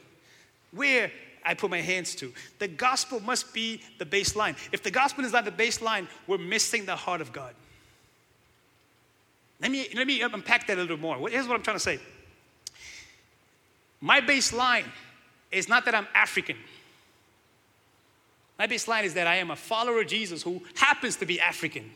where 0.71 1.11
I 1.43 1.55
put 1.55 1.69
my 1.69 1.81
hands 1.81 2.15
to. 2.15 2.31
The 2.57 2.69
gospel 2.69 3.19
must 3.19 3.53
be 3.53 3.81
the 3.97 4.05
baseline. 4.05 4.55
If 4.71 4.81
the 4.81 4.91
gospel 4.91 5.25
is 5.25 5.33
not 5.33 5.43
the 5.43 5.51
baseline, 5.51 6.07
we're 6.25 6.37
missing 6.37 6.85
the 6.85 6.95
heart 6.95 7.19
of 7.19 7.33
God. 7.33 7.53
Let 9.59 9.71
me, 9.71 9.89
let 9.93 10.07
me 10.07 10.21
unpack 10.21 10.67
that 10.67 10.77
a 10.77 10.81
little 10.81 10.95
more. 10.95 11.27
Here's 11.27 11.49
what 11.49 11.57
I'm 11.57 11.63
trying 11.63 11.75
to 11.75 11.83
say. 11.83 11.99
My 13.99 14.21
baseline 14.21 14.85
is 15.51 15.67
not 15.67 15.83
that 15.83 15.95
I'm 15.95 16.07
African. 16.15 16.55
My 18.57 18.67
baseline 18.67 19.03
is 19.03 19.15
that 19.15 19.27
I 19.27 19.35
am 19.35 19.51
a 19.51 19.55
follower 19.55 20.01
of 20.01 20.07
Jesus 20.07 20.43
who 20.43 20.61
happens 20.75 21.15
to 21.17 21.25
be 21.25 21.39
African. 21.39 21.91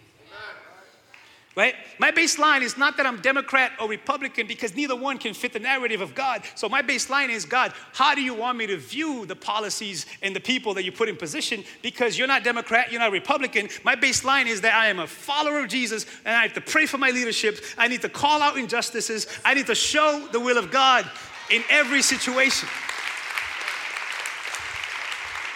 Right? 1.56 1.74
My 1.98 2.12
baseline 2.12 2.62
is 2.62 2.78
not 2.78 2.98
that 2.98 3.08
I'm 3.08 3.20
Democrat 3.20 3.72
or 3.82 3.90
Republican 3.90 4.46
because 4.46 4.76
neither 4.76 4.96
one 4.96 5.18
can 5.18 5.34
fit 5.34 5.54
the 5.54 5.60
narrative 5.60 6.02
of 6.02 6.14
God. 6.14 6.44
So 6.54 6.70
my 6.70 6.84
baseline 6.84 7.30
is 7.30 7.46
God, 7.46 7.74
how 7.94 8.14
do 8.14 8.22
you 8.22 8.36
want 8.36 8.60
me 8.60 8.68
to 8.68 8.78
view 8.78 9.26
the 9.26 9.36
policies 9.36 10.06
and 10.22 10.36
the 10.36 10.40
people 10.40 10.76
that 10.76 10.84
you 10.84 10.92
put 10.92 11.10
in 11.10 11.18
position? 11.18 11.64
Because 11.82 12.16
you're 12.16 12.28
not 12.28 12.44
Democrat, 12.44 12.92
you're 12.92 13.02
not 13.02 13.12
Republican. 13.12 13.70
My 13.84 13.96
baseline 13.96 14.46
is 14.46 14.62
that 14.62 14.76
I 14.76 14.86
am 14.86 15.00
a 15.00 15.08
follower 15.08 15.62
of 15.62 15.68
Jesus 15.68 16.06
and 16.26 16.36
I 16.36 16.44
have 16.44 16.54
to 16.54 16.62
pray 16.62 16.86
for 16.86 17.00
my 17.00 17.10
leadership. 17.10 17.58
I 17.76 17.88
need 17.88 18.04
to 18.04 18.10
call 18.10 18.44
out 18.44 18.56
injustices. 18.58 19.26
I 19.44 19.56
need 19.56 19.66
to 19.66 19.76
show 19.76 20.28
the 20.32 20.40
will 20.40 20.60
of 20.60 20.70
God 20.70 21.10
in 21.50 21.64
every 21.72 22.04
situation. 22.04 22.70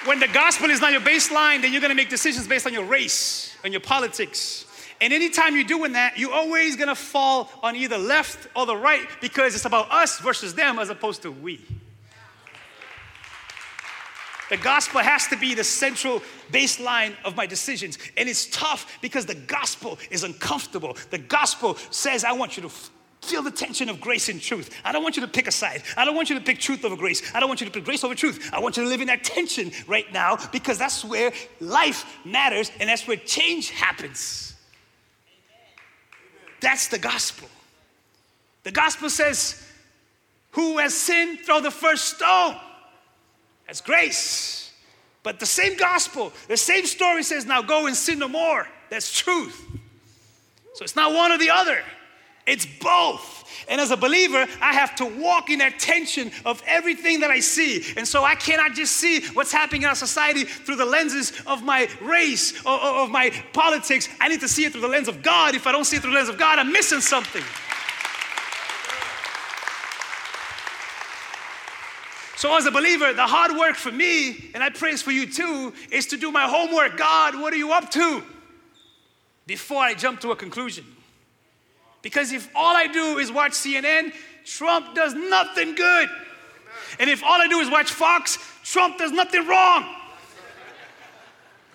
When 0.05 0.19
the 0.19 0.27
gospel 0.27 0.69
is 0.71 0.81
not 0.81 0.91
your 0.91 1.01
baseline, 1.01 1.61
then 1.61 1.71
you're 1.71 1.81
gonna 1.81 1.95
make 1.95 2.09
decisions 2.09 2.47
based 2.47 2.65
on 2.65 2.73
your 2.73 2.85
race 2.85 3.55
and 3.63 3.71
your 3.71 3.81
politics. 3.81 4.65
And 4.99 5.13
anytime 5.13 5.55
you're 5.55 5.63
doing 5.63 5.93
that, 5.93 6.17
you're 6.17 6.33
always 6.33 6.75
gonna 6.75 6.95
fall 6.95 7.51
on 7.61 7.75
either 7.75 7.99
left 7.99 8.47
or 8.55 8.65
the 8.65 8.75
right 8.75 9.07
because 9.19 9.53
it's 9.53 9.65
about 9.65 9.91
us 9.91 10.19
versus 10.19 10.55
them 10.55 10.79
as 10.79 10.89
opposed 10.89 11.21
to 11.21 11.31
we. 11.31 11.63
The 14.49 14.57
gospel 14.57 14.99
has 14.99 15.27
to 15.27 15.37
be 15.37 15.53
the 15.53 15.63
central 15.63 16.21
baseline 16.51 17.15
of 17.23 17.37
my 17.37 17.45
decisions. 17.45 17.97
And 18.17 18.27
it's 18.27 18.47
tough 18.47 18.99
because 19.01 19.25
the 19.25 19.35
gospel 19.35 19.97
is 20.09 20.23
uncomfortable. 20.23 20.97
The 21.09 21.19
gospel 21.19 21.77
says, 21.89 22.25
I 22.25 22.33
want 22.33 22.57
you 22.57 22.63
to 22.63 22.71
Feel 23.21 23.43
the 23.43 23.51
tension 23.51 23.87
of 23.87 24.01
grace 24.01 24.29
and 24.29 24.41
truth. 24.41 24.75
I 24.83 24.91
don't 24.91 25.03
want 25.03 25.15
you 25.15 25.21
to 25.21 25.27
pick 25.27 25.47
a 25.47 25.51
side. 25.51 25.83
I 25.95 26.05
don't 26.05 26.15
want 26.15 26.29
you 26.29 26.35
to 26.35 26.41
pick 26.41 26.59
truth 26.59 26.83
over 26.83 26.95
grace. 26.95 27.21
I 27.35 27.39
don't 27.39 27.49
want 27.49 27.61
you 27.61 27.67
to 27.67 27.71
pick 27.71 27.85
grace 27.85 28.03
over 28.03 28.15
truth. 28.15 28.49
I 28.51 28.59
want 28.59 28.77
you 28.77 28.83
to 28.83 28.89
live 28.89 28.99
in 28.99 29.07
that 29.07 29.23
tension 29.23 29.71
right 29.87 30.11
now 30.11 30.37
because 30.51 30.79
that's 30.79 31.05
where 31.05 31.31
life 31.59 32.05
matters 32.25 32.71
and 32.79 32.89
that's 32.89 33.07
where 33.07 33.17
change 33.17 33.69
happens. 33.69 34.55
That's 36.61 36.87
the 36.87 36.97
gospel. 36.97 37.47
The 38.63 38.71
gospel 38.71 39.09
says, 39.09 39.67
Who 40.51 40.79
has 40.79 40.95
sinned, 40.95 41.41
throw 41.41 41.61
the 41.61 41.71
first 41.71 42.15
stone. 42.15 42.55
That's 43.67 43.81
grace. 43.81 44.71
But 45.23 45.39
the 45.39 45.45
same 45.45 45.77
gospel, 45.77 46.33
the 46.47 46.57
same 46.57 46.87
story 46.87 47.21
says, 47.21 47.45
Now 47.45 47.61
go 47.61 47.85
and 47.85 47.95
sin 47.95 48.17
no 48.19 48.27
more. 48.27 48.67
That's 48.89 49.11
truth. 49.17 49.63
So 50.73 50.83
it's 50.83 50.95
not 50.95 51.13
one 51.13 51.31
or 51.31 51.37
the 51.37 51.51
other. 51.51 51.83
It's 52.47 52.65
both. 52.65 53.41
And 53.69 53.79
as 53.79 53.91
a 53.91 53.97
believer, 53.97 54.47
I 54.61 54.73
have 54.73 54.95
to 54.97 55.05
walk 55.05 55.49
in 55.49 55.59
that 55.59 55.79
tension 55.79 56.31
of 56.45 56.61
everything 56.65 57.19
that 57.21 57.29
I 57.29 57.39
see. 57.39 57.83
And 57.95 58.07
so 58.07 58.23
I 58.23 58.35
cannot 58.35 58.73
just 58.73 58.97
see 58.97 59.25
what's 59.33 59.51
happening 59.51 59.83
in 59.83 59.87
our 59.87 59.95
society 59.95 60.43
through 60.43 60.77
the 60.77 60.85
lenses 60.85 61.31
of 61.45 61.63
my 61.63 61.87
race 62.01 62.65
or, 62.65 62.73
or 62.73 63.03
of 63.03 63.11
my 63.11 63.29
politics. 63.53 64.09
I 64.19 64.27
need 64.27 64.41
to 64.41 64.47
see 64.47 64.65
it 64.65 64.71
through 64.71 64.81
the 64.81 64.87
lens 64.87 65.07
of 65.07 65.21
God. 65.21 65.55
If 65.55 65.67
I 65.67 65.71
don't 65.71 65.85
see 65.85 65.97
it 65.97 66.01
through 66.01 66.11
the 66.11 66.17
lens 66.17 66.29
of 66.29 66.37
God, 66.37 66.59
I'm 66.59 66.71
missing 66.71 67.01
something. 67.01 67.43
So, 72.35 72.57
as 72.57 72.65
a 72.65 72.71
believer, 72.71 73.13
the 73.13 73.27
hard 73.27 73.55
work 73.55 73.75
for 73.75 73.91
me, 73.91 74.49
and 74.55 74.63
I 74.63 74.71
pray 74.71 74.95
for 74.95 75.11
you 75.11 75.31
too, 75.31 75.73
is 75.91 76.07
to 76.07 76.17
do 76.17 76.31
my 76.31 76.47
homework. 76.47 76.97
God, 76.97 77.39
what 77.39 77.53
are 77.53 77.57
you 77.57 77.71
up 77.71 77.91
to? 77.91 78.23
Before 79.45 79.83
I 79.83 79.93
jump 79.93 80.21
to 80.21 80.31
a 80.31 80.35
conclusion. 80.35 80.83
Because 82.01 82.31
if 82.31 82.49
all 82.55 82.75
I 82.75 82.87
do 82.87 83.17
is 83.17 83.31
watch 83.31 83.51
CNN, 83.51 84.13
Trump 84.45 84.95
does 84.95 85.13
nothing 85.13 85.75
good. 85.75 86.09
And 86.99 87.09
if 87.09 87.23
all 87.23 87.41
I 87.41 87.47
do 87.47 87.59
is 87.59 87.69
watch 87.69 87.91
Fox, 87.91 88.37
Trump 88.63 88.97
does 88.97 89.11
nothing 89.11 89.47
wrong. 89.47 89.85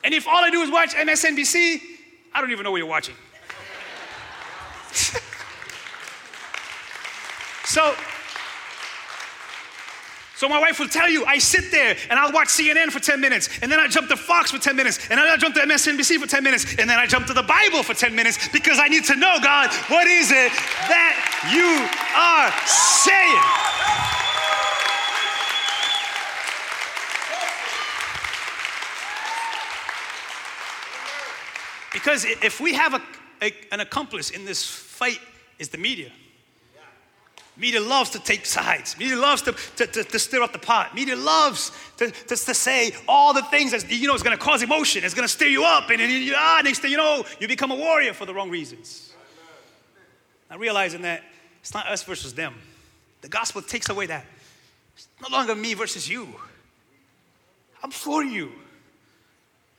And 0.05 0.15
if 0.15 0.29
all 0.29 0.45
I 0.45 0.51
do 0.51 0.63
is 0.63 0.71
watch 0.71 0.95
MSNBC, 0.95 1.81
I 2.33 2.41
don't 2.41 2.53
even 2.53 2.65
know 2.65 2.71
what 2.71 2.79
you're 2.79 2.87
watching. 2.87 3.15
so, 7.65 7.95
so 10.37 10.51
my 10.51 10.61
wife 10.61 10.79
will 10.79 10.89
tell 10.89 11.09
you, 11.09 11.25
I 11.25 11.39
sit 11.39 11.71
there 11.71 11.97
and 12.11 12.19
I'll 12.19 12.31
watch 12.31 12.49
CNN 12.49 12.91
for 12.91 13.01
10 13.01 13.19
minutes, 13.19 13.49
and 13.63 13.73
then 13.73 13.81
I 13.81 13.89
jump 13.89 14.09
to 14.09 14.19
Fox 14.19 14.51
for 14.51 14.59
10 14.59 14.77
minutes, 14.77 14.99
and 15.09 15.19
then 15.19 15.27
I 15.27 15.39
jump 15.39 15.55
to 15.55 15.63
MSNBC 15.63 16.19
for 16.19 16.27
10 16.27 16.45
minutes, 16.45 16.77
and 16.79 16.91
then 16.91 16.99
I 16.99 17.07
jump 17.07 17.27
to 17.29 17.33
the 17.33 17.43
Bible 17.43 17.83
for 17.83 17.95
10 17.95 18.15
minutes 18.15 18.47
because 18.49 18.79
I 18.79 18.89
need 18.89 19.05
to 19.05 19.17
know, 19.17 19.39
God, 19.43 19.73
what 19.89 20.07
is 20.07 20.31
it 20.31 20.53
that 20.93 21.17
you 21.51 21.89
are 22.15 22.53
saying? 22.67 23.87
Because 31.95 32.27
if 32.45 32.61
we 32.61 32.75
have 32.75 32.93
a, 32.93 33.01
a, 33.41 33.55
an 33.73 33.81
accomplice 33.81 34.29
in 34.29 34.45
this 34.45 34.67
fight 34.67 35.19
is 35.59 35.71
the 35.71 35.79
media. 35.79 36.13
Media 37.57 37.81
loves 37.81 38.11
to 38.11 38.19
take 38.19 38.45
sides. 38.45 38.99
Media 38.99 39.17
loves 39.17 39.41
to, 39.43 39.53
to, 39.53 39.87
to, 39.87 40.05
to 40.05 40.19
stir 40.19 40.43
up 40.43 40.53
the 40.53 40.59
pot. 40.59 40.95
Media 40.95 41.17
loves 41.17 41.73
to, 41.97 42.11
to, 42.11 42.37
to 42.37 42.55
say 42.55 42.93
all 43.09 43.33
the 43.33 43.43
things 43.45 43.71
that 43.73 43.91
you 43.91 44.07
know 44.07 44.15
is 44.15 44.23
going 44.23 44.37
to 44.37 44.43
cause 44.43 44.63
emotion. 44.63 45.05
It's 45.05 45.15
going 45.15 45.27
to 45.27 45.33
stir 45.33 45.47
you 45.47 45.65
up, 45.65 45.89
and, 45.91 46.01
and 46.01 46.13
you, 46.13 46.35
ah, 46.37 46.61
next 46.63 46.81
thing 46.81 46.91
you 46.91 46.99
know, 46.99 47.25
you 47.41 47.49
become 47.49 47.71
a 47.71 47.75
warrior 47.77 48.13
for 48.13 48.27
the 48.27 48.35
wrong 48.35 48.51
reasons. 48.51 49.15
Not 50.51 50.61
realizing 50.61 51.03
that 51.03 51.23
it's 51.61 51.73
not 51.73 51.87
us 51.87 52.03
versus 52.03 52.35
them. 52.35 52.55
The 53.23 53.29
gospel 53.29 53.63
takes 53.63 53.89
away 53.89 54.07
that. 54.07 54.27
It's 54.95 55.09
no 55.23 55.35
longer 55.35 55.55
me 55.55 55.75
versus 55.75 56.09
you. 56.09 56.29
I'm 57.83 57.91
for 57.91 58.23
you, 58.23 58.53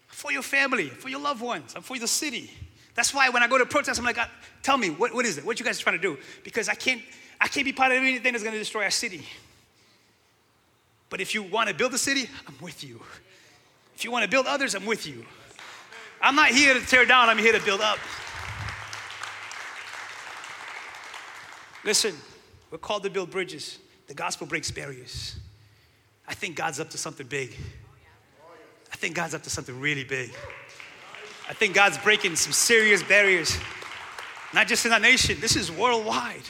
for 0.07 0.31
your 0.31 0.41
family, 0.41 0.87
for 0.87 1.09
your 1.09 1.19
loved 1.19 1.41
ones, 1.41 1.73
I'm 1.75 1.81
for 1.81 1.97
the 1.99 2.07
city. 2.07 2.51
That's 2.95 3.13
why 3.13 3.29
when 3.29 3.43
I 3.43 3.47
go 3.47 3.57
to 3.57 3.65
protest, 3.65 3.99
I'm 3.99 4.05
like, 4.05 4.17
tell 4.63 4.77
me, 4.77 4.89
what, 4.89 5.13
what 5.13 5.25
is 5.25 5.37
it? 5.37 5.45
What 5.45 5.59
you 5.59 5.65
guys 5.65 5.77
trying 5.77 5.97
to 5.97 6.01
do? 6.01 6.17
Because 6.43 6.67
I 6.67 6.73
can't, 6.73 7.01
I 7.39 7.47
can't 7.47 7.65
be 7.65 7.73
part 7.73 7.91
of 7.91 7.97
anything 7.99 8.33
that's 8.33 8.43
going 8.43 8.53
to 8.53 8.59
destroy 8.59 8.83
our 8.83 8.91
city. 8.91 9.25
But 11.09 11.21
if 11.21 11.33
you 11.33 11.43
want 11.43 11.69
to 11.69 11.75
build 11.75 11.93
a 11.93 11.97
city, 11.97 12.29
I'm 12.47 12.55
with 12.61 12.83
you. 12.83 13.01
If 13.95 14.03
you 14.03 14.11
want 14.11 14.23
to 14.23 14.29
build 14.29 14.45
others, 14.45 14.75
I'm 14.75 14.85
with 14.85 15.07
you. 15.07 15.25
I'm 16.21 16.35
not 16.35 16.49
here 16.49 16.73
to 16.73 16.81
tear 16.81 17.05
down, 17.05 17.29
I'm 17.29 17.37
here 17.37 17.53
to 17.53 17.63
build 17.63 17.81
up. 17.81 17.99
Listen, 21.83 22.15
we're 22.71 22.79
called 22.79 23.03
to 23.03 23.09
build 23.09 23.31
bridges. 23.31 23.77
The 24.07 24.13
gospel 24.13 24.47
breaks 24.47 24.71
barriers. 24.71 25.35
I 26.27 26.33
think 26.33 26.55
God's 26.55 26.79
up 26.79 26.89
to 26.89 26.97
something 26.97 27.27
big. 27.27 27.55
I 28.91 28.95
think 28.95 29.15
God's 29.15 29.33
up 29.33 29.43
to 29.43 29.49
something 29.49 29.79
really 29.79 30.03
big. 30.03 30.33
I 31.49 31.53
think 31.53 31.73
God's 31.73 31.97
breaking 31.97 32.35
some 32.35 32.51
serious 32.51 33.01
barriers, 33.03 33.57
not 34.53 34.67
just 34.67 34.85
in 34.85 34.91
our 34.91 34.99
nation, 34.99 35.39
this 35.39 35.55
is 35.55 35.71
worldwide. 35.71 36.41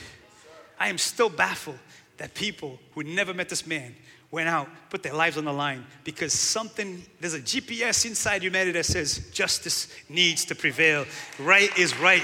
I 0.78 0.88
am 0.88 0.98
still 0.98 1.28
baffled 1.28 1.78
that 2.18 2.34
people 2.34 2.78
who 2.94 3.02
never 3.02 3.32
met 3.32 3.48
this 3.48 3.66
man 3.66 3.94
went 4.30 4.48
out, 4.48 4.68
put 4.90 5.02
their 5.02 5.14
lives 5.14 5.38
on 5.38 5.44
the 5.44 5.52
line 5.52 5.86
because 6.04 6.32
something, 6.32 7.02
there's 7.20 7.34
a 7.34 7.40
GPS 7.40 8.04
inside 8.04 8.42
humanity 8.42 8.72
that 8.72 8.84
says 8.84 9.30
justice 9.32 9.88
needs 10.08 10.44
to 10.46 10.54
prevail. 10.54 11.06
Right 11.38 11.76
is 11.78 11.98
right. 11.98 12.22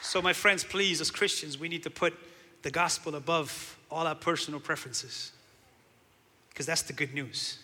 So, 0.00 0.20
my 0.20 0.32
friends, 0.32 0.62
please, 0.62 1.00
as 1.00 1.10
Christians, 1.10 1.58
we 1.58 1.68
need 1.68 1.82
to 1.84 1.90
put 1.90 2.14
the 2.62 2.70
gospel 2.70 3.14
above 3.14 3.78
all 3.90 4.06
our 4.06 4.14
personal 4.14 4.60
preferences 4.60 5.32
because 6.50 6.66
that's 6.66 6.82
the 6.82 6.92
good 6.92 7.14
news. 7.14 7.58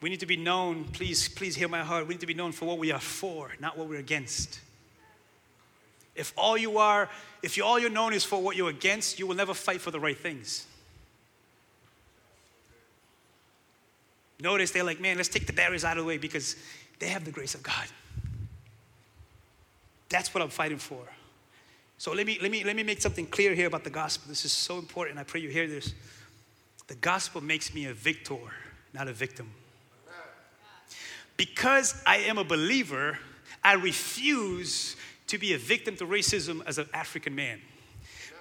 We 0.00 0.10
need 0.10 0.20
to 0.20 0.26
be 0.26 0.36
known, 0.36 0.84
please, 0.84 1.28
please 1.28 1.56
hear 1.56 1.68
my 1.68 1.80
heart. 1.80 2.06
We 2.06 2.14
need 2.14 2.20
to 2.20 2.26
be 2.26 2.34
known 2.34 2.52
for 2.52 2.66
what 2.66 2.78
we 2.78 2.92
are 2.92 3.00
for, 3.00 3.52
not 3.60 3.78
what 3.78 3.88
we're 3.88 3.98
against. 3.98 4.60
If 6.14 6.32
all 6.36 6.56
you 6.56 6.78
are, 6.78 7.08
if 7.42 7.56
you, 7.56 7.64
all 7.64 7.78
you're 7.78 7.90
known 7.90 8.12
is 8.12 8.24
for 8.24 8.40
what 8.40 8.56
you're 8.56 8.70
against, 8.70 9.18
you 9.18 9.26
will 9.26 9.34
never 9.34 9.54
fight 9.54 9.80
for 9.80 9.90
the 9.90 10.00
right 10.00 10.16
things. 10.16 10.66
Notice 14.40 14.70
they're 14.70 14.84
like, 14.84 15.00
man, 15.00 15.16
let's 15.16 15.28
take 15.28 15.46
the 15.46 15.52
barriers 15.52 15.84
out 15.84 15.96
of 15.96 16.04
the 16.04 16.08
way 16.08 16.18
because 16.18 16.56
they 16.98 17.08
have 17.08 17.24
the 17.24 17.30
grace 17.30 17.54
of 17.54 17.62
God. 17.62 17.86
That's 20.08 20.32
what 20.34 20.42
I'm 20.42 20.50
fighting 20.50 20.78
for. 20.78 21.00
So 21.98 22.12
let 22.12 22.26
me, 22.26 22.38
let 22.42 22.50
me, 22.50 22.64
let 22.64 22.76
me 22.76 22.82
make 22.82 23.00
something 23.00 23.26
clear 23.26 23.54
here 23.54 23.66
about 23.66 23.84
the 23.84 23.90
gospel. 23.90 24.28
This 24.28 24.44
is 24.44 24.52
so 24.52 24.78
important. 24.78 25.18
I 25.18 25.24
pray 25.24 25.40
you 25.40 25.48
hear 25.48 25.66
this. 25.66 25.94
The 26.86 26.94
gospel 26.96 27.40
makes 27.40 27.74
me 27.74 27.86
a 27.86 27.94
victor, 27.94 28.36
not 28.92 29.08
a 29.08 29.12
victim. 29.12 29.50
Because 31.36 32.00
I 32.06 32.18
am 32.18 32.38
a 32.38 32.44
believer, 32.44 33.18
I 33.62 33.74
refuse 33.74 34.96
to 35.34 35.38
be 35.38 35.52
a 35.52 35.58
victim 35.58 35.96
to 35.96 36.06
racism 36.06 36.64
as 36.64 36.78
an 36.78 36.88
African 36.94 37.34
man. 37.34 37.60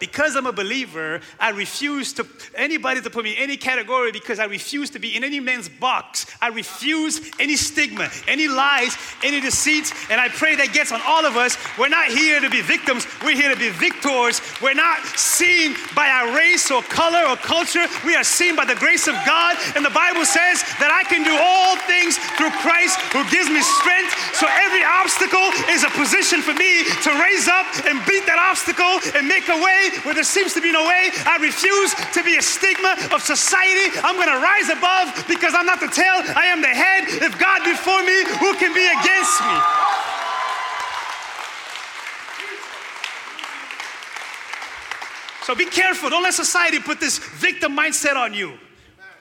Because 0.03 0.35
I'm 0.35 0.47
a 0.47 0.51
believer, 0.51 1.21
I 1.39 1.51
refuse 1.51 2.11
to 2.19 2.27
anybody 2.55 2.99
to 2.99 3.09
put 3.09 3.23
me 3.23 3.37
in 3.37 3.43
any 3.43 3.55
category 3.55 4.11
because 4.11 4.37
I 4.37 4.43
refuse 4.51 4.89
to 4.89 4.99
be 4.99 5.15
in 5.15 5.23
any 5.23 5.39
man's 5.39 5.69
box. 5.69 6.25
I 6.41 6.49
refuse 6.49 7.21
any 7.39 7.55
stigma, 7.55 8.11
any 8.27 8.49
lies, 8.49 8.97
any 9.23 9.39
deceits, 9.39 9.93
and 10.11 10.19
I 10.19 10.27
pray 10.27 10.59
that 10.59 10.73
gets 10.73 10.91
on 10.91 10.99
all 11.07 11.23
of 11.25 11.37
us. 11.37 11.55
We're 11.79 11.87
not 11.87 12.07
here 12.07 12.41
to 12.41 12.49
be 12.49 12.59
victims, 12.59 13.07
we're 13.23 13.39
here 13.39 13.47
to 13.47 13.55
be 13.55 13.69
victors. 13.69 14.41
We're 14.61 14.75
not 14.75 14.99
seen 15.15 15.79
by 15.95 16.11
our 16.11 16.35
race 16.35 16.67
or 16.69 16.83
color 16.83 17.23
or 17.23 17.37
culture. 17.37 17.87
We 18.03 18.19
are 18.19 18.27
seen 18.27 18.57
by 18.59 18.65
the 18.65 18.75
grace 18.75 19.07
of 19.07 19.15
God, 19.23 19.55
and 19.79 19.87
the 19.87 19.95
Bible 19.95 20.27
says 20.27 20.67
that 20.83 20.91
I 20.91 21.07
can 21.07 21.23
do 21.23 21.31
all 21.31 21.79
things 21.87 22.19
through 22.35 22.51
Christ 22.59 22.99
who 23.15 23.23
gives 23.31 23.47
me 23.47 23.63
strength. 23.63 24.11
So 24.35 24.51
every 24.51 24.83
obstacle 24.83 25.47
is 25.71 25.87
a 25.87 25.91
position 25.95 26.43
for 26.43 26.51
me 26.59 26.83
to 27.07 27.09
raise 27.23 27.47
up 27.47 27.71
and 27.87 28.03
beat 28.03 28.27
that 28.27 28.35
obstacle 28.35 28.99
and 29.15 29.31
make 29.31 29.47
a 29.47 29.55
way 29.55 29.92
where 30.01 30.13
there 30.13 30.23
seems 30.23 30.53
to 30.53 30.61
be 30.61 30.71
no 30.71 30.83
way. 30.83 31.11
I 31.25 31.37
refuse 31.37 31.93
to 32.13 32.23
be 32.23 32.37
a 32.37 32.41
stigma 32.41 32.97
of 33.13 33.21
society. 33.21 33.93
I'm 34.03 34.15
going 34.15 34.31
to 34.31 34.41
rise 34.41 34.69
above 34.69 35.25
because 35.27 35.53
I'm 35.53 35.65
not 35.65 35.79
the 35.79 35.87
tail, 35.87 36.21
I 36.35 36.49
am 36.49 36.61
the 36.61 36.73
head. 36.73 37.05
If 37.21 37.37
God 37.39 37.63
be 37.63 37.73
for 37.73 38.01
me, 38.03 38.25
who 38.41 38.53
can 38.57 38.73
be 38.73 38.85
against 38.85 39.41
me? 39.41 39.57
So 45.43 45.53
be 45.55 45.65
careful. 45.65 46.09
Don't 46.09 46.23
let 46.23 46.33
society 46.33 46.79
put 46.79 46.99
this 46.99 47.17
victim 47.17 47.75
mindset 47.75 48.15
on 48.15 48.33
you. 48.33 48.53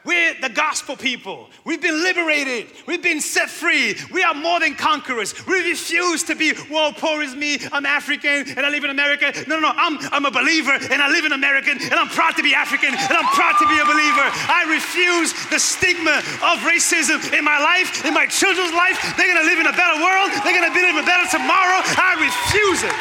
We're 0.05 0.35
the 0.41 0.49
gospel 0.49 0.97
people. 0.97 1.49
We've 1.65 1.81
been 1.81 2.03
liberated. 2.03 2.67
We've 2.87 3.03
been 3.03 3.21
set 3.21 3.49
free. 3.49 3.95
We 4.11 4.25
are 4.25 4.35
more 4.35 4.59
than 4.59 4.75
conquerors. 4.75 5.35
We 5.47 5.71
refuse 5.71 6.25
to 6.25 6.35
be, 6.35 6.55
well, 6.71 6.93
poor 6.93 7.23
is 7.23 7.37
me. 7.37 7.59
I'm 7.71 7.87
African 7.87 8.51
and 8.57 8.67
I 8.67 8.71
live 8.71 8.83
in 8.83 8.91
America. 8.91 9.33
No, 9.47 9.61
no, 9.61 9.71
no. 9.71 9.73
I'm, 9.77 9.99
I'm 10.11 10.27
a 10.27 10.31
believer 10.31 10.73
and 10.73 11.01
I 11.01 11.09
live 11.09 11.25
in 11.25 11.31
America 11.31 11.71
and 11.71 11.95
I'm 11.95 12.09
proud 12.09 12.35
to 12.37 12.43
be 12.43 12.53
African 12.53 12.91
and 12.91 13.13
I'm 13.15 13.31
proud 13.31 13.55
to 13.63 13.67
be 13.71 13.79
a 13.79 13.87
believer. 13.87 14.27
I 14.51 14.67
refuse 14.67 15.33
the 15.51 15.59
stigma 15.59 16.19
of 16.19 16.59
racism 16.67 17.23
in 17.33 17.45
my 17.45 17.63
life, 17.63 18.05
in 18.05 18.13
my 18.13 18.27
children's 18.27 18.75
life. 18.75 18.99
They're 19.17 19.31
going 19.31 19.39
to 19.39 19.47
live 19.47 19.61
in 19.63 19.71
a 19.71 19.77
better 19.77 20.03
world. 20.03 20.35
They're 20.43 20.59
going 20.59 20.67
to 20.67 20.75
live 20.75 20.99
in 20.99 20.99
a 20.99 21.07
better 21.07 21.31
tomorrow. 21.31 21.79
I 21.95 22.19
refuse 22.19 22.83
it. 22.83 22.97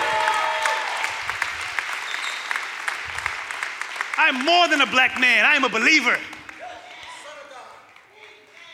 I'm 4.21 4.45
more 4.45 4.67
than 4.67 4.81
a 4.81 4.85
black 4.85 5.19
man. 5.19 5.45
I 5.45 5.55
am 5.55 5.63
a 5.63 5.69
believer. 5.69 6.15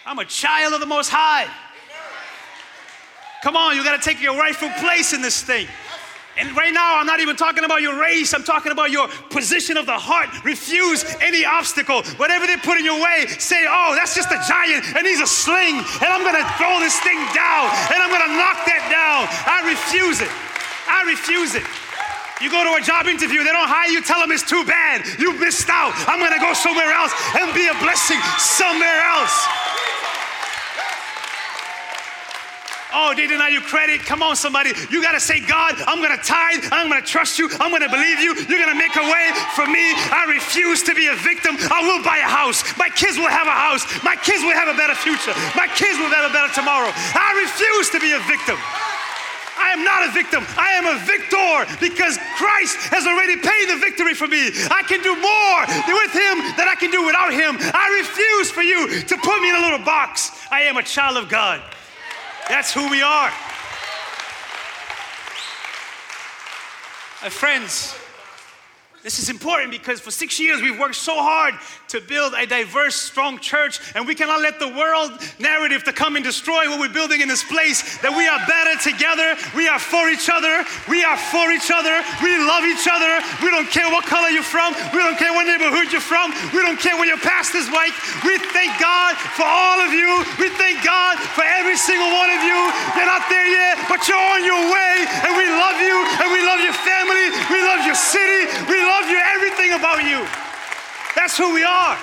I'm 0.08 0.20
a 0.20 0.26
child 0.26 0.72
of 0.72 0.80
the 0.80 0.88
Most 0.88 1.12
High. 1.12 1.52
Come 3.44 3.60
on, 3.60 3.76
you 3.76 3.84
got 3.84 4.00
to 4.00 4.04
take 4.04 4.24
your 4.24 4.40
rightful 4.40 4.72
place 4.80 5.12
in 5.12 5.20
this 5.20 5.44
thing. 5.44 5.68
And 6.40 6.56
right 6.56 6.72
now, 6.72 6.96
I'm 6.96 7.06
not 7.06 7.20
even 7.20 7.36
talking 7.36 7.68
about 7.68 7.84
your 7.84 8.00
race, 8.00 8.32
I'm 8.32 8.48
talking 8.48 8.72
about 8.72 8.88
your 8.88 9.12
position 9.28 9.76
of 9.76 9.84
the 9.84 10.00
heart. 10.00 10.32
Refuse 10.48 11.04
any 11.20 11.44
obstacle. 11.44 12.08
Whatever 12.16 12.48
they 12.48 12.56
put 12.56 12.80
in 12.80 12.88
your 12.88 13.04
way, 13.04 13.28
say, 13.28 13.68
oh, 13.68 14.00
that's 14.00 14.16
just 14.16 14.32
a 14.32 14.40
giant 14.48 14.96
and 14.96 15.04
he's 15.04 15.20
a 15.20 15.28
sling, 15.28 15.76
and 15.76 16.08
I'm 16.08 16.24
gonna 16.24 16.48
throw 16.56 16.80
this 16.80 16.96
thing 17.04 17.20
down 17.36 17.68
and 17.92 18.00
I'm 18.00 18.08
gonna 18.08 18.32
knock 18.40 18.64
that 18.64 18.88
down. 18.88 19.28
I 19.44 19.68
refuse 19.68 20.24
it. 20.24 20.32
I 20.88 21.04
refuse 21.04 21.52
it. 21.52 21.68
You 22.40 22.48
go 22.48 22.64
to 22.64 22.80
a 22.80 22.82
job 22.86 23.12
interview, 23.12 23.44
they 23.44 23.52
don't 23.52 23.68
hire 23.68 23.92
you, 23.92 24.00
tell 24.00 24.24
them 24.24 24.32
it's 24.32 24.48
too 24.48 24.64
bad. 24.64 25.04
You 25.20 25.36
missed 25.36 25.68
out. 25.68 25.92
I'm 26.08 26.24
gonna 26.24 26.40
go 26.40 26.56
somewhere 26.56 26.96
else 26.96 27.12
and 27.36 27.52
be 27.52 27.68
a 27.68 27.76
blessing 27.84 28.24
somewhere 28.40 29.04
else. 29.04 29.36
Oh, 32.94 33.14
they 33.16 33.28
deny 33.28 33.50
you 33.50 33.60
credit. 33.60 34.02
Come 34.08 34.24
on, 34.24 34.36
somebody. 34.36 34.72
You 34.90 35.02
got 35.04 35.12
to 35.12 35.20
say, 35.20 35.44
God, 35.44 35.76
I'm 35.88 36.00
going 36.00 36.16
to 36.16 36.24
tithe. 36.24 36.64
I'm 36.72 36.88
going 36.88 37.02
to 37.02 37.08
trust 37.08 37.38
you. 37.38 37.50
I'm 37.60 37.70
going 37.70 37.84
to 37.84 37.92
believe 37.92 38.24
you. 38.24 38.32
You're 38.48 38.64
going 38.64 38.72
to 38.72 38.80
make 38.80 38.96
a 38.96 39.04
way 39.04 39.26
for 39.60 39.68
me. 39.68 39.92
I 40.08 40.24
refuse 40.32 40.84
to 40.84 40.96
be 40.96 41.08
a 41.08 41.16
victim. 41.20 41.60
I 41.68 41.84
will 41.84 42.00
buy 42.04 42.24
a 42.24 42.30
house. 42.30 42.64
My 42.78 42.88
kids 42.88 43.18
will 43.20 43.32
have 43.32 43.48
a 43.48 43.56
house. 43.56 43.84
My 44.04 44.16
kids 44.16 44.40
will 44.44 44.56
have 44.56 44.72
a 44.72 44.78
better 44.80 44.96
future. 44.96 45.36
My 45.56 45.68
kids 45.76 46.00
will 46.00 46.12
have 46.16 46.32
a 46.32 46.34
better 46.34 46.52
tomorrow. 46.56 46.88
I 46.96 47.36
refuse 47.44 47.92
to 47.92 48.00
be 48.00 48.16
a 48.16 48.22
victim. 48.24 48.56
I 49.58 49.74
am 49.74 49.84
not 49.84 50.08
a 50.08 50.12
victim. 50.14 50.46
I 50.56 50.80
am 50.80 50.86
a 50.86 50.98
victor 51.04 51.68
because 51.82 52.16
Christ 52.38 52.78
has 52.94 53.04
already 53.04 53.36
paid 53.36 53.68
the 53.68 53.78
victory 53.82 54.14
for 54.14 54.28
me. 54.28 54.54
I 54.72 54.86
can 54.88 55.02
do 55.02 55.12
more 55.18 55.60
with 55.92 56.14
Him 56.14 56.56
than 56.56 56.70
I 56.70 56.76
can 56.80 56.92
do 56.92 57.04
without 57.04 57.34
Him. 57.34 57.58
I 57.60 57.90
refuse 58.00 58.52
for 58.54 58.62
you 58.62 59.02
to 59.02 59.18
put 59.18 59.42
me 59.42 59.50
in 59.50 59.56
a 59.56 59.62
little 59.62 59.84
box. 59.84 60.32
I 60.52 60.62
am 60.70 60.78
a 60.78 60.84
child 60.84 61.18
of 61.18 61.28
God. 61.28 61.60
That's 62.50 62.74
who 62.74 62.90
we 62.90 63.02
are. 63.02 63.32
My 67.22 67.30
friends, 67.30 67.98
This 69.08 69.24
is 69.24 69.32
important 69.32 69.72
because 69.72 70.04
for 70.04 70.12
six 70.12 70.36
years 70.36 70.60
we've 70.60 70.76
worked 70.76 71.00
so 71.00 71.16
hard 71.16 71.56
to 71.96 72.04
build 72.04 72.36
a 72.36 72.44
diverse, 72.44 73.00
strong 73.00 73.40
church, 73.40 73.80
and 73.96 74.04
we 74.04 74.12
cannot 74.12 74.44
let 74.44 74.60
the 74.60 74.68
world 74.68 75.16
narrative 75.40 75.88
to 75.88 75.96
come 75.96 76.20
and 76.20 76.26
destroy 76.28 76.68
what 76.68 76.76
we're 76.76 76.92
building 76.92 77.24
in 77.24 77.32
this 77.32 77.40
place. 77.48 78.04
That 78.04 78.12
we 78.12 78.28
are 78.28 78.36
better 78.44 78.76
together, 78.84 79.40
we 79.56 79.72
are 79.72 79.80
for 79.80 80.12
each 80.12 80.28
other, 80.28 80.68
we 80.92 81.08
are 81.08 81.16
for 81.16 81.56
each 81.56 81.72
other, 81.72 82.04
we 82.20 82.36
love 82.36 82.68
each 82.68 82.84
other. 82.84 83.24
We 83.40 83.48
don't 83.48 83.72
care 83.72 83.88
what 83.88 84.04
color 84.04 84.28
you're 84.28 84.44
from, 84.44 84.76
we 84.92 85.00
don't 85.00 85.16
care 85.16 85.32
what 85.32 85.48
neighborhood 85.48 85.88
you're 85.88 86.04
from, 86.04 86.36
we 86.52 86.60
don't 86.60 86.76
care 86.76 87.00
what 87.00 87.08
your 87.08 87.24
pastor's 87.24 87.72
like. 87.72 87.96
We 88.28 88.36
thank 88.52 88.76
God 88.76 89.16
for 89.40 89.48
all 89.48 89.88
of 89.88 89.96
you. 89.96 90.20
We 90.36 90.52
thank 90.60 90.84
God 90.84 91.16
for 91.32 91.48
every 91.48 91.80
single 91.80 92.12
one 92.12 92.28
of 92.28 92.44
you. 92.44 92.60
You're 93.00 93.08
not 93.08 93.24
there 93.32 93.48
yet, 93.48 93.88
but 93.88 94.04
you're 94.04 94.20
on 94.36 94.44
your 94.44 94.68
way, 94.68 95.08
and 95.24 95.32
we 95.32 95.48
love 95.48 95.80
you, 95.80 95.96
and 95.96 96.28
we 96.28 96.44
love 96.44 96.60
your 96.60 96.76
family, 96.84 97.32
we 97.48 97.64
love 97.64 97.88
your 97.88 97.96
city, 97.96 98.52
we 98.68 98.84
love 98.84 98.97
love 99.00 99.10
you, 99.10 99.22
everything 99.36 99.74
about 99.74 100.04
you. 100.04 100.26
That's 101.16 101.38
who 101.38 101.54
we 101.54 101.64
are. 101.64 101.98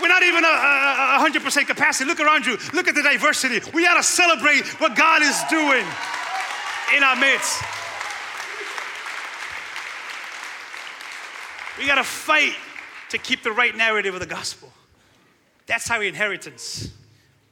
We're 0.00 0.08
not 0.08 0.22
even 0.22 0.44
a, 0.44 0.48
100% 0.48 1.66
capacity. 1.66 2.08
Look 2.08 2.20
around 2.20 2.46
you. 2.46 2.56
Look 2.72 2.88
at 2.88 2.94
the 2.94 3.02
diversity. 3.02 3.60
We 3.72 3.84
got 3.84 3.96
to 3.96 4.02
celebrate 4.02 4.66
what 4.80 4.96
God 4.96 5.22
is 5.22 5.40
doing 5.48 5.84
in 6.96 7.02
our 7.02 7.16
midst. 7.16 7.62
We 11.78 11.86
got 11.86 11.96
to 11.96 12.04
fight 12.04 12.54
to 13.10 13.18
keep 13.18 13.42
the 13.42 13.52
right 13.52 13.76
narrative 13.76 14.14
of 14.14 14.20
the 14.20 14.26
gospel. 14.26 14.72
That's 15.66 15.90
our 15.90 16.02
inheritance. 16.02 16.90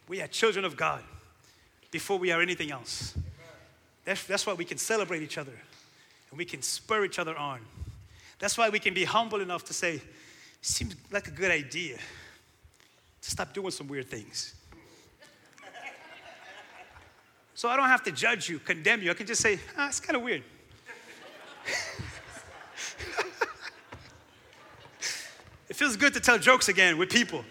We 0.08 0.20
are 0.20 0.26
children 0.26 0.64
of 0.64 0.76
God 0.76 1.02
before 1.90 2.18
we 2.18 2.32
are 2.32 2.40
anything 2.40 2.70
else. 2.70 3.14
That's, 4.04 4.24
that's 4.24 4.46
why 4.46 4.54
we 4.54 4.64
can 4.64 4.78
celebrate 4.78 5.22
each 5.22 5.38
other 5.38 5.52
and 6.30 6.38
we 6.38 6.44
can 6.44 6.62
spur 6.62 7.04
each 7.04 7.18
other 7.18 7.36
on. 7.36 7.60
That's 8.40 8.56
why 8.56 8.70
we 8.70 8.80
can 8.80 8.94
be 8.94 9.04
humble 9.04 9.40
enough 9.42 9.64
to 9.66 9.74
say, 9.74 10.00
seems 10.62 10.96
like 11.12 11.28
a 11.28 11.30
good 11.30 11.50
idea 11.50 11.98
to 13.20 13.30
stop 13.30 13.52
doing 13.52 13.70
some 13.70 13.86
weird 13.86 14.08
things. 14.08 14.54
so 17.54 17.68
I 17.68 17.76
don't 17.76 17.88
have 17.88 18.02
to 18.04 18.10
judge 18.10 18.48
you, 18.48 18.58
condemn 18.58 19.02
you. 19.02 19.10
I 19.10 19.14
can 19.14 19.26
just 19.26 19.42
say, 19.42 19.60
ah, 19.76 19.88
it's 19.88 20.00
kind 20.00 20.16
of 20.16 20.22
weird. 20.22 20.42
it 25.68 25.76
feels 25.76 25.96
good 25.96 26.14
to 26.14 26.20
tell 26.20 26.38
jokes 26.38 26.70
again 26.70 26.96
with 26.96 27.10
people. 27.10 27.44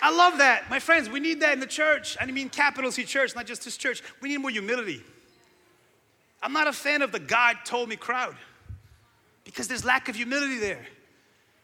I 0.00 0.10
love 0.10 0.38
that. 0.38 0.70
My 0.70 0.78
friends, 0.78 1.10
we 1.10 1.20
need 1.20 1.40
that 1.40 1.52
in 1.52 1.60
the 1.60 1.66
church. 1.66 2.16
I 2.18 2.26
mean, 2.26 2.48
capital 2.48 2.90
C 2.90 3.04
church, 3.04 3.34
not 3.34 3.44
just 3.44 3.64
this 3.64 3.76
church. 3.76 4.02
We 4.22 4.30
need 4.30 4.38
more 4.38 4.50
humility. 4.50 5.02
I'm 6.42 6.52
not 6.52 6.66
a 6.66 6.72
fan 6.72 7.02
of 7.02 7.12
the 7.12 7.18
God 7.18 7.56
told 7.64 7.88
me 7.88 7.96
crowd 7.96 8.36
because 9.44 9.68
there's 9.68 9.84
lack 9.84 10.08
of 10.08 10.16
humility 10.16 10.58
there. 10.58 10.86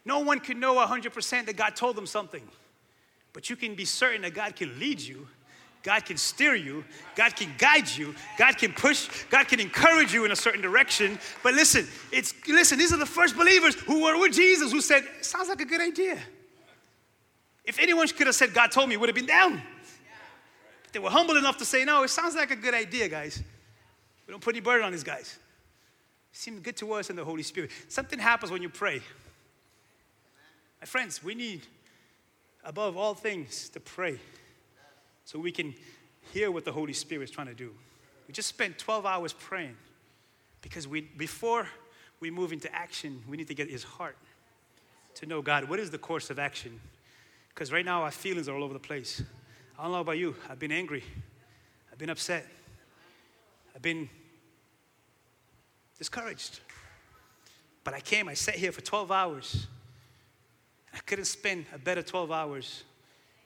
No 0.05 0.19
one 0.19 0.39
can 0.39 0.59
know 0.59 0.75
100% 0.75 1.45
that 1.45 1.55
God 1.55 1.75
told 1.75 1.95
them 1.95 2.05
something, 2.05 2.43
but 3.31 3.49
you 3.49 3.55
can 3.55 3.75
be 3.75 3.85
certain 3.85 4.23
that 4.23 4.33
God 4.33 4.55
can 4.55 4.77
lead 4.79 4.99
you. 4.99 5.27
God 5.83 6.05
can 6.05 6.15
steer 6.15 6.55
you, 6.55 6.85
God 7.13 7.35
can 7.35 7.53
guide 7.57 7.89
you, 7.89 8.15
God 8.37 8.57
can 8.57 8.71
push, 8.71 9.09
God 9.29 9.49
can 9.49 9.59
encourage 9.59 10.13
you 10.13 10.23
in 10.23 10.31
a 10.31 10.35
certain 10.35 10.61
direction. 10.61 11.19
But 11.43 11.55
listen, 11.55 11.85
it's 12.09 12.33
listen, 12.47 12.77
these 12.77 12.93
are 12.93 12.97
the 12.97 13.05
first 13.05 13.35
believers 13.35 13.75
who 13.75 14.03
were 14.03 14.17
with 14.17 14.31
Jesus 14.31 14.71
who 14.71 14.79
said, 14.79 15.03
sounds 15.19 15.49
like 15.49 15.59
a 15.59 15.65
good 15.65 15.81
idea. 15.81 16.17
If 17.65 17.79
anyone 17.79 18.07
could 18.07 18.27
have 18.27 18.35
said, 18.35 18.53
God 18.53 18.71
told 18.71 18.87
me, 18.87 18.95
would 18.95 19.09
have 19.09 19.15
been 19.15 19.25
down. 19.25 19.61
They 20.93 20.99
were 20.99 21.09
humble 21.09 21.35
enough 21.35 21.57
to 21.57 21.65
say, 21.65 21.83
no, 21.83 22.03
it 22.03 22.09
sounds 22.09 22.35
like 22.35 22.51
a 22.51 22.55
good 22.55 22.73
idea, 22.73 23.09
guys. 23.09 23.43
We 24.27 24.31
don't 24.31 24.41
put 24.41 24.55
any 24.55 24.61
burden 24.61 24.85
on 24.85 24.91
these 24.91 25.03
guys. 25.03 25.37
It 26.31 26.37
seems 26.37 26.61
good 26.61 26.77
to 26.77 26.93
us 26.93 27.09
in 27.09 27.15
the 27.15 27.25
Holy 27.25 27.43
Spirit. 27.43 27.71
Something 27.89 28.19
happens 28.19 28.51
when 28.51 28.61
you 28.61 28.69
pray. 28.69 29.01
My 30.81 30.85
friends, 30.85 31.23
we 31.23 31.35
need, 31.35 31.61
above 32.63 32.97
all 32.97 33.13
things, 33.13 33.69
to 33.69 33.79
pray 33.79 34.19
so 35.25 35.39
we 35.39 35.51
can 35.51 35.73
hear 36.33 36.51
what 36.51 36.65
the 36.65 36.71
Holy 36.71 36.93
Spirit 36.93 37.23
is 37.23 37.31
trying 37.31 37.47
to 37.47 37.53
do. 37.53 37.71
We 38.27 38.33
just 38.33 38.49
spent 38.49 38.77
12 38.77 39.05
hours 39.05 39.33
praying 39.33 39.75
because 40.61 40.87
we, 40.87 41.01
before 41.01 41.67
we 42.19 42.31
move 42.31 42.53
into 42.53 42.73
action, 42.73 43.21
we 43.29 43.37
need 43.37 43.47
to 43.47 43.55
get 43.55 43.69
His 43.69 43.83
heart 43.83 44.17
to 45.15 45.25
know 45.25 45.41
God, 45.41 45.69
what 45.69 45.79
is 45.79 45.91
the 45.91 45.97
course 45.97 46.29
of 46.29 46.39
action? 46.39 46.79
Because 47.49 47.71
right 47.71 47.85
now 47.85 48.03
our 48.03 48.11
feelings 48.11 48.49
are 48.49 48.55
all 48.55 48.63
over 48.63 48.73
the 48.73 48.79
place. 48.79 49.21
I 49.77 49.83
don't 49.83 49.91
know 49.91 49.99
about 49.99 50.17
you, 50.17 50.35
I've 50.49 50.59
been 50.59 50.71
angry, 50.71 51.03
I've 51.91 51.97
been 51.97 52.09
upset. 52.09 52.47
I've 53.75 53.81
been 53.81 54.09
discouraged. 55.97 56.59
But 57.83 57.93
I 57.93 57.99
came, 57.99 58.27
I 58.27 58.33
sat 58.33 58.55
here 58.55 58.71
for 58.71 58.81
12 58.81 59.11
hours. 59.11 59.67
I 60.93 60.99
couldn't 60.99 61.25
spend 61.25 61.65
a 61.73 61.77
better 61.77 62.01
12 62.01 62.31
hours 62.31 62.83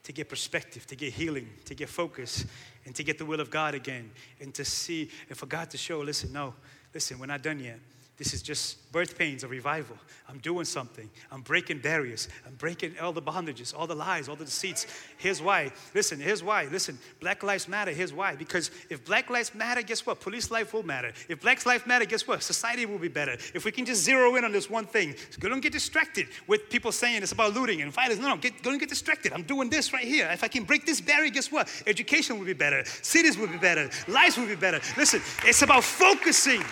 to 0.04 0.14
get 0.14 0.30
perspective, 0.30 0.86
to 0.88 0.96
get 0.96 1.14
healing, 1.14 1.50
to 1.66 1.76
get 1.76 1.90
focus, 1.90 2.46
and 2.86 2.96
to 2.96 3.04
get 3.04 3.18
the 3.18 3.26
will 3.26 3.42
of 3.42 3.50
God 3.50 3.76
again, 3.76 4.10
and 4.40 4.54
to 4.54 4.64
see, 4.64 5.10
and 5.28 5.38
for 5.38 5.48
God 5.48 5.70
to 5.72 5.78
show, 5.78 6.00
listen, 6.00 6.32
no, 6.32 6.54
listen, 6.94 7.20
we're 7.20 7.26
not 7.26 7.42
done 7.44 7.60
yet. 7.60 7.80
This 8.18 8.34
is 8.34 8.42
just 8.42 8.92
birth 8.92 9.16
pains 9.16 9.44
of 9.44 9.52
revival. 9.52 9.96
I'm 10.28 10.40
doing 10.40 10.66
something. 10.66 11.08
I'm 11.32 11.42
breaking 11.42 11.80
barriers. 11.80 12.28
I'm 12.48 12.56
breaking 12.56 12.98
all 13.00 13.14
the 13.14 13.22
bondages, 13.22 13.78
all 13.78 13.86
the 13.86 13.96
lies, 13.96 14.28
all 14.28 14.36
the 14.36 14.46
deceits. 14.46 14.88
Here's 15.18 15.40
why. 15.40 15.72
Listen, 15.94 16.20
here's 16.20 16.44
why. 16.44 16.66
Listen, 16.66 16.98
Black 17.20 17.44
Lives 17.44 17.68
Matter. 17.68 17.92
Here's 17.92 18.12
why. 18.12 18.36
Because 18.36 18.72
if 18.90 19.06
Black 19.06 19.30
Lives 19.30 19.54
Matter, 19.54 19.84
guess 19.84 20.04
what? 20.04 20.20
Police 20.20 20.50
life 20.50 20.74
will 20.74 20.82
matter. 20.82 21.14
If 21.30 21.42
Black 21.42 21.64
Lives 21.64 21.86
Matter, 21.86 22.06
guess 22.06 22.28
what? 22.28 22.42
Society 22.42 22.88
will 22.88 22.98
be 22.98 23.08
better. 23.08 23.34
If 23.54 23.66
we 23.66 23.72
can 23.72 23.86
just 23.86 24.04
zero 24.04 24.36
in 24.36 24.44
on 24.44 24.52
this 24.52 24.68
one 24.68 24.88
thing, 24.88 25.14
don't 25.40 25.62
get 25.62 25.74
distracted 25.74 26.28
with 26.48 26.72
people 26.72 26.92
saying 26.92 27.22
it's 27.22 27.34
about 27.34 27.54
looting 27.54 27.84
and 27.84 27.94
violence. 27.94 28.20
No, 28.20 28.30
no, 28.30 28.38
get, 28.38 28.64
don't 28.64 28.80
get 28.80 28.90
distracted. 28.90 29.32
I'm 29.32 29.44
doing 29.44 29.70
this 29.70 29.94
right 29.94 30.06
here. 30.06 30.28
If 30.32 30.44
I 30.44 30.48
can 30.48 30.64
break 30.64 30.88
this 30.88 31.00
barrier, 31.00 31.30
guess 31.30 31.52
what? 31.52 31.70
Education 31.86 32.40
will 32.40 32.46
be 32.46 32.54
better. 32.54 32.84
Cities 33.04 33.38
will 33.38 33.48
be 33.48 33.58
better. 33.58 33.92
Lives 34.08 34.38
will 34.38 34.48
be 34.48 34.56
better. 34.56 34.82
Listen, 34.98 35.22
it's 35.46 35.62
about 35.62 35.84
focusing. 35.84 36.64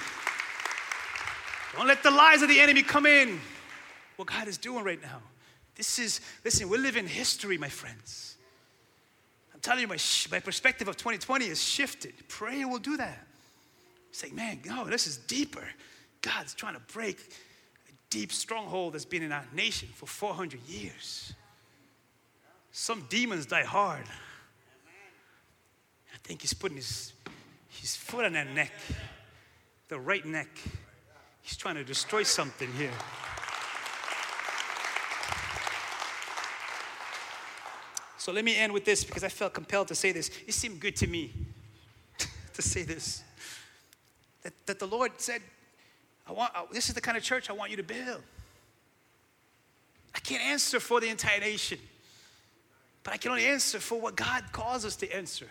Don't 1.75 1.87
let 1.87 2.03
the 2.03 2.11
lies 2.11 2.41
of 2.41 2.49
the 2.49 2.59
enemy 2.59 2.83
come 2.83 3.05
in. 3.05 3.39
What 4.15 4.29
God 4.29 4.47
is 4.47 4.57
doing 4.57 4.83
right 4.83 5.01
now. 5.01 5.21
This 5.75 5.99
is, 5.99 6.21
listen, 6.45 6.69
we 6.69 6.77
live 6.77 6.95
in 6.95 7.05
history, 7.05 7.57
my 7.57 7.67
friends. 7.67 8.37
I'm 9.53 9.59
telling 9.59 9.81
you, 9.81 9.87
my, 9.87 9.97
my 10.31 10.39
perspective 10.39 10.87
of 10.87 10.95
2020 10.95 11.49
has 11.49 11.61
shifted. 11.61 12.13
Prayer 12.29 12.67
will 12.67 12.79
do 12.79 12.95
that. 12.97 13.27
Say, 14.11 14.31
man, 14.31 14.59
no, 14.65 14.85
this 14.85 15.05
is 15.05 15.17
deeper. 15.17 15.67
God's 16.21 16.53
trying 16.53 16.75
to 16.75 16.81
break 16.93 17.19
a 17.19 17.91
deep 18.09 18.31
stronghold 18.31 18.93
that's 18.93 19.03
been 19.03 19.23
in 19.23 19.33
our 19.33 19.45
nation 19.53 19.89
for 19.93 20.05
400 20.05 20.61
years. 20.61 21.33
Some 22.71 23.05
demons 23.09 23.45
die 23.45 23.63
hard. 23.63 24.05
I 26.13 26.17
think 26.23 26.41
he's 26.41 26.53
putting 26.53 26.77
his, 26.77 27.11
his 27.67 27.97
foot 27.97 28.23
on 28.23 28.33
that 28.33 28.53
neck, 28.53 28.71
the 29.89 29.99
right 29.99 30.25
neck. 30.25 30.47
He's 31.45 31.55
trying 31.55 31.75
to 31.75 31.83
destroy 31.83 32.23
something 32.23 32.73
here. 32.73 32.89
So 38.17 38.31
let 38.31 38.43
me 38.43 38.57
end 38.57 38.73
with 38.73 38.83
this 38.83 39.03
because 39.03 39.23
I 39.23 39.27
felt 39.29 39.53
compelled 39.53 39.89
to 39.89 39.95
say 39.95 40.11
this. 40.11 40.31
It 40.47 40.55
seemed 40.55 40.79
good 40.79 40.95
to 40.95 41.07
me 41.07 41.31
to 42.53 42.61
say 42.63 42.81
this. 42.81 43.23
That, 44.41 44.53
that 44.65 44.79
the 44.79 44.87
Lord 44.87 45.11
said, 45.17 45.43
I 46.27 46.31
want, 46.31 46.51
uh, 46.55 46.63
this 46.71 46.89
is 46.89 46.95
the 46.95 47.01
kind 47.01 47.15
of 47.15 47.21
church 47.21 47.47
I 47.51 47.53
want 47.53 47.69
you 47.69 47.77
to 47.77 47.83
build. 47.83 48.23
I 50.15 50.19
can't 50.21 50.41
answer 50.41 50.79
for 50.79 50.99
the 50.99 51.09
entire 51.09 51.39
nation, 51.39 51.77
but 53.03 53.13
I 53.13 53.17
can 53.17 53.29
only 53.29 53.45
answer 53.45 53.79
for 53.79 54.01
what 54.01 54.15
God 54.15 54.45
calls 54.51 54.83
us 54.83 54.95
to 54.95 55.15
answer. 55.15 55.45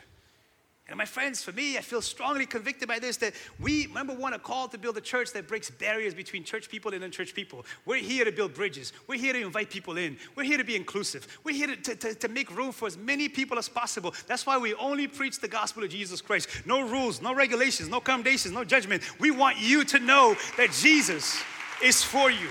And 0.87 0.99
my 0.99 1.07
friends, 1.07 1.43
for 1.43 1.53
me, 1.53 1.78
I 1.78 1.80
feel 1.80 2.03
strongly 2.03 2.45
convicted 2.45 2.87
by 2.89 2.99
this 2.99 3.16
that 3.18 3.32
we, 3.59 3.87
number 3.87 4.12
one, 4.12 4.35
are 4.35 4.39
called 4.39 4.70
to 4.72 4.78
build 4.78 4.99
a 4.99 5.01
church 5.01 5.32
that 5.32 5.49
breaks 5.49 5.70
barriers 5.70 6.12
between 6.12 6.45
church 6.45 6.68
people 6.68 6.93
and 6.93 7.03
unchurched 7.03 7.35
people. 7.35 7.64
We're 7.87 8.03
here 8.03 8.26
to 8.26 8.32
build 8.32 8.53
bridges. 8.53 8.93
We're 9.07 9.18
here 9.18 9.32
to 9.32 9.41
invite 9.41 9.70
people 9.70 9.97
in. 9.97 10.18
We're 10.37 10.45
here 10.45 10.59
to 10.59 10.64
be 10.64 10.76
inclusive. 10.76 11.26
We're 11.43 11.55
here 11.55 11.74
to, 11.74 11.97
to, 11.97 12.14
to 12.14 12.28
make 12.28 12.55
room 12.55 12.70
for 12.70 12.87
as 12.87 12.99
many 12.99 13.30
people 13.30 13.59
as 13.59 13.66
possible. 13.66 14.12
That's 14.26 14.45
why 14.45 14.59
we 14.59 14.74
only 14.74 15.09
preach 15.09 15.41
the 15.41 15.49
gospel 15.49 15.85
of 15.85 15.89
Jesus 15.89 16.20
Christ. 16.20 16.51
No 16.66 16.87
rules, 16.87 17.22
no 17.22 17.35
regulations, 17.35 17.89
no 17.89 18.01
commendations, 18.01 18.53
no 18.53 18.62
judgment. 18.62 19.03
We 19.18 19.30
want 19.30 19.59
you 19.59 19.85
to 19.85 19.99
know 19.99 20.37
that 20.59 20.70
Jesus 20.72 21.43
is 21.82 22.03
for 22.03 22.30
you. 22.30 22.49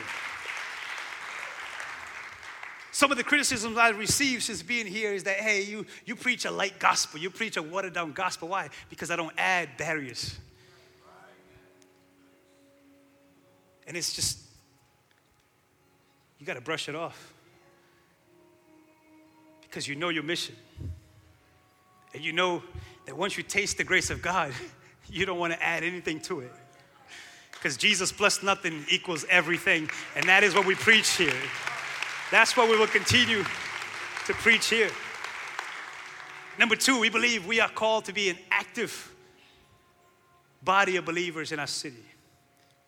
Some 2.94 3.10
of 3.10 3.18
the 3.18 3.24
criticisms 3.24 3.76
I've 3.76 3.98
received 3.98 4.44
since 4.44 4.62
being 4.62 4.86
here 4.86 5.14
is 5.14 5.24
that, 5.24 5.38
hey, 5.38 5.64
you, 5.64 5.84
you 6.06 6.16
preach 6.16 6.46
a 6.46 6.52
light 6.52 6.78
gospel. 6.78 7.20
You 7.20 7.32
preach 7.32 7.58
a 7.58 7.64
watered 7.64 7.94
down 7.94 8.14
gospel. 8.14 8.50
Why? 8.50 8.70
Because 8.88 9.10
I 9.10 9.16
don't 9.16 9.34
add 9.36 9.70
barriers. 9.78 10.38
And 13.88 13.98
it's 13.98 14.14
just, 14.14 14.38
you 16.38 16.46
got 16.46 16.54
to 16.54 16.62
brush 16.62 16.88
it 16.88 16.94
off. 16.94 17.34
Because 19.64 19.88
you 19.88 19.96
know 19.96 20.10
your 20.10 20.22
mission. 20.22 20.56
And 22.14 22.24
you 22.24 22.32
know 22.32 22.62
that 23.08 23.18
once 23.18 23.38
you 23.38 23.42
taste 23.42 23.80
the 23.80 23.84
grace 23.84 24.12
of 24.12 24.22
God, 24.22 24.54
you 25.10 25.26
don't 25.26 25.40
want 25.40 25.52
to 25.52 25.64
add 25.64 25.84
anything 25.84 26.20
to 26.22 26.42
it. 26.42 26.54
Because 27.54 27.76
Jesus 27.76 28.12
plus 28.12 28.44
nothing 28.44 28.86
equals 28.88 29.26
everything. 29.32 29.90
And 30.16 30.30
that 30.30 30.44
is 30.44 30.54
what 30.54 30.68
we 30.68 30.76
preach 30.76 31.10
here. 31.18 31.34
That's 32.34 32.58
what 32.58 32.68
we 32.68 32.76
will 32.76 32.88
continue 32.88 33.44
to 33.44 34.34
preach 34.34 34.66
here. 34.66 34.90
Number 36.58 36.76
two, 36.76 37.00
we 37.00 37.12
believe 37.12 37.46
we 37.46 37.60
are 37.60 37.70
called 37.70 38.06
to 38.06 38.12
be 38.12 38.28
an 38.30 38.40
active 38.50 39.14
body 40.64 40.96
of 40.96 41.06
believers 41.06 41.52
in 41.52 41.60
our 41.60 41.68
city. 41.68 42.04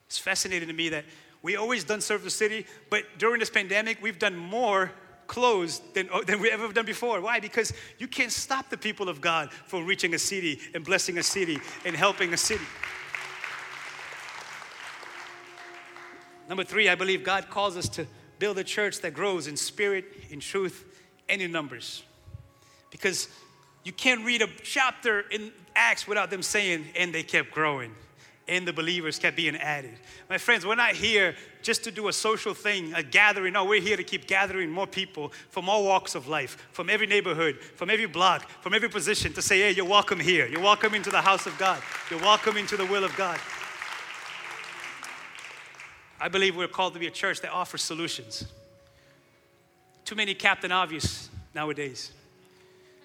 It's 0.07 0.17
fascinating 0.17 0.67
to 0.69 0.73
me 0.73 0.89
that 0.89 1.05
we 1.43 1.57
always 1.57 1.83
done 1.83 2.01
serve 2.01 2.23
the 2.23 2.31
city, 2.31 2.65
but 2.89 3.03
during 3.19 3.39
this 3.39 3.51
pandemic, 3.51 4.01
we've 4.01 4.17
done 4.17 4.35
more 4.35 4.91
closed 5.27 5.93
than, 5.93 6.09
oh, 6.11 6.23
than 6.23 6.41
we 6.41 6.49
ever 6.49 6.73
done 6.73 6.87
before. 6.87 7.21
Why? 7.21 7.39
Because 7.39 7.71
you 7.99 8.07
can't 8.07 8.31
stop 8.31 8.71
the 8.71 8.77
people 8.77 9.09
of 9.09 9.21
God 9.21 9.51
from 9.67 9.85
reaching 9.85 10.15
a 10.15 10.19
city 10.19 10.59
and 10.73 10.83
blessing 10.83 11.19
a 11.19 11.23
city 11.23 11.59
and 11.85 11.95
helping 11.95 12.33
a 12.33 12.37
city. 12.37 12.65
Number 16.49 16.63
three, 16.63 16.89
I 16.89 16.95
believe 16.95 17.23
God 17.23 17.47
calls 17.51 17.77
us 17.77 17.87
to 17.89 18.07
build 18.39 18.57
a 18.57 18.63
church 18.63 19.01
that 19.01 19.13
grows 19.13 19.47
in 19.47 19.57
spirit, 19.57 20.05
in 20.29 20.39
truth, 20.39 20.85
and 21.29 21.41
in 21.41 21.51
numbers. 21.51 22.03
Because 22.91 23.27
you 23.83 23.91
can't 23.91 24.25
read 24.25 24.41
a 24.41 24.47
chapter 24.63 25.21
in 25.31 25.51
Acts 25.75 26.07
without 26.07 26.29
them 26.29 26.41
saying, 26.41 26.85
and 26.95 27.13
they 27.13 27.23
kept 27.23 27.51
growing 27.51 27.93
and 28.47 28.67
the 28.67 28.73
believers 28.73 29.17
kept 29.17 29.35
being 29.35 29.55
added. 29.55 29.93
My 30.29 30.37
friends, 30.37 30.65
we're 30.65 30.75
not 30.75 30.91
here 30.91 31.35
just 31.61 31.83
to 31.85 31.91
do 31.91 32.07
a 32.09 32.13
social 32.13 32.53
thing, 32.53 32.93
a 32.93 33.01
gathering. 33.01 33.53
No, 33.53 33.65
we're 33.65 33.81
here 33.81 33.97
to 33.97 34.03
keep 34.03 34.27
gathering 34.27 34.69
more 34.69 34.85
people 34.85 35.31
from 35.49 35.67
all 35.67 35.83
walks 35.83 36.13
of 36.13 36.27
life, 36.27 36.67
from 36.71 36.89
every 36.89 37.07
neighborhood, 37.07 37.57
from 37.75 37.89
every 37.89 38.05
block, 38.05 38.47
from 38.61 38.73
every 38.73 38.89
position 38.89 39.33
to 39.33 39.41
say, 39.41 39.61
hey, 39.61 39.71
you're 39.71 39.85
welcome 39.85 40.19
here. 40.19 40.45
You're 40.47 40.61
welcome 40.61 40.93
into 40.93 41.09
the 41.09 41.21
house 41.21 41.47
of 41.47 41.57
God. 41.57 41.81
You're 42.11 42.21
welcome 42.21 42.57
into 42.57 42.77
the 42.77 42.85
will 42.85 43.03
of 43.03 43.15
God. 43.15 43.39
I 46.19 46.29
believe 46.29 46.55
we're 46.55 46.67
called 46.67 46.93
to 46.93 46.99
be 46.99 47.07
a 47.07 47.11
church 47.11 47.41
that 47.41 47.51
offers 47.51 47.81
solutions. 47.81 48.45
Too 50.05 50.15
many 50.15 50.33
Captain 50.33 50.71
Obvious 50.71 51.29
nowadays. 51.53 52.11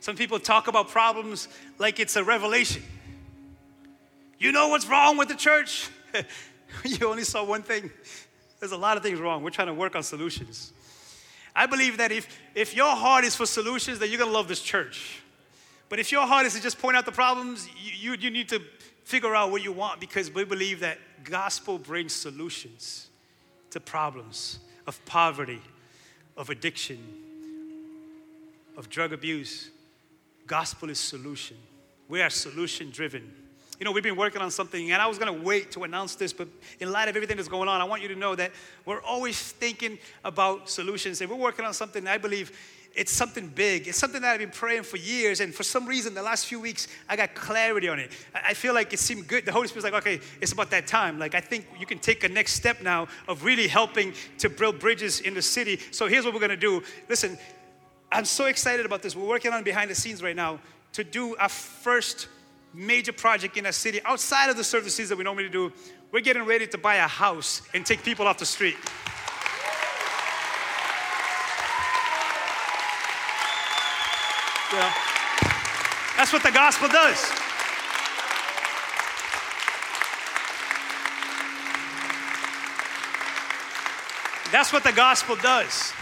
Some 0.00 0.16
people 0.16 0.38
talk 0.38 0.68
about 0.68 0.88
problems 0.88 1.48
like 1.78 2.00
it's 2.00 2.16
a 2.16 2.24
revelation. 2.24 2.82
You 4.38 4.52
know 4.52 4.68
what's 4.68 4.86
wrong 4.86 5.16
with 5.18 5.28
the 5.28 5.34
church? 5.34 5.88
you 6.84 7.08
only 7.08 7.24
saw 7.24 7.44
one 7.44 7.62
thing. 7.62 7.90
There's 8.58 8.72
a 8.72 8.76
lot 8.76 8.96
of 8.96 9.02
things 9.02 9.18
wrong. 9.18 9.42
We're 9.42 9.50
trying 9.50 9.68
to 9.68 9.74
work 9.74 9.96
on 9.96 10.02
solutions. 10.02 10.72
I 11.54 11.66
believe 11.66 11.98
that 11.98 12.12
if, 12.12 12.28
if 12.54 12.76
your 12.76 12.94
heart 12.94 13.24
is 13.24 13.34
for 13.34 13.44
solutions, 13.44 13.98
then 13.98 14.08
you're 14.08 14.18
going 14.18 14.30
to 14.30 14.34
love 14.34 14.48
this 14.48 14.62
church. 14.62 15.20
But 15.88 15.98
if 15.98 16.12
your 16.12 16.26
heart 16.26 16.46
is 16.46 16.54
to 16.54 16.62
just 16.62 16.78
point 16.78 16.96
out 16.96 17.04
the 17.04 17.12
problems, 17.12 17.68
you, 17.82 18.12
you, 18.12 18.18
you 18.18 18.30
need 18.30 18.48
to 18.50 18.62
figure 19.04 19.34
out 19.34 19.50
what 19.50 19.62
you 19.62 19.72
want 19.72 20.00
because 20.00 20.32
we 20.32 20.44
believe 20.44 20.80
that 20.80 20.98
gospel 21.24 21.78
brings 21.78 22.12
solutions 22.12 23.08
to 23.70 23.80
problems 23.80 24.58
of 24.86 25.04
poverty, 25.04 25.60
of 26.36 26.50
addiction, 26.50 26.98
of 28.76 28.88
drug 28.88 29.12
abuse. 29.12 29.70
Gospel 30.46 30.90
is 30.90 30.98
solution. 30.98 31.56
We 32.08 32.22
are 32.22 32.30
solution 32.30 32.90
driven 32.90 33.32
you 33.80 33.84
know, 33.84 33.92
we've 33.92 34.04
been 34.04 34.14
working 34.14 34.42
on 34.42 34.50
something, 34.50 34.92
and 34.92 35.00
I 35.00 35.06
was 35.06 35.16
going 35.16 35.34
to 35.34 35.42
wait 35.42 35.70
to 35.70 35.84
announce 35.84 36.14
this, 36.14 36.34
but 36.34 36.46
in 36.80 36.92
light 36.92 37.08
of 37.08 37.16
everything 37.16 37.38
that's 37.38 37.48
going 37.48 37.66
on, 37.66 37.80
I 37.80 37.84
want 37.84 38.02
you 38.02 38.08
to 38.08 38.14
know 38.14 38.34
that 38.34 38.52
we're 38.84 39.00
always 39.00 39.40
thinking 39.40 39.98
about 40.22 40.68
solutions, 40.68 41.22
and 41.22 41.30
we're 41.30 41.36
working 41.36 41.64
on 41.64 41.72
something 41.72 42.06
I 42.06 42.18
believe 42.18 42.52
it's 42.94 43.12
something 43.12 43.48
big. 43.48 43.86
It's 43.86 43.98
something 43.98 44.20
that 44.22 44.32
I've 44.32 44.40
been 44.40 44.50
praying 44.50 44.82
for 44.82 44.96
years, 44.96 45.40
and 45.40 45.54
for 45.54 45.62
some 45.62 45.86
reason, 45.86 46.14
the 46.14 46.22
last 46.22 46.46
few 46.46 46.60
weeks, 46.60 46.88
I 47.08 47.16
got 47.16 47.34
clarity 47.34 47.88
on 47.88 47.98
it. 47.98 48.12
I 48.34 48.54
feel 48.54 48.74
like 48.74 48.92
it 48.92 48.98
seemed 48.98 49.28
good. 49.28 49.46
The 49.46 49.52
Holy 49.52 49.68
Spirit's 49.68 49.84
like, 49.84 49.94
okay, 49.94 50.20
it's 50.40 50.52
about 50.52 50.70
that 50.70 50.86
time. 50.86 51.18
Like, 51.18 51.34
I 51.34 51.40
think 51.40 51.66
you 51.78 51.86
can 51.86 51.98
take 51.98 52.24
a 52.24 52.28
next 52.28 52.54
step 52.54 52.82
now 52.82 53.08
of 53.28 53.44
really 53.44 53.68
helping 53.68 54.12
to 54.38 54.48
build 54.48 54.78
bridges 54.78 55.20
in 55.20 55.34
the 55.34 55.42
city. 55.42 55.80
So 55.92 56.08
here's 56.08 56.24
what 56.24 56.34
we're 56.34 56.40
gonna 56.40 56.56
do. 56.56 56.82
Listen, 57.08 57.38
I'm 58.10 58.24
so 58.24 58.46
excited 58.46 58.84
about 58.86 59.02
this. 59.02 59.14
We're 59.14 59.28
working 59.28 59.52
on 59.52 59.62
behind 59.62 59.90
the 59.90 59.94
scenes 59.94 60.22
right 60.22 60.36
now 60.36 60.58
to 60.94 61.04
do 61.04 61.36
our 61.36 61.48
first 61.48 62.26
major 62.74 63.12
project 63.12 63.56
in 63.56 63.66
a 63.66 63.72
city 63.72 64.00
outside 64.04 64.50
of 64.50 64.56
the 64.56 64.64
services 64.64 65.08
that 65.08 65.16
we 65.16 65.24
normally 65.24 65.48
do. 65.48 65.72
We're 66.12 66.20
getting 66.20 66.44
ready 66.44 66.66
to 66.66 66.78
buy 66.78 66.96
a 66.96 67.06
house 67.06 67.62
and 67.72 67.86
take 67.86 68.02
people 68.02 68.26
off 68.26 68.38
the 68.38 68.46
street. 68.46 68.76
Yeah. 74.72 74.94
That's 76.16 76.32
what 76.32 76.42
the 76.44 76.52
gospel 76.52 76.88
does. 76.88 77.18
That's 84.52 84.72
what 84.72 84.84
the 84.84 84.92
gospel 84.92 85.36
does. 85.36 85.92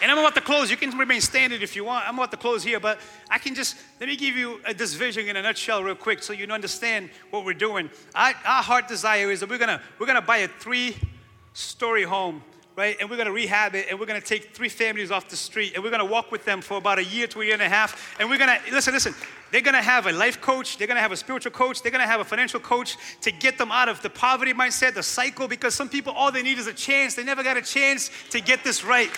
And 0.00 0.10
I'm 0.10 0.18
about 0.18 0.34
to 0.36 0.40
close. 0.40 0.70
You 0.70 0.76
can 0.76 0.96
remain 0.96 1.20
standing 1.20 1.60
if 1.62 1.76
you 1.76 1.84
want. 1.84 2.08
I'm 2.08 2.14
about 2.14 2.30
to 2.30 2.36
close 2.36 2.62
here, 2.62 2.78
but 2.78 3.00
I 3.30 3.38
can 3.38 3.54
just 3.54 3.76
let 4.00 4.08
me 4.08 4.16
give 4.16 4.36
you 4.36 4.60
a, 4.64 4.72
this 4.72 4.94
vision 4.94 5.28
in 5.28 5.36
a 5.36 5.42
nutshell, 5.42 5.82
real 5.82 5.96
quick, 5.96 6.22
so 6.22 6.32
you 6.32 6.46
understand 6.46 7.10
what 7.30 7.44
we're 7.44 7.54
doing. 7.54 7.90
our 8.14 8.34
heart 8.62 8.86
desire 8.86 9.30
is 9.30 9.40
that 9.40 9.48
we're 9.48 9.58
gonna 9.58 9.82
we're 9.98 10.06
gonna 10.06 10.22
buy 10.22 10.38
a 10.38 10.48
three-story 10.48 12.04
home, 12.04 12.42
right? 12.78 12.96
And 13.00 13.10
we're 13.10 13.16
gonna 13.16 13.32
rehab 13.32 13.74
it, 13.74 13.88
and 13.90 13.98
we're 13.98 14.06
gonna 14.06 14.20
take 14.20 14.54
three 14.54 14.68
families 14.68 15.10
off 15.10 15.28
the 15.28 15.36
street, 15.36 15.72
and 15.74 15.82
we're 15.82 15.90
gonna 15.90 16.04
walk 16.04 16.30
with 16.30 16.44
them 16.44 16.60
for 16.60 16.78
about 16.78 17.00
a 17.00 17.04
year 17.04 17.26
to 17.26 17.42
a 17.42 17.44
year 17.44 17.54
and 17.54 17.62
a 17.62 17.68
half. 17.68 18.14
And 18.20 18.30
we're 18.30 18.38
gonna 18.38 18.56
listen, 18.70 18.94
listen. 18.94 19.16
They're 19.50 19.62
gonna 19.62 19.82
have 19.82 20.06
a 20.06 20.12
life 20.12 20.40
coach. 20.40 20.78
They're 20.78 20.86
gonna 20.86 21.00
have 21.00 21.10
a 21.10 21.16
spiritual 21.16 21.50
coach. 21.50 21.82
They're 21.82 21.90
gonna 21.90 22.06
have 22.06 22.20
a 22.20 22.24
financial 22.24 22.60
coach 22.60 22.96
to 23.22 23.32
get 23.32 23.58
them 23.58 23.72
out 23.72 23.88
of 23.88 24.00
the 24.00 24.10
poverty 24.10 24.54
mindset, 24.54 24.94
the 24.94 25.02
cycle. 25.02 25.48
Because 25.48 25.74
some 25.74 25.88
people, 25.88 26.12
all 26.12 26.30
they 26.30 26.42
need 26.42 26.56
is 26.56 26.68
a 26.68 26.72
chance. 26.72 27.16
They 27.16 27.24
never 27.24 27.42
got 27.42 27.56
a 27.56 27.62
chance 27.62 28.12
to 28.30 28.40
get 28.40 28.62
this 28.62 28.84
right. 28.84 29.10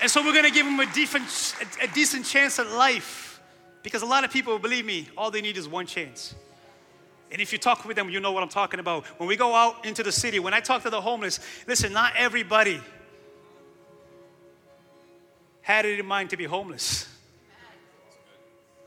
And 0.00 0.10
so 0.10 0.22
we're 0.22 0.32
going 0.32 0.44
to 0.44 0.52
give 0.52 0.66
them 0.66 0.78
a 0.78 0.86
decent, 0.92 1.56
a 1.82 1.88
decent 1.88 2.24
chance 2.24 2.58
at 2.60 2.68
life. 2.68 3.25
Because 3.86 4.02
a 4.02 4.06
lot 4.06 4.24
of 4.24 4.32
people, 4.32 4.58
believe 4.58 4.84
me, 4.84 5.06
all 5.16 5.30
they 5.30 5.40
need 5.40 5.56
is 5.56 5.68
one 5.68 5.86
chance. 5.86 6.34
And 7.30 7.40
if 7.40 7.52
you 7.52 7.58
talk 7.58 7.84
with 7.84 7.94
them, 7.94 8.10
you 8.10 8.18
know 8.18 8.32
what 8.32 8.42
I'm 8.42 8.48
talking 8.48 8.80
about. 8.80 9.04
When 9.20 9.28
we 9.28 9.36
go 9.36 9.54
out 9.54 9.86
into 9.86 10.02
the 10.02 10.10
city, 10.10 10.40
when 10.40 10.52
I 10.52 10.58
talk 10.58 10.82
to 10.82 10.90
the 10.90 11.00
homeless, 11.00 11.38
listen, 11.68 11.92
not 11.92 12.14
everybody 12.16 12.80
had 15.62 15.84
it 15.84 16.00
in 16.00 16.04
mind 16.04 16.30
to 16.30 16.36
be 16.36 16.42
homeless. 16.42 17.06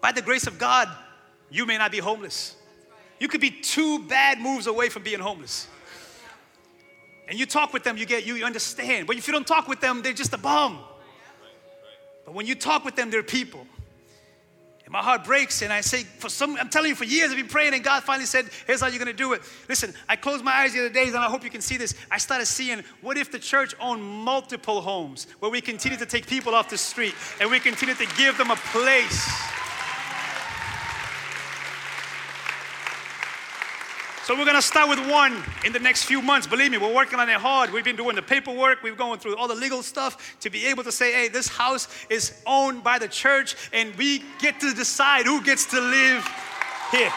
By 0.01 0.11
the 0.11 0.21
grace 0.21 0.47
of 0.47 0.59
God, 0.59 0.89
you 1.49 1.65
may 1.65 1.77
not 1.77 1.93
be 1.93 1.99
homeless. 1.99 2.57
You 3.21 3.29
could 3.29 3.39
be 3.39 3.51
two 3.51 3.99
bad 3.99 4.41
moves 4.41 4.67
away 4.67 4.89
from 4.89 5.03
being 5.03 5.21
homeless. 5.21 5.69
And 7.29 7.39
you 7.39 7.45
talk 7.45 7.71
with 7.71 7.85
them, 7.85 7.95
you 7.95 8.05
get 8.05 8.25
you 8.25 8.43
understand. 8.43 9.07
But 9.07 9.15
if 9.15 9.27
you 9.27 9.33
don't 9.33 9.47
talk 9.47 9.69
with 9.69 9.79
them, 9.79 10.01
they're 10.01 10.11
just 10.11 10.33
a 10.33 10.37
bum. 10.37 10.79
But 12.25 12.33
when 12.33 12.45
you 12.45 12.53
talk 12.53 12.83
with 12.83 12.97
them, 12.97 13.09
they're 13.09 13.23
people. 13.23 13.65
And 14.89 14.93
my 14.93 15.03
heart 15.03 15.23
breaks, 15.23 15.61
and 15.61 15.71
I 15.71 15.81
say, 15.81 16.01
for 16.01 16.29
some, 16.29 16.57
I'm 16.57 16.67
telling 16.67 16.89
you, 16.89 16.95
for 16.95 17.03
years 17.03 17.29
I've 17.29 17.37
been 17.37 17.47
praying, 17.47 17.75
and 17.75 17.83
God 17.83 18.01
finally 18.01 18.25
said, 18.25 18.49
Here's 18.65 18.81
how 18.81 18.87
you're 18.87 18.97
gonna 18.97 19.13
do 19.13 19.33
it. 19.33 19.43
Listen, 19.67 19.93
I 20.07 20.15
closed 20.15 20.43
my 20.43 20.51
eyes 20.51 20.73
the 20.73 20.79
other 20.79 20.89
day, 20.89 21.03
and 21.03 21.15
I 21.15 21.27
hope 21.27 21.43
you 21.43 21.51
can 21.51 21.61
see 21.61 21.77
this. 21.77 21.93
I 22.09 22.17
started 22.17 22.47
seeing 22.47 22.83
what 23.01 23.15
if 23.15 23.31
the 23.31 23.37
church 23.37 23.75
owned 23.79 24.01
multiple 24.01 24.81
homes 24.81 25.27
where 25.37 25.51
we 25.51 25.61
continue 25.61 25.99
to 25.99 26.07
take 26.07 26.25
people 26.25 26.55
off 26.55 26.71
the 26.71 26.77
street 26.79 27.13
and 27.39 27.51
we 27.51 27.59
continue 27.59 27.93
to 27.93 28.07
give 28.17 28.35
them 28.39 28.49
a 28.49 28.55
place 28.55 29.29
So 34.29 34.37
we're 34.37 34.45
gonna 34.45 34.61
start 34.61 34.87
with 34.87 34.99
one 35.09 35.43
in 35.65 35.73
the 35.73 35.79
next 35.79 36.03
few 36.03 36.21
months. 36.21 36.45
Believe 36.45 36.69
me, 36.69 36.77
we're 36.77 36.93
working 36.93 37.17
on 37.19 37.27
it 37.29 37.37
hard. 37.37 37.73
We've 37.73 37.83
been 37.83 37.95
doing 37.95 38.15
the 38.15 38.21
paperwork, 38.21 38.83
we've 38.83 38.95
going 38.95 39.19
through 39.19 39.35
all 39.37 39.47
the 39.47 39.55
legal 39.55 39.81
stuff 39.81 40.39
to 40.41 40.51
be 40.51 40.67
able 40.67 40.83
to 40.83 40.91
say, 40.91 41.11
hey, 41.11 41.29
this 41.29 41.47
house 41.47 41.87
is 42.11 42.39
owned 42.45 42.83
by 42.83 42.99
the 42.99 43.07
church, 43.07 43.55
and 43.73 43.95
we 43.95 44.21
get 44.37 44.59
to 44.59 44.71
decide 44.75 45.25
who 45.25 45.41
gets 45.41 45.65
to 45.71 45.81
live 45.81 46.23
here. 46.91 47.11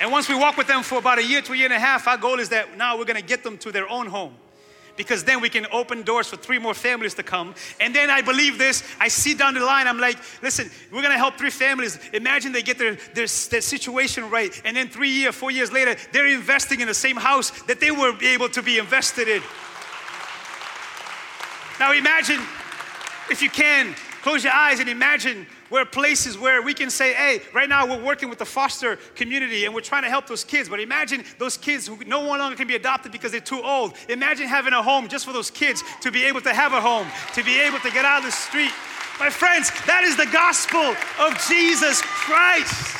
And 0.00 0.10
once 0.10 0.30
we 0.30 0.34
walk 0.34 0.56
with 0.56 0.66
them 0.66 0.82
for 0.82 0.96
about 0.96 1.18
a 1.18 1.22
year 1.22 1.42
to 1.42 1.52
a 1.52 1.54
year 1.54 1.66
and 1.66 1.74
a 1.74 1.78
half, 1.78 2.08
our 2.08 2.16
goal 2.16 2.40
is 2.40 2.48
that 2.48 2.78
now 2.78 2.96
we're 2.96 3.04
gonna 3.04 3.20
get 3.20 3.42
them 3.42 3.58
to 3.58 3.70
their 3.70 3.86
own 3.86 4.06
home 4.06 4.32
because 4.96 5.24
then 5.24 5.40
we 5.40 5.48
can 5.48 5.66
open 5.72 6.02
doors 6.02 6.28
for 6.28 6.36
three 6.36 6.58
more 6.58 6.74
families 6.74 7.14
to 7.14 7.22
come. 7.22 7.54
And 7.80 7.94
then 7.94 8.10
I 8.10 8.20
believe 8.20 8.58
this, 8.58 8.82
I 9.00 9.08
see 9.08 9.34
down 9.34 9.54
the 9.54 9.60
line, 9.60 9.86
I'm 9.86 9.98
like, 9.98 10.18
listen, 10.42 10.70
we're 10.92 11.02
gonna 11.02 11.16
help 11.16 11.38
three 11.38 11.50
families. 11.50 11.98
Imagine 12.12 12.52
they 12.52 12.62
get 12.62 12.78
their, 12.78 12.96
their, 13.14 13.26
their 13.26 13.60
situation 13.60 14.30
right, 14.30 14.60
and 14.64 14.76
then 14.76 14.88
three 14.88 15.10
years, 15.10 15.34
four 15.34 15.50
years 15.50 15.72
later, 15.72 15.96
they're 16.12 16.26
investing 16.26 16.80
in 16.80 16.88
the 16.88 16.94
same 16.94 17.16
house 17.16 17.50
that 17.62 17.80
they 17.80 17.90
were 17.90 18.12
able 18.22 18.48
to 18.50 18.62
be 18.62 18.78
invested 18.78 19.28
in. 19.28 19.42
Now 21.80 21.92
imagine, 21.92 22.40
if 23.30 23.42
you 23.42 23.50
can, 23.50 23.94
close 24.22 24.44
your 24.44 24.52
eyes 24.52 24.78
and 24.78 24.88
imagine 24.88 25.46
We're 25.72 25.86
places 25.86 26.36
where 26.36 26.60
we 26.60 26.74
can 26.74 26.90
say, 26.90 27.14
hey, 27.14 27.40
right 27.54 27.66
now 27.66 27.86
we're 27.86 28.04
working 28.04 28.28
with 28.28 28.38
the 28.38 28.44
foster 28.44 28.96
community 29.14 29.64
and 29.64 29.74
we're 29.74 29.80
trying 29.80 30.02
to 30.02 30.10
help 30.10 30.26
those 30.26 30.44
kids. 30.44 30.68
But 30.68 30.80
imagine 30.80 31.24
those 31.38 31.56
kids 31.56 31.86
who 31.86 31.96
no 32.04 32.20
one 32.26 32.40
longer 32.40 32.56
can 32.56 32.68
be 32.68 32.76
adopted 32.76 33.10
because 33.10 33.32
they're 33.32 33.40
too 33.40 33.62
old. 33.62 33.94
Imagine 34.10 34.48
having 34.48 34.74
a 34.74 34.82
home 34.82 35.08
just 35.08 35.24
for 35.24 35.32
those 35.32 35.50
kids 35.50 35.82
to 36.02 36.10
be 36.10 36.24
able 36.24 36.42
to 36.42 36.52
have 36.52 36.74
a 36.74 36.80
home, 36.82 37.06
to 37.32 37.42
be 37.42 37.58
able 37.58 37.78
to 37.78 37.90
get 37.90 38.04
out 38.04 38.18
of 38.18 38.26
the 38.26 38.32
street. 38.32 38.70
My 39.18 39.30
friends, 39.30 39.70
that 39.86 40.04
is 40.04 40.14
the 40.14 40.26
gospel 40.26 40.94
of 41.18 41.40
Jesus 41.48 42.02
Christ. 42.02 42.94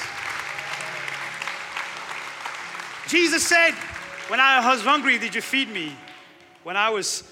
Jesus 3.07 3.47
said, 3.47 3.73
When 4.29 4.41
I 4.41 4.67
was 4.73 4.81
hungry, 4.81 5.19
did 5.19 5.35
you 5.35 5.43
feed 5.43 5.69
me? 5.69 5.93
When 6.63 6.79
I 6.79 6.89
was 6.89 7.23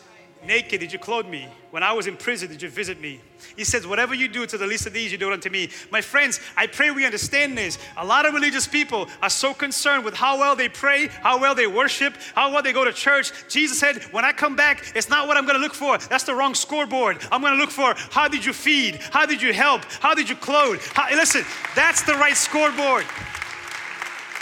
naked, 0.45 0.81
did 0.81 0.93
you 0.93 0.99
clothe 0.99 1.25
me? 1.25 1.49
When 1.71 1.83
I 1.83 1.95
was 1.95 2.07
in 2.07 2.19
prison, 2.19 2.51
did 2.51 2.61
you 2.61 2.69
visit 2.69 3.01
me? 3.01 3.23
He 3.57 3.65
says, 3.65 3.87
Whatever 3.87 4.15
you 4.15 4.29
do 4.29 4.47
to 4.47 4.59
the 4.59 4.67
least 4.67 4.87
of 4.87 4.93
these, 4.93 5.13
you 5.13 5.19
do 5.19 5.31
it 5.31 5.33
unto 5.33 5.51
me. 5.51 5.71
My 5.91 6.01
friends, 6.01 6.41
I 6.57 6.67
pray 6.67 6.91
we 6.91 7.05
understand 7.05 7.57
this. 7.57 7.79
A 7.97 8.05
lot 8.05 8.27
of 8.27 8.35
religious 8.35 8.67
people 8.67 9.09
are 9.23 9.31
so 9.31 9.55
concerned 9.55 10.05
with 10.05 10.15
how 10.15 10.39
well 10.39 10.57
they 10.57 10.69
pray, 10.69 11.09
how 11.09 11.41
well 11.41 11.55
they 11.55 11.67
worship, 11.67 12.15
how 12.35 12.53
well 12.53 12.63
they 12.63 12.73
go 12.73 12.85
to 12.85 12.93
church. 12.93 13.33
Jesus 13.49 13.79
said, 13.79 14.03
When 14.13 14.25
I 14.25 14.33
come 14.33 14.57
back, 14.57 14.93
it's 14.95 15.09
not 15.09 15.29
what 15.29 15.37
I'm 15.37 15.47
gonna 15.47 15.59
look 15.59 15.75
for. 15.75 15.99
That's 15.99 16.25
the 16.25 16.35
wrong 16.35 16.55
scoreboard. 16.55 17.19
I'm 17.31 17.43
gonna 17.43 17.57
look 17.57 17.71
for 17.71 17.95
how 18.11 18.29
did 18.29 18.45
you 18.45 18.53
feed? 18.53 18.97
How 19.11 19.27
did 19.27 19.43
you 19.43 19.53
help? 19.53 19.85
How 20.01 20.15
did 20.15 20.29
you 20.29 20.37
clothe? 20.37 20.81
How, 20.95 21.09
listen, 21.15 21.45
that's 21.75 22.03
the 22.03 22.15
right 22.15 22.37
scoreboard. 22.37 23.07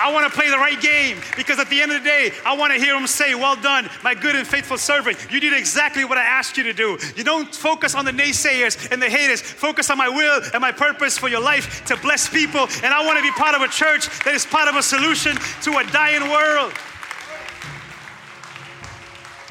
I 0.01 0.12
want 0.12 0.30
to 0.30 0.36
play 0.36 0.49
the 0.49 0.59
right 0.59 0.80
game 0.80 1.18
because 1.36 1.59
at 1.59 1.68
the 1.68 1.82
end 1.82 1.92
of 1.92 2.03
the 2.03 2.09
day, 2.09 2.32
I 2.46 2.57
want 2.57 2.72
to 2.72 2.78
hear 2.78 2.96
him 2.96 3.07
say, 3.07 3.34
Well 3.34 3.57
done, 3.57 3.88
my 4.05 4.14
good 4.14 4.36
and 4.36 4.46
faithful 4.46 4.78
servant. 4.78 5.18
You 5.30 5.40
did 5.40 5.53
exactly 5.53 6.05
what 6.05 6.18
I 6.18 6.22
asked 6.22 6.57
you 6.57 6.64
to 6.64 6.72
do. 6.72 6.99
You 7.16 7.24
don't 7.24 7.53
focus 7.55 7.94
on 7.94 8.05
the 8.05 8.12
naysayers 8.12 8.90
and 8.92 9.03
the 9.03 9.11
haters, 9.11 9.40
focus 9.40 9.90
on 9.90 9.99
my 9.99 10.09
will 10.09 10.40
and 10.55 10.61
my 10.61 10.72
purpose 10.72 11.18
for 11.18 11.28
your 11.28 11.40
life 11.40 11.84
to 11.86 11.96
bless 11.96 12.28
people. 12.28 12.68
And 12.82 12.94
I 12.94 13.05
want 13.05 13.18
to 13.18 13.22
be 13.22 13.32
part 13.32 13.55
of 13.55 13.62
a 13.62 13.68
church 13.68 14.09
that 14.24 14.34
is 14.34 14.46
part 14.46 14.68
of 14.68 14.76
a 14.76 14.82
solution 14.82 15.36
to 15.62 15.78
a 15.78 15.84
dying 15.90 16.22
world. 16.30 16.72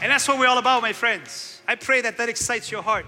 And 0.01 0.11
that's 0.11 0.27
what 0.27 0.37
we're 0.37 0.47
all 0.47 0.59
about, 0.59 0.81
my 0.81 0.93
friends. 0.93 1.61
I 1.67 1.75
pray 1.75 2.01
that 2.01 2.17
that 2.17 2.29
excites 2.29 2.71
your 2.71 2.83
heart. 2.83 3.05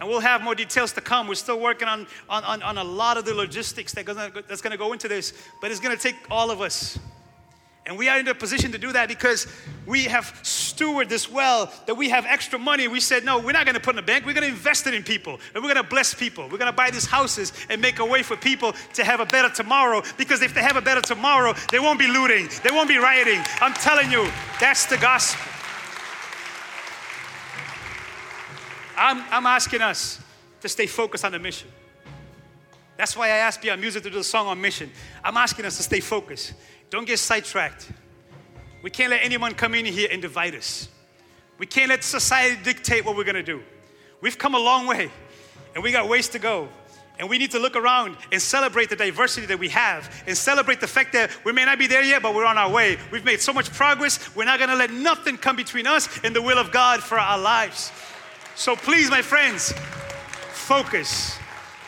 And 0.00 0.08
we'll 0.08 0.20
have 0.20 0.42
more 0.42 0.54
details 0.54 0.92
to 0.92 1.00
come. 1.00 1.28
We're 1.28 1.34
still 1.34 1.60
working 1.60 1.88
on, 1.88 2.06
on, 2.28 2.62
on, 2.62 2.78
a 2.78 2.84
lot 2.84 3.16
of 3.16 3.24
the 3.24 3.34
logistics 3.34 3.92
that 3.94 4.04
gonna, 4.04 4.30
that's 4.48 4.60
going 4.60 4.72
to 4.72 4.78
go 4.78 4.92
into 4.92 5.08
this, 5.08 5.32
but 5.60 5.70
it's 5.70 5.80
going 5.80 5.96
to 5.96 6.02
take 6.02 6.16
all 6.30 6.50
of 6.50 6.60
us. 6.60 6.98
And 7.86 7.98
we 7.98 8.08
are 8.08 8.18
in 8.18 8.26
a 8.28 8.34
position 8.34 8.72
to 8.72 8.78
do 8.78 8.92
that 8.92 9.08
because 9.08 9.46
we 9.86 10.04
have 10.04 10.24
stewarded 10.42 11.10
this 11.10 11.30
well, 11.30 11.70
that 11.86 11.94
we 11.94 12.08
have 12.08 12.24
extra 12.26 12.58
money. 12.58 12.88
We 12.88 12.98
said, 12.98 13.24
no, 13.24 13.38
we're 13.38 13.52
not 13.52 13.66
going 13.66 13.74
to 13.74 13.80
put 13.80 13.90
in 13.90 13.96
the 13.96 14.02
bank. 14.02 14.24
We're 14.24 14.32
going 14.32 14.48
to 14.48 14.54
invest 14.54 14.86
it 14.86 14.94
in 14.94 15.02
people. 15.02 15.38
And 15.54 15.62
we're 15.62 15.72
going 15.72 15.82
to 15.82 15.88
bless 15.88 16.14
people. 16.14 16.44
We're 16.44 16.58
going 16.58 16.72
to 16.72 16.76
buy 16.76 16.90
these 16.90 17.04
houses 17.04 17.52
and 17.68 17.82
make 17.82 17.98
a 17.98 18.06
way 18.06 18.22
for 18.22 18.36
people 18.36 18.74
to 18.94 19.04
have 19.04 19.20
a 19.20 19.26
better 19.26 19.50
tomorrow. 19.50 20.02
Because 20.16 20.40
if 20.40 20.54
they 20.54 20.62
have 20.62 20.76
a 20.76 20.82
better 20.82 21.02
tomorrow, 21.02 21.52
they 21.70 21.78
won't 21.78 21.98
be 21.98 22.08
looting. 22.08 22.48
They 22.62 22.70
won't 22.70 22.88
be 22.88 22.96
rioting. 22.96 23.42
I'm 23.60 23.74
telling 23.74 24.10
you, 24.10 24.30
that's 24.58 24.86
the 24.86 24.96
gospel. 24.96 25.53
I'm, 28.96 29.24
I'm 29.30 29.46
asking 29.46 29.82
us 29.82 30.20
to 30.60 30.68
stay 30.68 30.86
focused 30.86 31.24
on 31.24 31.32
the 31.32 31.38
mission. 31.38 31.68
That's 32.96 33.16
why 33.16 33.26
I 33.26 33.38
asked 33.38 33.60
Beyond 33.62 33.80
Music 33.80 34.02
to 34.04 34.10
do 34.10 34.18
a 34.18 34.24
song 34.24 34.46
on 34.46 34.60
mission. 34.60 34.90
I'm 35.22 35.36
asking 35.36 35.64
us 35.64 35.76
to 35.78 35.82
stay 35.82 36.00
focused. 36.00 36.54
Don't 36.90 37.06
get 37.06 37.18
sidetracked. 37.18 37.90
We 38.82 38.90
can't 38.90 39.10
let 39.10 39.22
anyone 39.24 39.54
come 39.54 39.74
in 39.74 39.84
here 39.84 40.08
and 40.12 40.22
divide 40.22 40.54
us. 40.54 40.88
We 41.58 41.66
can't 41.66 41.88
let 41.88 42.04
society 42.04 42.56
dictate 42.62 43.04
what 43.04 43.16
we're 43.16 43.24
gonna 43.24 43.42
do. 43.42 43.62
We've 44.20 44.38
come 44.38 44.54
a 44.54 44.58
long 44.58 44.86
way 44.86 45.10
and 45.74 45.82
we 45.82 45.90
got 45.92 46.08
ways 46.08 46.28
to 46.30 46.38
go. 46.38 46.68
And 47.18 47.28
we 47.28 47.38
need 47.38 47.52
to 47.52 47.60
look 47.60 47.76
around 47.76 48.16
and 48.32 48.42
celebrate 48.42 48.90
the 48.90 48.96
diversity 48.96 49.46
that 49.46 49.58
we 49.58 49.68
have 49.68 50.10
and 50.26 50.36
celebrate 50.36 50.80
the 50.80 50.86
fact 50.88 51.12
that 51.12 51.30
we 51.44 51.52
may 51.52 51.64
not 51.64 51.78
be 51.78 51.86
there 51.86 52.02
yet, 52.02 52.22
but 52.22 52.34
we're 52.34 52.44
on 52.44 52.58
our 52.58 52.70
way. 52.70 52.98
We've 53.12 53.24
made 53.24 53.40
so 53.40 53.52
much 53.52 53.72
progress. 53.72 54.34
We're 54.34 54.44
not 54.44 54.58
gonna 54.58 54.74
let 54.74 54.90
nothing 54.90 55.36
come 55.36 55.54
between 55.54 55.86
us 55.86 56.08
and 56.24 56.34
the 56.34 56.42
will 56.42 56.58
of 56.58 56.72
God 56.72 57.02
for 57.02 57.18
our 57.18 57.38
lives. 57.38 57.92
So 58.56 58.76
please, 58.76 59.10
my 59.10 59.20
friends, 59.20 59.72
focus. 60.52 61.36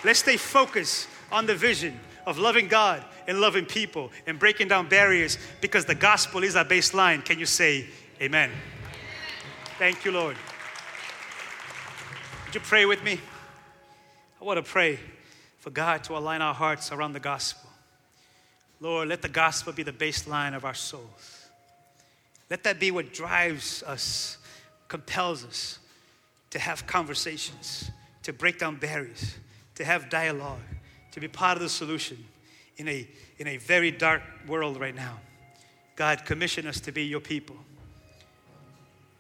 Let's 0.05 0.19
stay 0.19 0.37
focused 0.37 1.09
on 1.31 1.47
the 1.47 1.55
vision 1.55 1.99
of 2.27 2.39
loving 2.39 2.67
God 2.67 3.05
and 3.29 3.41
loving 3.41 3.67
people 3.67 4.11
and 4.27 4.37
breaking 4.37 4.69
down 4.69 4.89
barriers 4.89 5.39
because 5.61 5.85
the 5.85 5.95
gospel 5.95 6.43
is 6.43 6.57
our 6.57 6.65
baseline. 6.65 7.25
Can 7.25 7.39
you 7.39 7.47
say 7.47 7.87
amen? 8.21 8.51
Thank 9.79 10.05
you, 10.05 10.11
Lord. 10.11 10.37
Would 12.47 12.55
you 12.55 12.61
pray 12.61 12.85
with 12.85 13.03
me? 13.05 13.21
I 14.41 14.45
want 14.45 14.57
to 14.57 14.69
pray 14.69 14.99
for 15.59 15.71
God 15.71 16.03
to 16.05 16.17
align 16.17 16.43
our 16.43 16.55
hearts 16.55 16.91
around 16.91 17.13
the 17.13 17.21
gospel. 17.21 17.71
Lord, 18.81 19.09
let 19.09 19.23
the 19.23 19.29
gospel 19.29 19.73
be 19.73 19.85
the 19.85 19.93
baseline 19.93 20.55
of 20.55 20.65
our 20.65 20.75
souls. 20.75 21.47
Let 22.51 22.65
that 22.65 22.81
be 22.81 22.91
what 22.91 23.15
drives 23.15 23.85
us, 23.85 24.39
compels 24.89 25.45
us 25.45 25.79
to 26.51 26.59
have 26.59 26.87
conversations, 26.87 27.91
to 28.23 28.33
break 28.33 28.59
down 28.59 28.77
barriers, 28.77 29.37
to 29.75 29.85
have 29.85 30.09
dialogue, 30.09 30.61
to 31.13 31.21
be 31.21 31.29
part 31.29 31.57
of 31.57 31.63
the 31.63 31.69
solution 31.69 32.25
in 32.77 32.89
a, 32.89 33.09
in 33.39 33.47
a 33.47 33.57
very 33.57 33.91
dark 33.91 34.23
world 34.47 34.79
right 34.79 34.95
now. 34.95 35.19
God, 35.97 36.25
commission 36.25 36.67
us 36.67 36.81
to 36.81 36.93
be 36.93 37.05
your 37.05 37.21
people. 37.21 37.57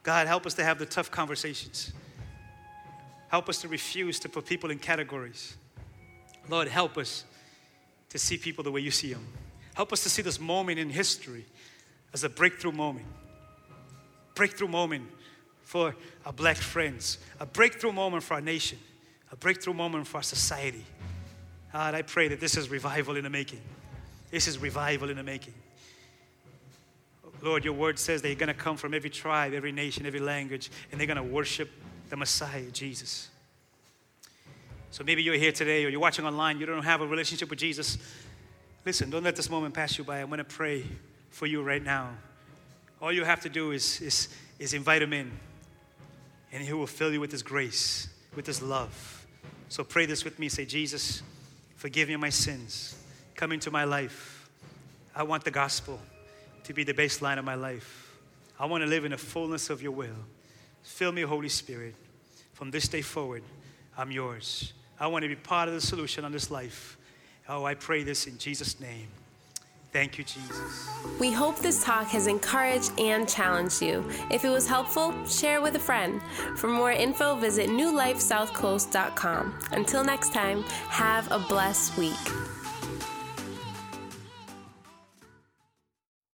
God, 0.02 0.26
help 0.26 0.46
us 0.46 0.54
to 0.54 0.64
have 0.64 0.78
the 0.78 0.86
tough 0.86 1.10
conversations. 1.10 1.92
Help 3.28 3.48
us 3.48 3.60
to 3.62 3.68
refuse 3.68 4.20
to 4.20 4.28
put 4.28 4.46
people 4.46 4.70
in 4.70 4.78
categories. 4.78 5.56
Lord, 6.48 6.68
help 6.68 6.96
us 6.96 7.24
to 8.10 8.18
see 8.18 8.38
people 8.38 8.62
the 8.62 8.70
way 8.70 8.80
you 8.80 8.90
see 8.90 9.12
them. 9.12 9.26
Help 9.74 9.92
us 9.92 10.02
to 10.04 10.08
see 10.08 10.22
this 10.22 10.38
moment 10.38 10.78
in 10.78 10.90
history 10.90 11.44
as 12.12 12.24
a 12.24 12.28
breakthrough 12.28 12.72
moment. 12.72 13.06
Breakthrough 14.34 14.68
moment 14.68 15.10
for 15.66 15.96
our 16.24 16.32
black 16.32 16.56
friends, 16.56 17.18
a 17.40 17.44
breakthrough 17.44 17.90
moment 17.90 18.22
for 18.22 18.34
our 18.34 18.40
nation, 18.40 18.78
a 19.32 19.36
breakthrough 19.36 19.74
moment 19.74 20.06
for 20.06 20.18
our 20.18 20.22
society. 20.22 20.84
God, 21.72 21.92
I 21.92 22.02
pray 22.02 22.28
that 22.28 22.38
this 22.38 22.56
is 22.56 22.70
revival 22.70 23.16
in 23.16 23.24
the 23.24 23.30
making. 23.30 23.60
This 24.30 24.46
is 24.46 24.58
revival 24.58 25.10
in 25.10 25.16
the 25.16 25.24
making. 25.24 25.54
Lord, 27.42 27.64
your 27.64 27.74
word 27.74 27.98
says 27.98 28.22
they're 28.22 28.36
going 28.36 28.46
to 28.46 28.54
come 28.54 28.76
from 28.76 28.94
every 28.94 29.10
tribe, 29.10 29.54
every 29.54 29.72
nation, 29.72 30.06
every 30.06 30.20
language, 30.20 30.70
and 30.90 31.00
they're 31.00 31.06
going 31.06 31.16
to 31.16 31.22
worship 31.22 31.68
the 32.10 32.16
Messiah, 32.16 32.70
Jesus. 32.70 33.28
So 34.92 35.02
maybe 35.02 35.24
you're 35.24 35.34
here 35.34 35.52
today 35.52 35.84
or 35.84 35.88
you're 35.88 36.00
watching 36.00 36.24
online, 36.24 36.60
you 36.60 36.66
don't 36.66 36.84
have 36.84 37.00
a 37.00 37.06
relationship 37.06 37.50
with 37.50 37.58
Jesus. 37.58 37.98
Listen, 38.84 39.10
don't 39.10 39.24
let 39.24 39.34
this 39.34 39.50
moment 39.50 39.74
pass 39.74 39.98
you 39.98 40.04
by. 40.04 40.20
I'm 40.20 40.28
going 40.28 40.38
to 40.38 40.44
pray 40.44 40.84
for 41.30 41.46
you 41.46 41.60
right 41.60 41.82
now. 41.82 42.10
All 43.02 43.12
you 43.12 43.24
have 43.24 43.40
to 43.40 43.48
do 43.48 43.72
is, 43.72 44.00
is, 44.00 44.28
is 44.60 44.72
invite 44.72 45.02
him 45.02 45.12
in 45.12 45.32
and 46.56 46.64
He 46.64 46.72
will 46.72 46.86
fill 46.86 47.12
you 47.12 47.20
with 47.20 47.30
His 47.30 47.42
grace, 47.42 48.08
with 48.34 48.46
His 48.46 48.62
love. 48.62 49.26
So 49.68 49.84
pray 49.84 50.06
this 50.06 50.24
with 50.24 50.38
me. 50.38 50.48
Say, 50.48 50.64
Jesus, 50.64 51.22
forgive 51.74 52.08
me 52.08 52.16
my 52.16 52.30
sins. 52.30 52.96
Come 53.34 53.52
into 53.52 53.70
my 53.70 53.84
life. 53.84 54.48
I 55.14 55.22
want 55.22 55.44
the 55.44 55.50
gospel 55.50 56.00
to 56.64 56.72
be 56.72 56.82
the 56.82 56.94
baseline 56.94 57.38
of 57.38 57.44
my 57.44 57.56
life. 57.56 58.16
I 58.58 58.64
want 58.64 58.82
to 58.82 58.88
live 58.88 59.04
in 59.04 59.10
the 59.10 59.18
fullness 59.18 59.68
of 59.68 59.82
your 59.82 59.92
will. 59.92 60.16
Fill 60.82 61.12
me, 61.12 61.22
Holy 61.22 61.50
Spirit. 61.50 61.94
From 62.54 62.70
this 62.70 62.88
day 62.88 63.02
forward, 63.02 63.42
I'm 63.98 64.10
yours. 64.10 64.72
I 64.98 65.08
want 65.08 65.24
to 65.24 65.28
be 65.28 65.36
part 65.36 65.68
of 65.68 65.74
the 65.74 65.80
solution 65.82 66.24
on 66.24 66.32
this 66.32 66.50
life. 66.50 66.96
Oh, 67.50 67.66
I 67.66 67.74
pray 67.74 68.02
this 68.02 68.26
in 68.26 68.38
Jesus' 68.38 68.80
name. 68.80 69.08
Thank 69.96 70.18
you, 70.18 70.24
Jesus. 70.24 70.90
We 71.18 71.32
hope 71.32 71.56
this 71.56 71.82
talk 71.82 72.08
has 72.08 72.26
encouraged 72.26 72.92
and 73.00 73.26
challenged 73.26 73.80
you. 73.80 74.04
If 74.30 74.44
it 74.44 74.50
was 74.50 74.68
helpful, 74.68 75.14
share 75.26 75.56
it 75.56 75.62
with 75.62 75.74
a 75.76 75.78
friend. 75.78 76.20
For 76.56 76.68
more 76.68 76.92
info, 76.92 77.34
visit 77.34 77.70
newlifesouthcoast.com. 77.70 79.58
Until 79.72 80.04
next 80.04 80.34
time, 80.34 80.64
have 80.90 81.32
a 81.32 81.38
blessed 81.38 81.96
week. 81.96 82.55